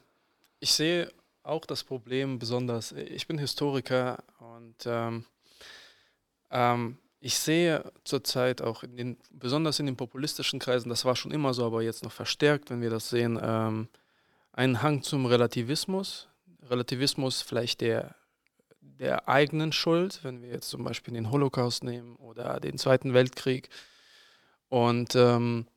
ich 0.59 0.71
sehe 0.71 1.11
auch 1.43 1.65
das 1.65 1.83
Problem 1.83 2.39
besonders, 2.39 2.91
ich 2.91 3.27
bin 3.27 3.37
Historiker 3.37 4.23
und 4.39 4.75
ähm, 4.85 5.25
ähm, 6.51 6.97
ich 7.21 7.37
sehe 7.37 7.91
zurzeit 8.03 8.61
auch 8.61 8.83
in 8.83 8.95
den, 8.95 9.17
besonders 9.31 9.79
in 9.79 9.85
den 9.85 9.97
populistischen 9.97 10.59
Kreisen, 10.59 10.89
das 10.89 11.05
war 11.05 11.15
schon 11.15 11.31
immer 11.31 11.53
so, 11.53 11.65
aber 11.65 11.81
jetzt 11.81 12.03
noch 12.03 12.11
verstärkt, 12.11 12.69
wenn 12.69 12.81
wir 12.81 12.89
das 12.89 13.09
sehen, 13.09 13.39
ähm, 13.41 13.89
einen 14.53 14.81
Hang 14.81 15.03
zum 15.03 15.25
Relativismus. 15.25 16.27
Relativismus 16.69 17.41
vielleicht 17.41 17.81
der 17.81 18.15
der 18.99 19.29
eigenen 19.29 19.71
Schuld, 19.71 20.19
wenn 20.23 20.41
wir 20.41 20.49
jetzt 20.49 20.69
zum 20.69 20.83
Beispiel 20.83 21.13
den 21.13 21.31
Holocaust 21.31 21.83
nehmen 21.83 22.15
oder 22.15 22.59
den 22.59 22.77
Zweiten 22.77 23.13
Weltkrieg. 23.13 23.69
Und 24.69 25.15
ähm, 25.15 25.67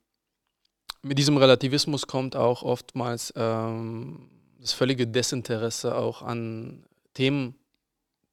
mit 1.02 1.18
diesem 1.18 1.36
Relativismus 1.36 2.06
kommt 2.06 2.36
auch 2.36 2.62
oftmals 2.62 3.32
ähm, 3.36 4.28
das 4.60 4.72
völlige 4.72 5.06
Desinteresse 5.06 5.96
auch 5.96 6.22
an 6.22 6.84
Themen, 7.14 7.56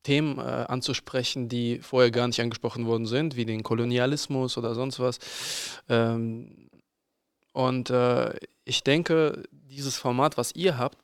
Themen 0.03 0.37
äh, 0.37 0.41
anzusprechen, 0.41 1.49
die 1.49 1.79
vorher 1.79 2.11
gar 2.11 2.27
nicht 2.27 2.39
angesprochen 2.39 2.85
worden 2.85 3.05
sind, 3.05 3.35
wie 3.35 3.45
den 3.45 3.63
Kolonialismus 3.63 4.57
oder 4.57 4.75
sonst 4.75 4.99
was. 4.99 5.19
Ähm, 5.89 6.69
und 7.53 7.89
äh, 7.89 8.33
ich 8.63 8.83
denke, 8.83 9.43
dieses 9.51 9.97
Format, 9.97 10.37
was 10.37 10.53
ihr 10.55 10.77
habt, 10.77 10.97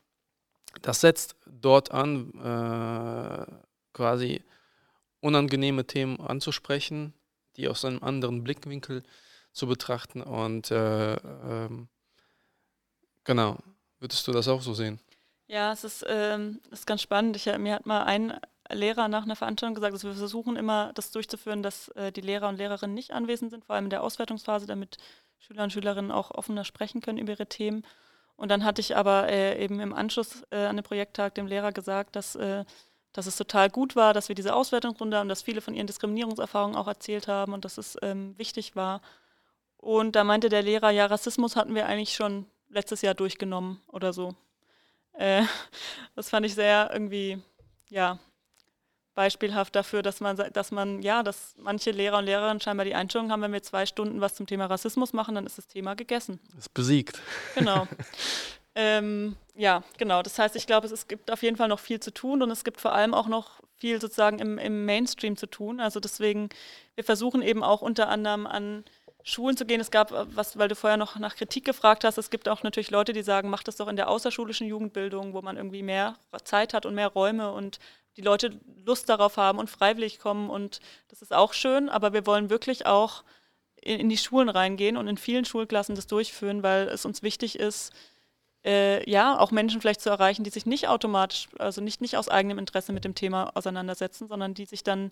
das 0.81 1.01
setzt 1.01 1.35
dort 1.47 1.91
an, 1.91 2.31
äh, 2.39 3.64
quasi 3.95 4.43
unangenehme 5.21 5.87
Themen 5.87 6.19
anzusprechen, 6.19 7.13
die 7.55 7.67
aus 7.67 7.83
einem 7.83 8.03
anderen 8.03 8.43
Blickwinkel 8.43 9.01
zu 9.53 9.65
betrachten. 9.65 10.21
Und 10.21 10.69
äh, 10.69 11.15
ähm, 11.15 11.87
genau, 13.23 13.57
würdest 13.99 14.27
du 14.27 14.31
das 14.31 14.47
auch 14.47 14.61
so 14.61 14.73
sehen? 14.73 14.99
Ja, 15.47 15.71
es 15.71 15.83
ist, 15.83 16.05
ähm, 16.07 16.59
ist 16.71 16.85
ganz 16.85 17.01
spannend. 17.01 17.35
Ich, 17.37 17.45
mir 17.57 17.75
hat 17.75 17.85
mal 17.85 18.03
ein 18.03 18.39
Lehrer 18.71 19.07
nach 19.07 19.23
einer 19.23 19.35
Veranstaltung 19.35 19.75
gesagt, 19.75 19.93
dass 19.93 20.03
wir 20.03 20.13
versuchen 20.13 20.55
immer, 20.55 20.91
das 20.93 21.11
durchzuführen, 21.11 21.63
dass 21.63 21.89
äh, 21.89 22.11
die 22.11 22.21
Lehrer 22.21 22.49
und 22.49 22.57
Lehrerinnen 22.57 22.93
nicht 22.93 23.11
anwesend 23.11 23.51
sind, 23.51 23.65
vor 23.65 23.75
allem 23.75 23.85
in 23.85 23.91
der 23.91 24.03
Auswertungsphase, 24.03 24.65
damit 24.65 24.97
Schüler 25.39 25.63
und 25.63 25.71
Schülerinnen 25.71 26.11
auch 26.11 26.31
offener 26.31 26.65
sprechen 26.65 27.01
können 27.01 27.19
über 27.19 27.33
ihre 27.33 27.47
Themen. 27.47 27.85
Und 28.35 28.49
dann 28.49 28.63
hatte 28.65 28.81
ich 28.81 28.97
aber 28.97 29.29
äh, 29.29 29.63
eben 29.63 29.79
im 29.79 29.93
Anschluss 29.93 30.43
äh, 30.49 30.65
an 30.65 30.75
den 30.75 30.83
Projekttag 30.83 31.35
dem 31.35 31.47
Lehrer 31.47 31.71
gesagt, 31.71 32.15
dass 32.15 32.35
äh, 32.35 32.65
dass 33.15 33.27
es 33.27 33.37
total 33.37 33.69
gut 33.69 33.95
war, 33.95 34.13
dass 34.13 34.27
wir 34.27 34.35
diese 34.35 34.53
Auswertungsrunde 34.53 35.17
haben, 35.17 35.29
dass 35.29 35.41
viele 35.41 35.61
von 35.61 35.73
ihren 35.73 35.87
Diskriminierungserfahrungen 35.87 36.75
auch 36.75 36.87
erzählt 36.87 37.29
haben 37.29 37.53
und 37.53 37.63
dass 37.63 37.77
es 37.77 37.97
ähm, 38.01 38.37
wichtig 38.37 38.75
war. 38.75 39.01
Und 39.77 40.17
da 40.17 40.25
meinte 40.25 40.49
der 40.49 40.63
Lehrer, 40.63 40.89
ja, 40.89 41.05
Rassismus 41.05 41.55
hatten 41.55 41.75
wir 41.75 41.85
eigentlich 41.85 42.13
schon 42.13 42.45
letztes 42.67 43.01
Jahr 43.01 43.13
durchgenommen 43.13 43.81
oder 43.87 44.11
so. 44.11 44.35
Äh, 45.13 45.43
das 46.15 46.29
fand 46.29 46.45
ich 46.45 46.55
sehr 46.55 46.89
irgendwie, 46.91 47.41
ja, 47.89 48.19
beispielhaft 49.13 49.77
dafür, 49.77 50.01
dass 50.01 50.19
man, 50.19 50.35
dass 50.35 50.71
man, 50.71 51.01
ja, 51.01 51.23
dass 51.23 51.55
manche 51.57 51.91
Lehrer 51.91 52.17
und 52.17 52.25
Lehrerinnen 52.25 52.59
scheinbar 52.59 52.85
die 52.85 52.95
Einstellung 52.95 53.31
haben, 53.31 53.41
wenn 53.41 53.53
wir 53.53 53.63
zwei 53.63 53.85
Stunden 53.85 54.19
was 54.19 54.35
zum 54.35 54.45
Thema 54.45 54.65
Rassismus 54.65 55.13
machen, 55.13 55.35
dann 55.35 55.45
ist 55.45 55.57
das 55.57 55.67
Thema 55.69 55.95
gegessen. 55.95 56.41
Ist 56.57 56.73
besiegt. 56.73 57.21
Genau. 57.55 57.87
Ähm, 58.75 59.37
ja, 59.55 59.83
genau. 59.97 60.21
Das 60.21 60.37
heißt, 60.37 60.55
ich 60.55 60.67
glaube, 60.67 60.87
es, 60.87 61.07
gibt 61.07 61.31
auf 61.31 61.41
jeden 61.41 61.55
Fall 61.55 61.69
noch 61.69 61.79
viel 61.79 61.99
zu 61.99 62.13
tun 62.13 62.41
und 62.41 62.51
es 62.51 62.63
gibt 62.63 62.81
vor 62.81 62.93
allem 62.93 63.13
auch 63.13 63.27
noch 63.27 63.61
viel 63.77 64.01
sozusagen 64.01 64.39
im, 64.39 64.57
im 64.57 64.85
Mainstream 64.85 65.37
zu 65.37 65.47
tun. 65.47 65.79
Also 65.79 65.99
deswegen, 65.99 66.49
wir 66.95 67.03
versuchen 67.03 67.41
eben 67.41 67.63
auch 67.63 67.81
unter 67.81 68.09
anderem 68.09 68.45
an 68.47 68.83
Schulen 69.23 69.57
zu 69.57 69.65
gehen. 69.65 69.81
Es 69.81 69.91
gab, 69.91 70.11
was, 70.35 70.57
weil 70.57 70.67
du 70.67 70.75
vorher 70.75 70.97
noch 70.97 71.17
nach 71.17 71.35
Kritik 71.35 71.65
gefragt 71.65 72.03
hast, 72.03 72.17
es 72.17 72.29
gibt 72.29 72.49
auch 72.49 72.63
natürlich 72.63 72.91
Leute, 72.91 73.13
die 73.13 73.23
sagen, 73.23 73.49
mach 73.49 73.63
das 73.63 73.77
doch 73.77 73.87
in 73.87 73.95
der 73.95 74.09
außerschulischen 74.09 74.67
Jugendbildung, 74.67 75.33
wo 75.33 75.41
man 75.41 75.57
irgendwie 75.57 75.81
mehr 75.81 76.17
Zeit 76.43 76.73
hat 76.73 76.85
und 76.85 76.93
mehr 76.93 77.07
Räume 77.07 77.51
und 77.51 77.79
die 78.17 78.21
Leute 78.21 78.59
Lust 78.85 79.09
darauf 79.09 79.37
haben 79.37 79.57
und 79.57 79.69
freiwillig 79.69 80.19
kommen. 80.19 80.49
Und 80.49 80.79
das 81.07 81.21
ist 81.21 81.33
auch 81.33 81.53
schön, 81.53 81.89
aber 81.89 82.13
wir 82.13 82.25
wollen 82.25 82.49
wirklich 82.49 82.85
auch 82.85 83.23
in, 83.81 84.01
in 84.01 84.09
die 84.09 84.17
Schulen 84.17 84.49
reingehen 84.49 84.97
und 84.97 85.07
in 85.07 85.17
vielen 85.17 85.45
Schulklassen 85.45 85.95
das 85.95 86.07
durchführen, 86.07 86.61
weil 86.61 86.87
es 86.87 87.05
uns 87.05 87.23
wichtig 87.23 87.57
ist, 87.59 87.93
äh, 88.65 89.07
ja, 89.09 89.37
auch 89.39 89.51
Menschen 89.51 89.79
vielleicht 89.79 90.01
zu 90.01 90.09
erreichen, 90.09 90.43
die 90.43 90.49
sich 90.49 90.65
nicht 90.65 90.87
automatisch, 90.87 91.47
also 91.59 91.81
nicht, 91.81 92.01
nicht 92.01 92.17
aus 92.17 92.29
eigenem 92.29 92.57
Interesse 92.57 92.93
mit 92.93 93.05
dem 93.05 93.13
Thema 93.13 93.51
auseinandersetzen, 93.55 94.27
sondern 94.27 94.53
die 94.55 94.65
sich 94.65 94.83
dann 94.83 95.11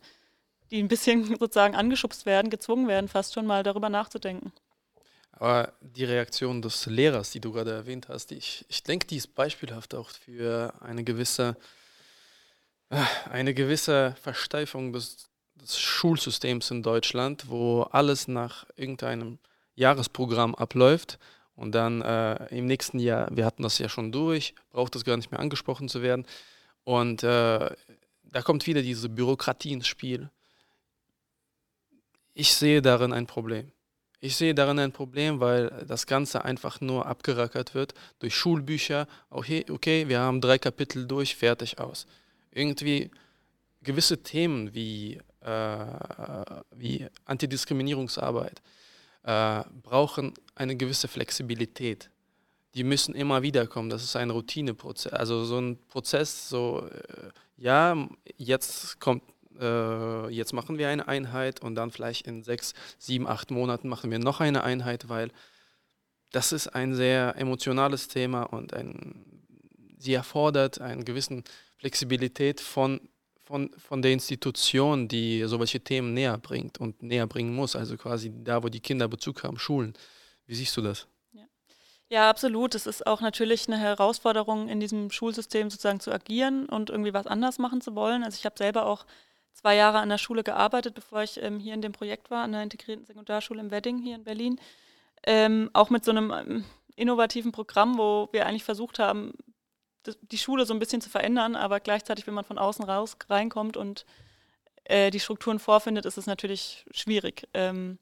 die 0.71 0.81
ein 0.81 0.87
bisschen 0.87 1.25
sozusagen 1.39 1.75
angeschubst 1.75 2.25
werden, 2.25 2.49
gezwungen 2.49 2.87
werden, 2.87 3.07
fast 3.07 3.33
schon 3.33 3.45
mal 3.45 3.63
darüber 3.63 3.89
nachzudenken. 3.89 4.51
Aber 5.33 5.73
die 5.81 6.05
Reaktion 6.05 6.61
des 6.61 6.85
Lehrers, 6.87 7.31
die 7.31 7.39
du 7.39 7.51
gerade 7.51 7.71
erwähnt 7.71 8.07
hast, 8.07 8.31
ich, 8.31 8.65
ich 8.69 8.83
denke, 8.83 9.07
die 9.07 9.17
ist 9.17 9.35
beispielhaft 9.35 9.93
auch 9.93 10.09
für 10.09 10.73
eine 10.81 11.03
gewisse, 11.03 11.55
äh, 12.89 13.03
eine 13.29 13.53
gewisse 13.53 14.15
Versteifung 14.21 14.93
des, 14.93 15.29
des 15.55 15.79
Schulsystems 15.79 16.71
in 16.71 16.81
Deutschland, 16.81 17.49
wo 17.49 17.83
alles 17.83 18.27
nach 18.27 18.65
irgendeinem 18.75 19.37
Jahresprogramm 19.75 20.55
abläuft 20.55 21.19
und 21.55 21.73
dann 21.73 22.01
äh, 22.01 22.45
im 22.55 22.65
nächsten 22.65 22.99
Jahr, 22.99 23.27
wir 23.31 23.45
hatten 23.45 23.63
das 23.63 23.77
ja 23.77 23.87
schon 23.89 24.11
durch, 24.11 24.55
braucht 24.71 24.95
das 24.95 25.05
gar 25.05 25.17
nicht 25.17 25.31
mehr 25.31 25.39
angesprochen 25.39 25.87
zu 25.87 26.01
werden. 26.01 26.25
Und 26.83 27.23
äh, 27.23 27.69
da 28.23 28.41
kommt 28.43 28.65
wieder 28.65 28.81
diese 28.81 29.09
Bürokratie 29.09 29.73
ins 29.73 29.87
Spiel. 29.87 30.29
Ich 32.33 32.53
sehe 32.55 32.81
darin 32.81 33.13
ein 33.13 33.27
Problem. 33.27 33.71
Ich 34.19 34.35
sehe 34.37 34.55
darin 34.55 34.79
ein 34.79 34.91
Problem, 34.91 35.39
weil 35.39 35.69
das 35.87 36.07
Ganze 36.07 36.43
einfach 36.43 36.81
nur 36.81 37.05
abgerackert 37.05 37.75
wird 37.75 37.93
durch 38.19 38.33
Schulbücher. 38.35 39.07
Okay, 39.29 39.65
okay, 39.69 40.07
wir 40.07 40.21
haben 40.21 40.41
drei 40.41 40.57
Kapitel 40.57 41.05
durch, 41.05 41.35
fertig 41.35 41.77
aus. 41.79 42.07
Irgendwie 42.51 43.11
gewisse 43.83 44.23
Themen 44.23 44.73
wie, 44.73 45.19
äh, 45.41 45.85
wie 46.71 47.05
Antidiskriminierungsarbeit 47.25 48.61
äh, 49.23 49.63
brauchen 49.81 50.33
eine 50.55 50.75
gewisse 50.75 51.07
Flexibilität. 51.07 52.09
Die 52.75 52.83
müssen 52.83 53.15
immer 53.15 53.41
wieder 53.41 53.67
kommen. 53.67 53.89
Das 53.89 54.03
ist 54.03 54.15
ein 54.15 54.29
Routineprozess. 54.29 55.13
Also 55.13 55.45
so 55.45 55.59
ein 55.59 55.77
Prozess, 55.87 56.49
so, 56.49 56.87
äh, 56.89 57.29
ja, 57.57 58.07
jetzt 58.37 58.99
kommt 58.99 59.23
äh, 59.59 60.29
jetzt 60.29 60.53
machen 60.53 60.77
wir 60.77 60.89
eine 60.89 61.07
Einheit 61.07 61.61
und 61.61 61.75
dann 61.75 61.91
vielleicht 61.91 62.27
in 62.27 62.43
sechs, 62.43 62.73
sieben, 62.97 63.27
acht 63.27 63.51
Monaten 63.51 63.87
machen 63.87 64.09
wir 64.11 64.19
noch 64.19 64.39
eine 64.39 64.63
Einheit, 64.63 65.09
weil 65.09 65.29
das 66.31 66.51
ist 66.51 66.67
ein 66.69 66.95
sehr 66.95 67.35
emotionales 67.37 68.07
Thema 68.07 68.43
und 68.43 68.73
ein, 68.73 69.23
sie 69.97 70.13
erfordert 70.13 70.81
eine 70.81 71.03
gewisse 71.03 71.43
Flexibilität 71.77 72.59
von, 72.59 72.99
von, 73.43 73.69
von 73.77 74.01
der 74.01 74.11
Institution, 74.11 75.07
die 75.07 75.43
solche 75.45 75.81
Themen 75.81 76.13
näher 76.13 76.37
bringt 76.37 76.79
und 76.79 77.03
näher 77.03 77.27
bringen 77.27 77.53
muss, 77.53 77.75
also 77.75 77.97
quasi 77.97 78.31
da, 78.43 78.63
wo 78.63 78.69
die 78.69 78.79
Kinder 78.79 79.07
Bezug 79.07 79.43
haben, 79.43 79.57
Schulen. 79.57 79.93
Wie 80.45 80.55
siehst 80.55 80.75
du 80.77 80.81
das? 80.81 81.07
Ja, 82.13 82.29
absolut. 82.29 82.75
Es 82.75 82.85
ist 82.85 83.07
auch 83.07 83.21
natürlich 83.21 83.67
eine 83.67 83.79
Herausforderung, 83.79 84.69
in 84.69 84.79
diesem 84.79 85.09
Schulsystem 85.09 85.71
sozusagen 85.71 85.99
zu 85.99 86.11
agieren 86.11 86.67
und 86.69 86.91
irgendwie 86.91 87.13
was 87.13 87.25
anders 87.25 87.57
machen 87.57 87.81
zu 87.81 87.95
wollen. 87.95 88.23
Also 88.23 88.37
ich 88.37 88.45
habe 88.45 88.55
selber 88.55 88.85
auch 88.85 89.07
zwei 89.53 89.75
Jahre 89.75 89.97
an 89.97 90.09
der 90.09 90.19
Schule 90.19 90.43
gearbeitet, 90.43 90.93
bevor 90.93 91.23
ich 91.23 91.41
ähm, 91.41 91.59
hier 91.59 91.73
in 91.73 91.81
dem 91.81 91.91
Projekt 91.91 92.29
war, 92.29 92.43
an 92.43 92.51
der 92.51 92.61
integrierten 92.61 93.05
Sekundarschule 93.05 93.61
im 93.61 93.71
Wedding 93.71 93.97
hier 93.97 94.13
in 94.13 94.23
Berlin. 94.23 94.59
Ähm, 95.25 95.71
auch 95.73 95.89
mit 95.89 96.05
so 96.05 96.11
einem 96.11 96.31
ähm, 96.31 96.65
innovativen 96.95 97.51
Programm, 97.51 97.97
wo 97.97 98.29
wir 98.31 98.45
eigentlich 98.45 98.63
versucht 98.63 98.99
haben, 98.99 99.33
die 100.21 100.37
Schule 100.37 100.65
so 100.65 100.73
ein 100.73 100.79
bisschen 100.79 101.01
zu 101.01 101.09
verändern, 101.09 101.55
aber 101.55 101.79
gleichzeitig, 101.79 102.27
wenn 102.27 102.33
man 102.33 102.45
von 102.45 102.57
außen 102.57 102.85
raus 102.85 103.17
reinkommt 103.29 103.77
und 103.77 104.05
äh, 104.85 105.11
die 105.11 105.19
Strukturen 105.19 105.59
vorfindet, 105.59 106.05
ist 106.05 106.17
es 106.17 106.25
natürlich 106.25 106.85
schwierig. 106.91 107.47
Ähm, 107.53 107.99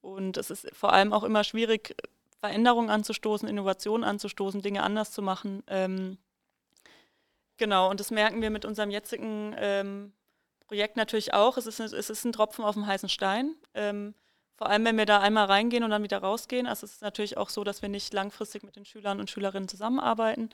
und 0.00 0.36
es 0.36 0.50
ist 0.50 0.68
vor 0.74 0.92
allem 0.92 1.12
auch 1.12 1.24
immer 1.24 1.44
schwierig, 1.44 1.96
Veränderungen 2.38 2.90
anzustoßen, 2.90 3.48
Innovationen 3.48 4.04
anzustoßen, 4.04 4.62
Dinge 4.62 4.82
anders 4.82 5.10
zu 5.10 5.22
machen. 5.22 5.62
Ähm, 5.66 6.18
genau, 7.56 7.90
und 7.90 8.00
das 8.00 8.10
merken 8.10 8.42
wir 8.42 8.50
mit 8.50 8.64
unserem 8.64 8.90
jetzigen 8.90 9.54
ähm, 9.58 10.12
Projekt 10.66 10.96
natürlich 10.96 11.32
auch. 11.32 11.56
Es 11.56 11.66
ist, 11.66 11.80
es 11.80 12.10
ist 12.10 12.24
ein 12.24 12.32
Tropfen 12.32 12.64
auf 12.64 12.74
dem 12.74 12.86
heißen 12.86 13.08
Stein. 13.08 13.54
Ähm, 13.74 14.14
vor 14.56 14.68
allem, 14.68 14.84
wenn 14.84 14.96
wir 14.96 15.06
da 15.06 15.20
einmal 15.20 15.46
reingehen 15.46 15.84
und 15.84 15.90
dann 15.90 16.02
wieder 16.02 16.18
rausgehen. 16.18 16.66
Also 16.66 16.86
es 16.86 16.94
ist 16.94 17.02
natürlich 17.02 17.36
auch 17.36 17.50
so, 17.50 17.62
dass 17.62 17.82
wir 17.82 17.88
nicht 17.88 18.12
langfristig 18.14 18.62
mit 18.62 18.76
den 18.76 18.84
Schülern 18.84 19.20
und 19.20 19.30
Schülerinnen 19.30 19.68
zusammenarbeiten. 19.68 20.50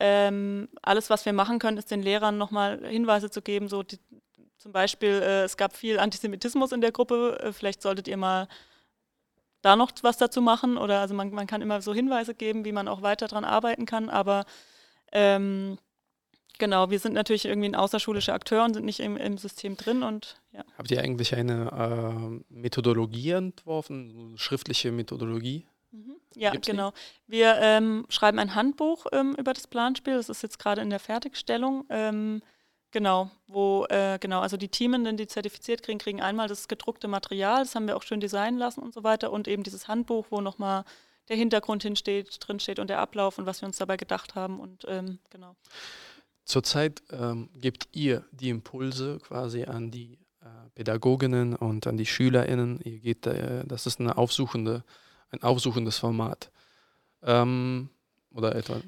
Ähm, 0.00 0.68
alles, 0.82 1.10
was 1.10 1.24
wir 1.26 1.32
machen 1.32 1.58
können, 1.58 1.78
ist 1.78 1.90
den 1.90 2.02
Lehrern 2.02 2.38
nochmal 2.38 2.84
Hinweise 2.86 3.30
zu 3.30 3.42
geben. 3.42 3.68
So 3.68 3.82
die, 3.82 3.98
zum 4.56 4.72
Beispiel, 4.72 5.10
äh, 5.10 5.42
es 5.44 5.56
gab 5.56 5.76
viel 5.76 5.98
Antisemitismus 5.98 6.72
in 6.72 6.80
der 6.80 6.92
Gruppe. 6.92 7.38
Äh, 7.42 7.52
vielleicht 7.52 7.82
solltet 7.82 8.08
ihr 8.08 8.16
mal 8.16 8.48
da 9.62 9.76
noch 9.76 9.92
was 10.02 10.16
dazu 10.16 10.40
machen. 10.40 10.78
Oder 10.78 11.00
also 11.00 11.14
man, 11.14 11.30
man 11.30 11.46
kann 11.46 11.62
immer 11.62 11.82
so 11.82 11.94
Hinweise 11.94 12.34
geben, 12.34 12.64
wie 12.64 12.72
man 12.72 12.88
auch 12.88 13.02
weiter 13.02 13.28
daran 13.28 13.44
arbeiten 13.44 13.86
kann. 13.86 14.08
Aber 14.08 14.46
ähm, 15.12 15.78
Genau, 16.60 16.90
wir 16.90 16.98
sind 16.98 17.14
natürlich 17.14 17.46
irgendwie 17.46 17.70
ein 17.70 17.74
außerschulischer 17.74 18.34
Akteur 18.34 18.62
und 18.64 18.74
sind 18.74 18.84
nicht 18.84 19.00
im, 19.00 19.16
im 19.16 19.38
System 19.38 19.78
drin 19.78 20.02
und 20.02 20.42
ja. 20.52 20.62
Habt 20.76 20.90
ihr 20.90 21.00
eigentlich 21.00 21.34
eine 21.34 22.42
äh, 22.50 22.54
Methodologie 22.54 23.30
entworfen, 23.30 24.34
schriftliche 24.36 24.92
Methodologie? 24.92 25.66
Mhm. 25.92 26.16
Ja, 26.34 26.50
Gibt's 26.50 26.68
genau. 26.68 26.92
Die? 27.26 27.32
Wir 27.32 27.56
ähm, 27.60 28.06
schreiben 28.08 28.38
ein 28.38 28.54
Handbuch 28.54 29.06
ähm, 29.12 29.34
über 29.36 29.52
das 29.52 29.66
Planspiel. 29.66 30.14
Das 30.14 30.28
ist 30.28 30.42
jetzt 30.42 30.58
gerade 30.58 30.82
in 30.82 30.90
der 30.90 31.00
Fertigstellung. 31.00 31.84
Ähm, 31.88 32.42
genau, 32.90 33.30
wo 33.46 33.86
äh, 33.88 34.18
genau, 34.20 34.40
also 34.40 34.56
die 34.56 34.68
Teamenden, 34.68 35.16
die 35.16 35.26
zertifiziert 35.26 35.82
kriegen, 35.82 35.98
kriegen 35.98 36.20
einmal 36.20 36.48
das 36.48 36.68
gedruckte 36.68 37.08
Material, 37.08 37.60
das 37.60 37.74
haben 37.74 37.86
wir 37.86 37.96
auch 37.96 38.02
schön 38.02 38.20
designen 38.20 38.58
lassen 38.58 38.80
und 38.80 38.94
so 38.94 39.04
weiter 39.04 39.32
und 39.32 39.48
eben 39.48 39.62
dieses 39.62 39.88
Handbuch, 39.88 40.26
wo 40.30 40.40
nochmal 40.40 40.84
der 41.28 41.36
Hintergrund 41.36 41.82
hinsteht, 41.82 42.38
drinsteht 42.40 42.78
und 42.78 42.90
der 42.90 42.98
Ablauf 42.98 43.38
und 43.38 43.46
was 43.46 43.62
wir 43.62 43.66
uns 43.66 43.78
dabei 43.78 43.96
gedacht 43.96 44.34
haben 44.34 44.60
und 44.60 44.84
ähm, 44.88 45.18
genau. 45.30 45.56
Zurzeit 46.44 47.02
ähm, 47.10 47.48
gebt 47.54 47.88
ihr 47.92 48.24
die 48.32 48.48
Impulse 48.48 49.18
quasi 49.22 49.64
an 49.64 49.92
die 49.92 50.18
äh, 50.40 50.70
Pädagoginnen 50.74 51.54
und 51.54 51.86
an 51.86 51.96
die 51.96 52.06
SchülerInnen. 52.06 52.80
Ihr 52.80 52.98
geht, 52.98 53.26
äh, 53.26 53.64
das 53.66 53.86
ist 53.86 54.00
eine 54.00 54.18
aufsuchende, 54.18 54.82
ein 55.30 55.42
aufsuchendes 55.42 55.98
Format. 55.98 56.50
Ähm, 57.22 57.90
oder 58.32 58.54
etwa. 58.54 58.80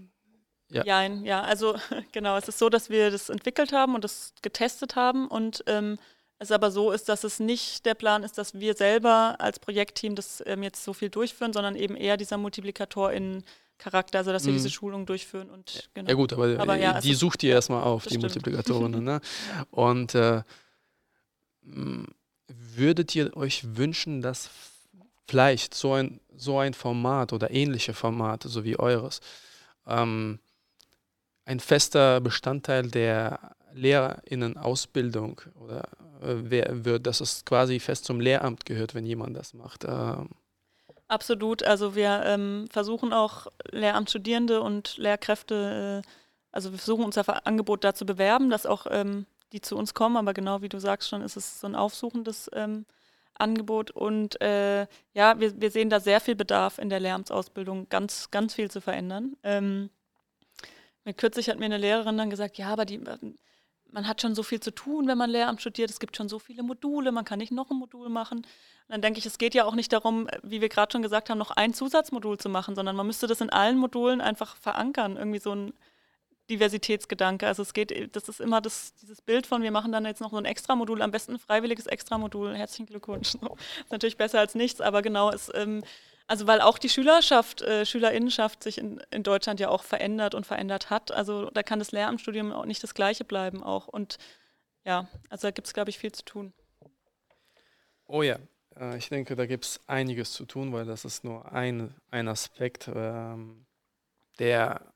Ja. 0.71 0.85
ja, 0.85 1.03
ja, 1.03 1.41
also 1.43 1.77
genau, 2.13 2.37
es 2.37 2.49
ist 2.49 2.59
so, 2.59 2.69
dass 2.69 2.89
wir 2.89 3.11
das 3.11 3.29
entwickelt 3.29 3.73
haben 3.73 3.95
und 3.95 4.05
das 4.05 4.33
getestet 4.43 4.97
haben 4.97 5.29
und 5.29 5.63
ähm, 5.67 5.99
es 6.39 6.51
aber 6.51 6.71
so 6.71 6.91
ist, 6.91 7.09
dass 7.09 7.25
es 7.25 7.39
nicht 7.39 7.87
der 7.87 7.95
Plan 7.95 8.25
ist, 8.25 8.37
dass 8.37 8.55
wir 8.55 8.75
selber 8.75 9.37
als 9.39 9.61
Projektteam 9.61 10.17
das 10.17 10.43
ähm, 10.47 10.63
jetzt 10.63 10.83
so 10.83 10.93
viel 10.93 11.09
durchführen, 11.09 11.53
sondern 11.53 11.77
eben 11.77 11.95
eher 11.95 12.17
dieser 12.17 12.37
Multiplikator 12.37 13.13
in 13.13 13.45
Charakter, 13.79 14.19
also 14.19 14.33
dass 14.33 14.45
wir 14.45 14.53
mhm. 14.53 14.57
diese 14.57 14.71
Schulung 14.71 15.07
durchführen 15.07 15.51
und 15.51 15.91
genau. 15.95 16.09
Ja 16.09 16.15
gut, 16.15 16.33
aber, 16.33 16.59
aber 16.59 16.77
ja, 16.77 17.01
die 17.01 17.15
sucht 17.15 17.43
ihr 17.43 17.53
erstmal 17.53 17.83
auf, 17.83 18.05
die 18.05 18.11
stimmt. 18.11 18.23
Multiplikatorinnen. 18.23 19.05
Ne? 19.05 19.21
Und 19.71 20.15
äh, 20.15 20.43
würdet 22.49 23.15
ihr 23.15 23.37
euch 23.37 23.77
wünschen, 23.77 24.21
dass 24.23 24.51
vielleicht 25.33 25.73
so 25.73 25.95
ein, 25.95 26.21
so 26.37 26.59
ein 26.59 26.75
Format 26.75 27.33
oder 27.33 27.51
ähnliche 27.51 27.95
Formate, 27.95 28.51
so 28.51 28.65
wie 28.65 28.79
eures, 28.79 29.23
ähm, 29.87 30.41
ein 31.47 31.59
fester 31.59 32.21
Bestandteil 32.21 32.89
der 32.89 33.57
LehrerInnen-Ausbildung 33.73 35.41
oder 35.59 35.85
äh, 36.21 36.85
wird, 36.85 37.07
dass 37.07 37.23
es 37.23 37.47
quasi 37.47 37.81
fest 37.81 38.05
zum 38.05 38.21
Lehramt 38.21 38.67
gehört, 38.67 38.95
wenn 38.95 39.07
jemand 39.07 39.35
das 39.35 39.55
macht. 39.55 39.85
Ähm, 39.85 40.29
Absolut. 41.09 41.63
Also 41.63 41.95
wir 41.95 42.25
ähm, 42.27 42.67
versuchen 42.71 43.15
auch 43.15 43.47
Lehramtsstudierende 43.71 44.61
und 44.61 44.99
Lehrkräfte, 44.99 46.03
äh, 46.05 46.09
also 46.53 46.73
wir 46.73 46.79
versuchen 46.79 47.07
unser 47.07 47.47
Angebot 47.47 47.85
da 47.85 47.95
zu 47.95 48.05
bewerben, 48.05 48.51
dass 48.51 48.67
auch 48.67 48.87
ähm, 48.91 49.25
die 49.55 49.63
zu 49.63 49.79
uns 49.79 49.95
kommen. 49.95 50.19
Aber 50.19 50.35
genau 50.35 50.61
wie 50.61 50.69
du 50.69 50.79
sagst 50.79 51.09
schon, 51.09 51.23
ist 51.23 51.39
es 51.39 51.59
so 51.59 51.67
ein 51.67 51.75
aufsuchendes 51.75 52.51
ähm, 52.53 52.85
Angebot. 53.43 53.91
Und 53.91 54.41
äh, 54.41 54.87
ja, 55.13 55.39
wir, 55.39 55.61
wir 55.61 55.71
sehen 55.71 55.91
da 55.91 56.01
sehr 56.01 56.21
viel 56.21 56.35
Bedarf 56.35 56.79
in 56.79 56.89
der 56.89 57.01
Lehramtsausbildung, 57.01 57.89
ganz, 57.89 58.31
ganz 58.31 58.55
viel 58.55 58.71
zu 58.71 58.81
verändern. 58.81 59.37
Ähm, 59.43 59.91
kürzlich 61.17 61.51
hat 61.51 61.59
mir 61.59 61.67
eine 61.67 61.79
Lehrerin 61.79 62.17
dann 62.17 62.31
gesagt, 62.31 62.57
ja, 62.59 62.69
aber 62.69 62.85
die 62.85 62.97
ähm, 62.97 63.37
man 63.93 64.09
hat 64.09 64.23
schon 64.23 64.35
so 64.35 64.43
viel 64.43 64.61
zu 64.61 64.75
tun, 64.75 65.07
wenn 65.07 65.19
man 65.19 65.31
Lehramt 65.31 65.61
studiert. 65.61 65.91
Es 65.91 66.01
gibt 66.01 66.17
schon 66.17 66.29
so 66.29 66.39
viele 66.39 66.63
Module, 66.63 67.13
man 67.13 67.25
kann 67.25 67.39
nicht 67.39 67.53
noch 67.53 67.71
ein 67.71 67.77
Modul 67.77 68.09
machen. 68.09 68.39
Und 68.39 68.47
dann 68.89 69.03
denke 69.03 69.19
ich, 69.19 69.27
es 69.27 69.39
geht 69.39 69.55
ja 69.55 69.65
auch 69.65 69.75
nicht 69.75 69.93
darum, 69.93 70.29
wie 70.43 70.61
wir 70.61 70.69
gerade 70.69 70.91
schon 70.91 71.03
gesagt 71.03 71.31
haben, 71.31 71.39
noch 71.39 71.51
ein 71.51 71.75
Zusatzmodul 71.75 72.39
zu 72.39 72.49
machen, 72.49 72.75
sondern 72.75 72.97
man 72.97 73.07
müsste 73.07 73.27
das 73.27 73.41
in 73.41 73.51
allen 73.51 73.79
Modulen 73.79 74.21
einfach 74.21 74.57
verankern, 74.57 75.17
irgendwie 75.17 75.39
so 75.39 75.55
ein 75.55 75.73
Diversitätsgedanke. 76.53 77.47
Also 77.47 77.63
es 77.63 77.73
geht, 77.73 78.15
das 78.15 78.29
ist 78.29 78.41
immer 78.41 78.61
das, 78.61 78.95
dieses 78.95 79.21
Bild 79.21 79.47
von, 79.47 79.63
wir 79.63 79.71
machen 79.71 79.93
dann 79.93 80.05
jetzt 80.05 80.21
noch 80.21 80.31
so 80.31 80.37
ein 80.37 80.45
Extramodul, 80.45 81.03
am 81.03 81.11
besten 81.11 81.33
ein 81.33 81.39
freiwilliges 81.39 81.87
Extramodul. 81.87 82.55
Herzlichen 82.55 82.87
Glückwunsch. 82.87 83.35
ist 83.35 83.91
natürlich 83.91 84.17
besser 84.17 84.41
als 84.41 84.55
nichts, 84.55 84.81
aber 84.81 85.03
genau, 85.03 85.31
es 85.31 85.51
ähm, 85.55 85.83
also 86.27 86.47
weil 86.47 86.61
auch 86.61 86.79
die 86.79 86.89
Schülerschaft, 86.89 87.63
äh, 87.63 87.85
Schülerinnenschaft 87.85 88.63
sich 88.63 88.79
in, 88.79 89.03
in 89.11 89.23
Deutschland 89.23 89.61
ja 89.61 89.69
auch 89.69 89.83
verändert 89.83 90.35
und 90.35 90.47
verändert 90.47 90.89
hat. 90.89 91.13
Also 91.13 91.51
da 91.51 91.63
kann 91.63 91.79
das 91.79 91.93
Lehramtsstudium 91.93 92.53
auch 92.53 92.65
nicht 92.65 92.83
das 92.83 92.95
gleiche 92.95 93.25
bleiben 93.25 93.63
auch. 93.63 93.89
Und 93.89 94.19
ja, 94.85 95.09
also 95.29 95.49
da 95.49 95.51
gibt 95.51 95.67
es, 95.67 95.75
glaube 95.75 95.91
ich, 95.91 95.99
viel 95.99 96.13
zu 96.13 96.25
tun. 96.25 96.53
Oh 98.07 98.23
ja, 98.23 98.39
äh, 98.77 98.97
ich 98.97 99.09
denke, 99.09 99.37
da 99.37 99.47
gibt 99.47 99.65
es 99.65 99.81
einiges 99.87 100.33
zu 100.33 100.45
tun, 100.45 100.73
weil 100.73 100.85
das 100.85 101.05
ist 101.05 101.25
nur 101.25 101.53
ein, 101.53 101.95
ein 102.11 102.29
Aspekt, 102.29 102.89
ähm, 102.95 103.67
der, 104.39 104.92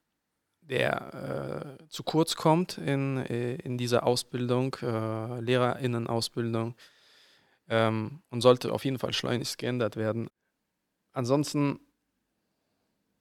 der 0.69 1.79
äh, 1.81 1.89
zu 1.89 2.03
kurz 2.03 2.37
kommt 2.37 2.79
in, 2.79 3.19
äh, 3.19 3.57
in 3.57 3.79
dieser 3.79 4.07
Ausbildung, 4.07 4.77
äh, 4.83 5.41
Lehrerinnenausbildung. 5.41 6.75
ausbildung 6.75 6.75
ähm, 7.69 8.23
und 8.31 8.41
sollte 8.41 8.73
auf 8.73 8.85
jeden 8.85 8.99
Fall 8.99 9.13
schleunigst 9.13 9.59
geändert 9.59 9.97
werden. 9.97 10.29
Ansonsten 11.13 11.81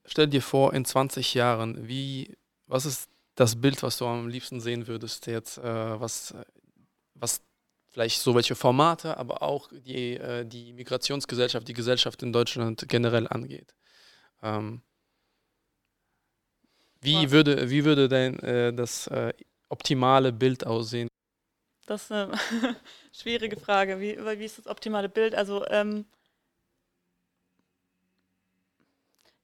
stell 0.05 0.27
dir 0.27 0.41
vor, 0.41 0.73
in 0.73 0.85
20 0.85 1.33
Jahren, 1.33 1.87
wie, 1.87 2.37
was 2.67 2.85
ist 2.85 3.09
das 3.35 3.59
Bild, 3.59 3.83
was 3.83 3.97
du 3.97 4.05
am 4.05 4.27
liebsten 4.27 4.61
sehen 4.61 4.87
würdest 4.87 5.27
jetzt, 5.27 5.57
äh, 5.57 5.99
was, 5.99 6.33
was 7.15 7.41
vielleicht 7.89 8.21
so 8.21 8.35
welche 8.35 8.55
Formate, 8.55 9.17
aber 9.17 9.41
auch 9.41 9.69
die, 9.71 10.15
äh, 10.15 10.45
die 10.45 10.73
Migrationsgesellschaft, 10.73 11.67
die 11.67 11.73
Gesellschaft 11.73 12.21
in 12.23 12.33
Deutschland 12.33 12.85
generell 12.87 13.27
angeht. 13.27 13.73
Ähm, 14.41 14.81
wie, 17.05 17.31
würde, 17.31 17.69
wie 17.69 17.85
würde 17.85 18.07
dein, 18.09 18.39
äh, 18.39 18.73
das 18.73 19.07
äh, 19.07 19.33
optimale 19.69 20.31
Bild 20.31 20.65
aussehen? 20.65 21.07
Das 21.85 22.03
ist 22.03 22.11
eine 22.11 22.31
schwierige 23.11 23.57
Frage. 23.57 23.99
Wie, 23.99 24.17
wie 24.17 24.45
ist 24.45 24.57
das 24.57 24.67
optimale 24.67 25.09
Bild? 25.09 25.35
Also, 25.35 25.65
ähm, 25.67 26.05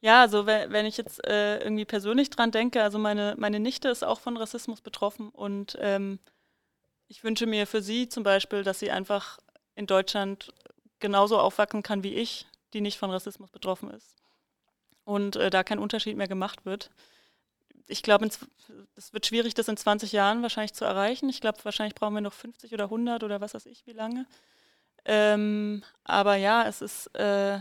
ja, 0.01 0.21
also 0.21 0.47
wenn 0.47 0.85
ich 0.87 0.97
jetzt 0.97 1.23
äh, 1.27 1.59
irgendwie 1.59 1.85
persönlich 1.85 2.31
dran 2.31 2.49
denke, 2.49 2.81
also 2.81 2.97
meine, 2.97 3.35
meine 3.37 3.59
Nichte 3.59 3.89
ist 3.89 4.03
auch 4.03 4.19
von 4.19 4.35
Rassismus 4.35 4.81
betroffen 4.81 5.29
und 5.29 5.77
ähm, 5.79 6.17
ich 7.07 7.23
wünsche 7.23 7.45
mir 7.45 7.67
für 7.67 7.83
sie 7.83 8.09
zum 8.09 8.23
Beispiel, 8.23 8.63
dass 8.63 8.79
sie 8.79 8.89
einfach 8.89 9.37
in 9.75 9.85
Deutschland 9.85 10.53
genauso 10.99 11.37
aufwachsen 11.37 11.83
kann 11.83 12.03
wie 12.03 12.15
ich, 12.15 12.47
die 12.73 12.81
nicht 12.81 12.97
von 12.97 13.11
Rassismus 13.11 13.51
betroffen 13.51 13.91
ist. 13.91 14.15
Und 15.03 15.35
äh, 15.35 15.51
da 15.51 15.63
kein 15.63 15.77
Unterschied 15.77 16.17
mehr 16.17 16.27
gemacht 16.27 16.65
wird 16.65 16.89
ich 17.87 18.03
glaube, 18.03 18.29
es 18.95 19.13
wird 19.13 19.25
schwierig, 19.25 19.53
das 19.53 19.67
in 19.67 19.77
20 19.77 20.11
Jahren 20.11 20.41
wahrscheinlich 20.41 20.73
zu 20.73 20.85
erreichen. 20.85 21.29
Ich 21.29 21.41
glaube, 21.41 21.59
wahrscheinlich 21.63 21.95
brauchen 21.95 22.13
wir 22.13 22.21
noch 22.21 22.33
50 22.33 22.73
oder 22.73 22.85
100 22.85 23.23
oder 23.23 23.41
was 23.41 23.53
weiß 23.53 23.65
ich, 23.65 23.85
wie 23.85 23.93
lange. 23.93 24.25
Ähm, 25.05 25.83
aber 26.03 26.35
ja, 26.35 26.67
es 26.67 26.81
ist 26.81 27.07
äh, 27.15 27.59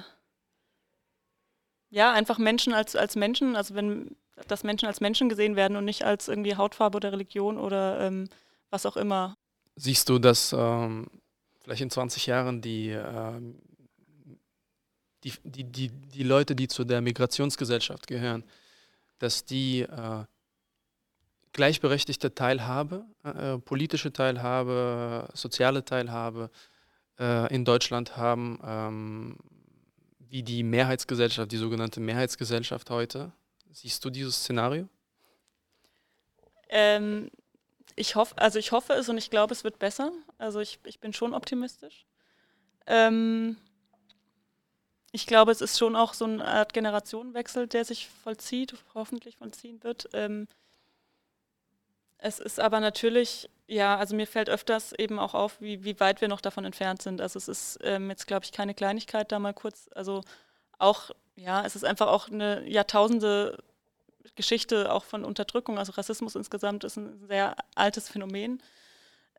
ja 1.88 2.12
einfach 2.12 2.38
Menschen 2.38 2.72
als, 2.74 2.96
als 2.96 3.16
Menschen, 3.16 3.56
also 3.56 3.74
wenn 3.74 4.16
dass 4.48 4.64
Menschen 4.64 4.86
als 4.86 5.00
Menschen 5.00 5.28
gesehen 5.28 5.56
werden 5.56 5.76
und 5.76 5.84
nicht 5.84 6.04
als 6.04 6.28
irgendwie 6.28 6.56
Hautfarbe 6.56 6.96
oder 6.96 7.12
Religion 7.12 7.58
oder 7.58 8.00
ähm, 8.00 8.28
was 8.70 8.86
auch 8.86 8.96
immer. 8.96 9.36
Siehst 9.76 10.08
du, 10.08 10.18
dass 10.18 10.54
ähm, 10.56 11.08
vielleicht 11.62 11.82
in 11.82 11.90
20 11.90 12.26
Jahren 12.26 12.60
die, 12.60 12.90
ähm, 12.90 13.60
die, 15.24 15.32
die, 15.44 15.64
die, 15.64 15.88
die 15.88 16.22
Leute, 16.22 16.54
die 16.54 16.68
zu 16.68 16.84
der 16.84 17.00
Migrationsgesellschaft 17.00 18.06
gehören, 18.06 18.44
dass 19.20 19.44
die 19.44 19.82
äh, 19.82 20.24
gleichberechtigte 21.52 22.34
Teilhabe, 22.34 23.04
äh, 23.22 23.58
politische 23.58 24.12
Teilhabe, 24.12 25.28
soziale 25.34 25.84
Teilhabe 25.84 26.50
äh, 27.18 27.54
in 27.54 27.64
Deutschland 27.64 28.16
haben, 28.16 28.58
ähm, 28.64 29.36
wie 30.18 30.42
die 30.42 30.62
Mehrheitsgesellschaft, 30.62 31.52
die 31.52 31.56
sogenannte 31.56 32.00
Mehrheitsgesellschaft 32.00 32.90
heute. 32.90 33.32
Siehst 33.72 34.04
du 34.04 34.10
dieses 34.10 34.36
Szenario? 34.36 34.88
Ähm, 36.68 37.30
ich 37.96 38.14
hoffe, 38.14 38.38
also 38.38 38.58
ich 38.58 38.72
hoffe 38.72 38.94
es 38.94 39.08
und 39.08 39.18
ich 39.18 39.30
glaube, 39.30 39.52
es 39.52 39.64
wird 39.64 39.78
besser. 39.78 40.12
Also 40.38 40.60
ich, 40.60 40.78
ich 40.84 41.00
bin 41.00 41.12
schon 41.12 41.34
optimistisch. 41.34 42.06
Ähm, 42.86 43.56
ich 45.12 45.26
glaube, 45.26 45.52
es 45.52 45.60
ist 45.60 45.78
schon 45.78 45.96
auch 45.96 46.14
so 46.14 46.24
eine 46.24 46.44
Art 46.44 46.72
Generationenwechsel, 46.72 47.66
der 47.66 47.84
sich 47.84 48.08
vollzieht, 48.08 48.74
hoffentlich 48.94 49.36
vollziehen 49.36 49.82
wird. 49.82 50.08
Ähm, 50.12 50.46
es 52.18 52.38
ist 52.38 52.60
aber 52.60 52.80
natürlich, 52.80 53.48
ja, 53.66 53.96
also 53.96 54.14
mir 54.14 54.26
fällt 54.26 54.50
öfters 54.50 54.92
eben 54.92 55.18
auch 55.18 55.34
auf, 55.34 55.60
wie, 55.60 55.84
wie 55.84 55.98
weit 56.00 56.20
wir 56.20 56.28
noch 56.28 56.40
davon 56.40 56.64
entfernt 56.64 57.02
sind. 57.02 57.20
Also 57.20 57.38
es 57.38 57.48
ist 57.48 57.78
ähm, 57.82 58.10
jetzt, 58.10 58.26
glaube 58.26 58.44
ich, 58.44 58.52
keine 58.52 58.74
Kleinigkeit 58.74 59.32
da 59.32 59.38
mal 59.38 59.54
kurz. 59.54 59.88
Also 59.94 60.22
auch, 60.78 61.10
ja, 61.36 61.64
es 61.64 61.76
ist 61.76 61.84
einfach 61.84 62.08
auch 62.08 62.28
eine 62.28 62.68
Jahrtausende 62.68 63.58
Geschichte 64.36 64.92
auch 64.92 65.04
von 65.04 65.24
Unterdrückung. 65.24 65.78
Also 65.78 65.92
Rassismus 65.92 66.34
insgesamt 66.36 66.84
ist 66.84 66.96
ein 66.96 67.26
sehr 67.26 67.56
altes 67.74 68.08
Phänomen. 68.08 68.62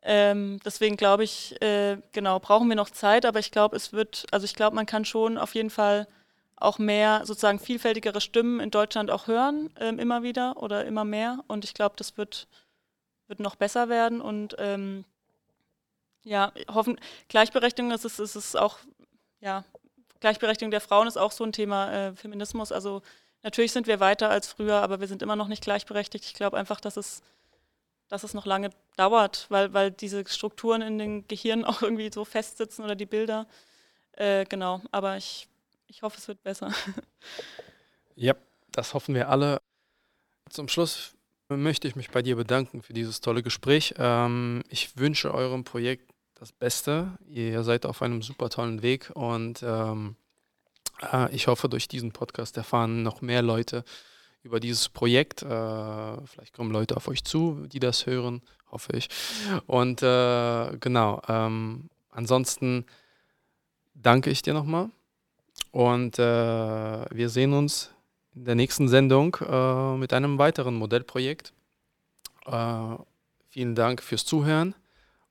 Ähm, 0.04 0.58
deswegen 0.64 0.96
glaube 0.96 1.22
ich, 1.24 1.60
äh, 1.62 1.98
genau, 2.12 2.40
brauchen 2.40 2.68
wir 2.68 2.76
noch 2.76 2.90
Zeit, 2.90 3.24
aber 3.24 3.38
ich 3.38 3.52
glaube, 3.52 3.76
es 3.76 3.92
wird, 3.92 4.26
also 4.32 4.44
ich 4.44 4.54
glaube, 4.54 4.74
man 4.74 4.86
kann 4.86 5.04
schon 5.04 5.38
auf 5.38 5.54
jeden 5.54 5.70
Fall 5.70 6.08
auch 6.56 6.78
mehr 6.78 7.22
sozusagen 7.24 7.58
vielfältigere 7.58 8.20
Stimmen 8.20 8.60
in 8.60 8.70
Deutschland 8.70 9.10
auch 9.10 9.26
hören, 9.26 9.70
ähm, 9.78 9.98
immer 9.98 10.22
wieder 10.22 10.62
oder 10.62 10.84
immer 10.86 11.04
mehr. 11.04 11.44
Und 11.46 11.64
ich 11.64 11.74
glaube, 11.74 11.94
das 11.96 12.16
wird, 12.16 12.48
wird 13.28 13.40
noch 13.40 13.56
besser 13.56 13.88
werden. 13.88 14.20
Und 14.20 14.56
ähm, 14.58 15.04
ja, 16.24 16.52
hoffen, 16.72 16.98
Gleichberechtigung 17.28 17.90
ist 17.90 18.04
es, 18.04 18.18
ist 18.18 18.36
es 18.36 18.56
auch, 18.56 18.78
ja, 19.40 19.64
Gleichberechtigung 20.20 20.70
der 20.70 20.80
Frauen 20.80 21.08
ist 21.08 21.16
auch 21.16 21.32
so 21.32 21.44
ein 21.44 21.52
Thema, 21.52 21.92
äh, 21.92 22.14
Feminismus. 22.14 22.70
Also 22.70 23.02
natürlich 23.42 23.72
sind 23.72 23.88
wir 23.88 23.98
weiter 24.00 24.30
als 24.30 24.46
früher, 24.46 24.76
aber 24.76 25.00
wir 25.00 25.08
sind 25.08 25.22
immer 25.22 25.36
noch 25.36 25.48
nicht 25.48 25.64
gleichberechtigt. 25.64 26.24
Ich 26.24 26.34
glaube 26.34 26.56
einfach, 26.56 26.80
dass 26.80 26.96
es 26.96 27.22
dass 28.12 28.24
es 28.24 28.34
noch 28.34 28.44
lange 28.44 28.68
dauert, 28.98 29.46
weil, 29.48 29.72
weil 29.72 29.90
diese 29.90 30.22
Strukturen 30.28 30.82
in 30.82 30.98
den 30.98 31.26
Gehirnen 31.28 31.64
auch 31.70 31.80
irgendwie 31.80 32.10
so 32.12 32.26
festsitzen 32.26 32.84
oder 32.84 32.94
die 32.94 33.06
Bilder. 33.06 33.46
Äh, 34.12 34.44
genau, 34.44 34.82
aber 34.90 35.16
ich, 35.16 35.48
ich 35.86 36.02
hoffe, 36.02 36.18
es 36.18 36.28
wird 36.28 36.42
besser. 36.42 36.72
Ja, 38.14 38.34
das 38.72 38.92
hoffen 38.92 39.14
wir 39.14 39.30
alle. 39.30 39.58
Zum 40.50 40.68
Schluss 40.68 41.14
möchte 41.48 41.88
ich 41.88 41.96
mich 41.96 42.10
bei 42.10 42.20
dir 42.20 42.36
bedanken 42.36 42.82
für 42.82 42.92
dieses 42.92 43.22
tolle 43.22 43.42
Gespräch. 43.42 43.94
Ähm, 43.96 44.62
ich 44.68 44.98
wünsche 44.98 45.32
eurem 45.32 45.64
Projekt 45.64 46.12
das 46.34 46.52
Beste. 46.52 47.16
Ihr 47.26 47.62
seid 47.62 47.86
auf 47.86 48.02
einem 48.02 48.20
super 48.20 48.50
tollen 48.50 48.82
Weg 48.82 49.10
und 49.14 49.62
ähm, 49.62 50.16
äh, 51.10 51.34
ich 51.34 51.46
hoffe, 51.46 51.70
durch 51.70 51.88
diesen 51.88 52.12
Podcast 52.12 52.58
erfahren 52.58 53.02
noch 53.02 53.22
mehr 53.22 53.40
Leute 53.40 53.82
über 54.42 54.60
dieses 54.60 54.88
Projekt. 54.88 55.42
Äh, 55.42 55.46
vielleicht 56.26 56.52
kommen 56.52 56.70
Leute 56.72 56.96
auf 56.96 57.08
euch 57.08 57.24
zu, 57.24 57.66
die 57.66 57.80
das 57.80 58.06
hören, 58.06 58.42
hoffe 58.70 58.96
ich. 58.96 59.08
Und 59.66 60.02
äh, 60.02 60.76
genau, 60.78 61.22
ähm, 61.28 61.88
ansonsten 62.10 62.84
danke 63.94 64.30
ich 64.30 64.42
dir 64.42 64.54
nochmal. 64.54 64.90
Und 65.70 66.18
äh, 66.18 66.22
wir 66.22 67.28
sehen 67.28 67.52
uns 67.52 67.90
in 68.34 68.44
der 68.44 68.54
nächsten 68.54 68.88
Sendung 68.88 69.36
äh, 69.40 69.96
mit 69.96 70.12
einem 70.12 70.38
weiteren 70.38 70.74
Modellprojekt. 70.74 71.52
Äh, 72.46 72.96
vielen 73.48 73.74
Dank 73.74 74.02
fürs 74.02 74.24
Zuhören 74.24 74.74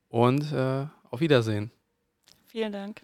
und 0.10 0.52
äh, 0.52 0.86
auf 1.10 1.20
Wiedersehen. 1.20 1.72
Vielen 2.48 2.72
Dank. 2.72 3.02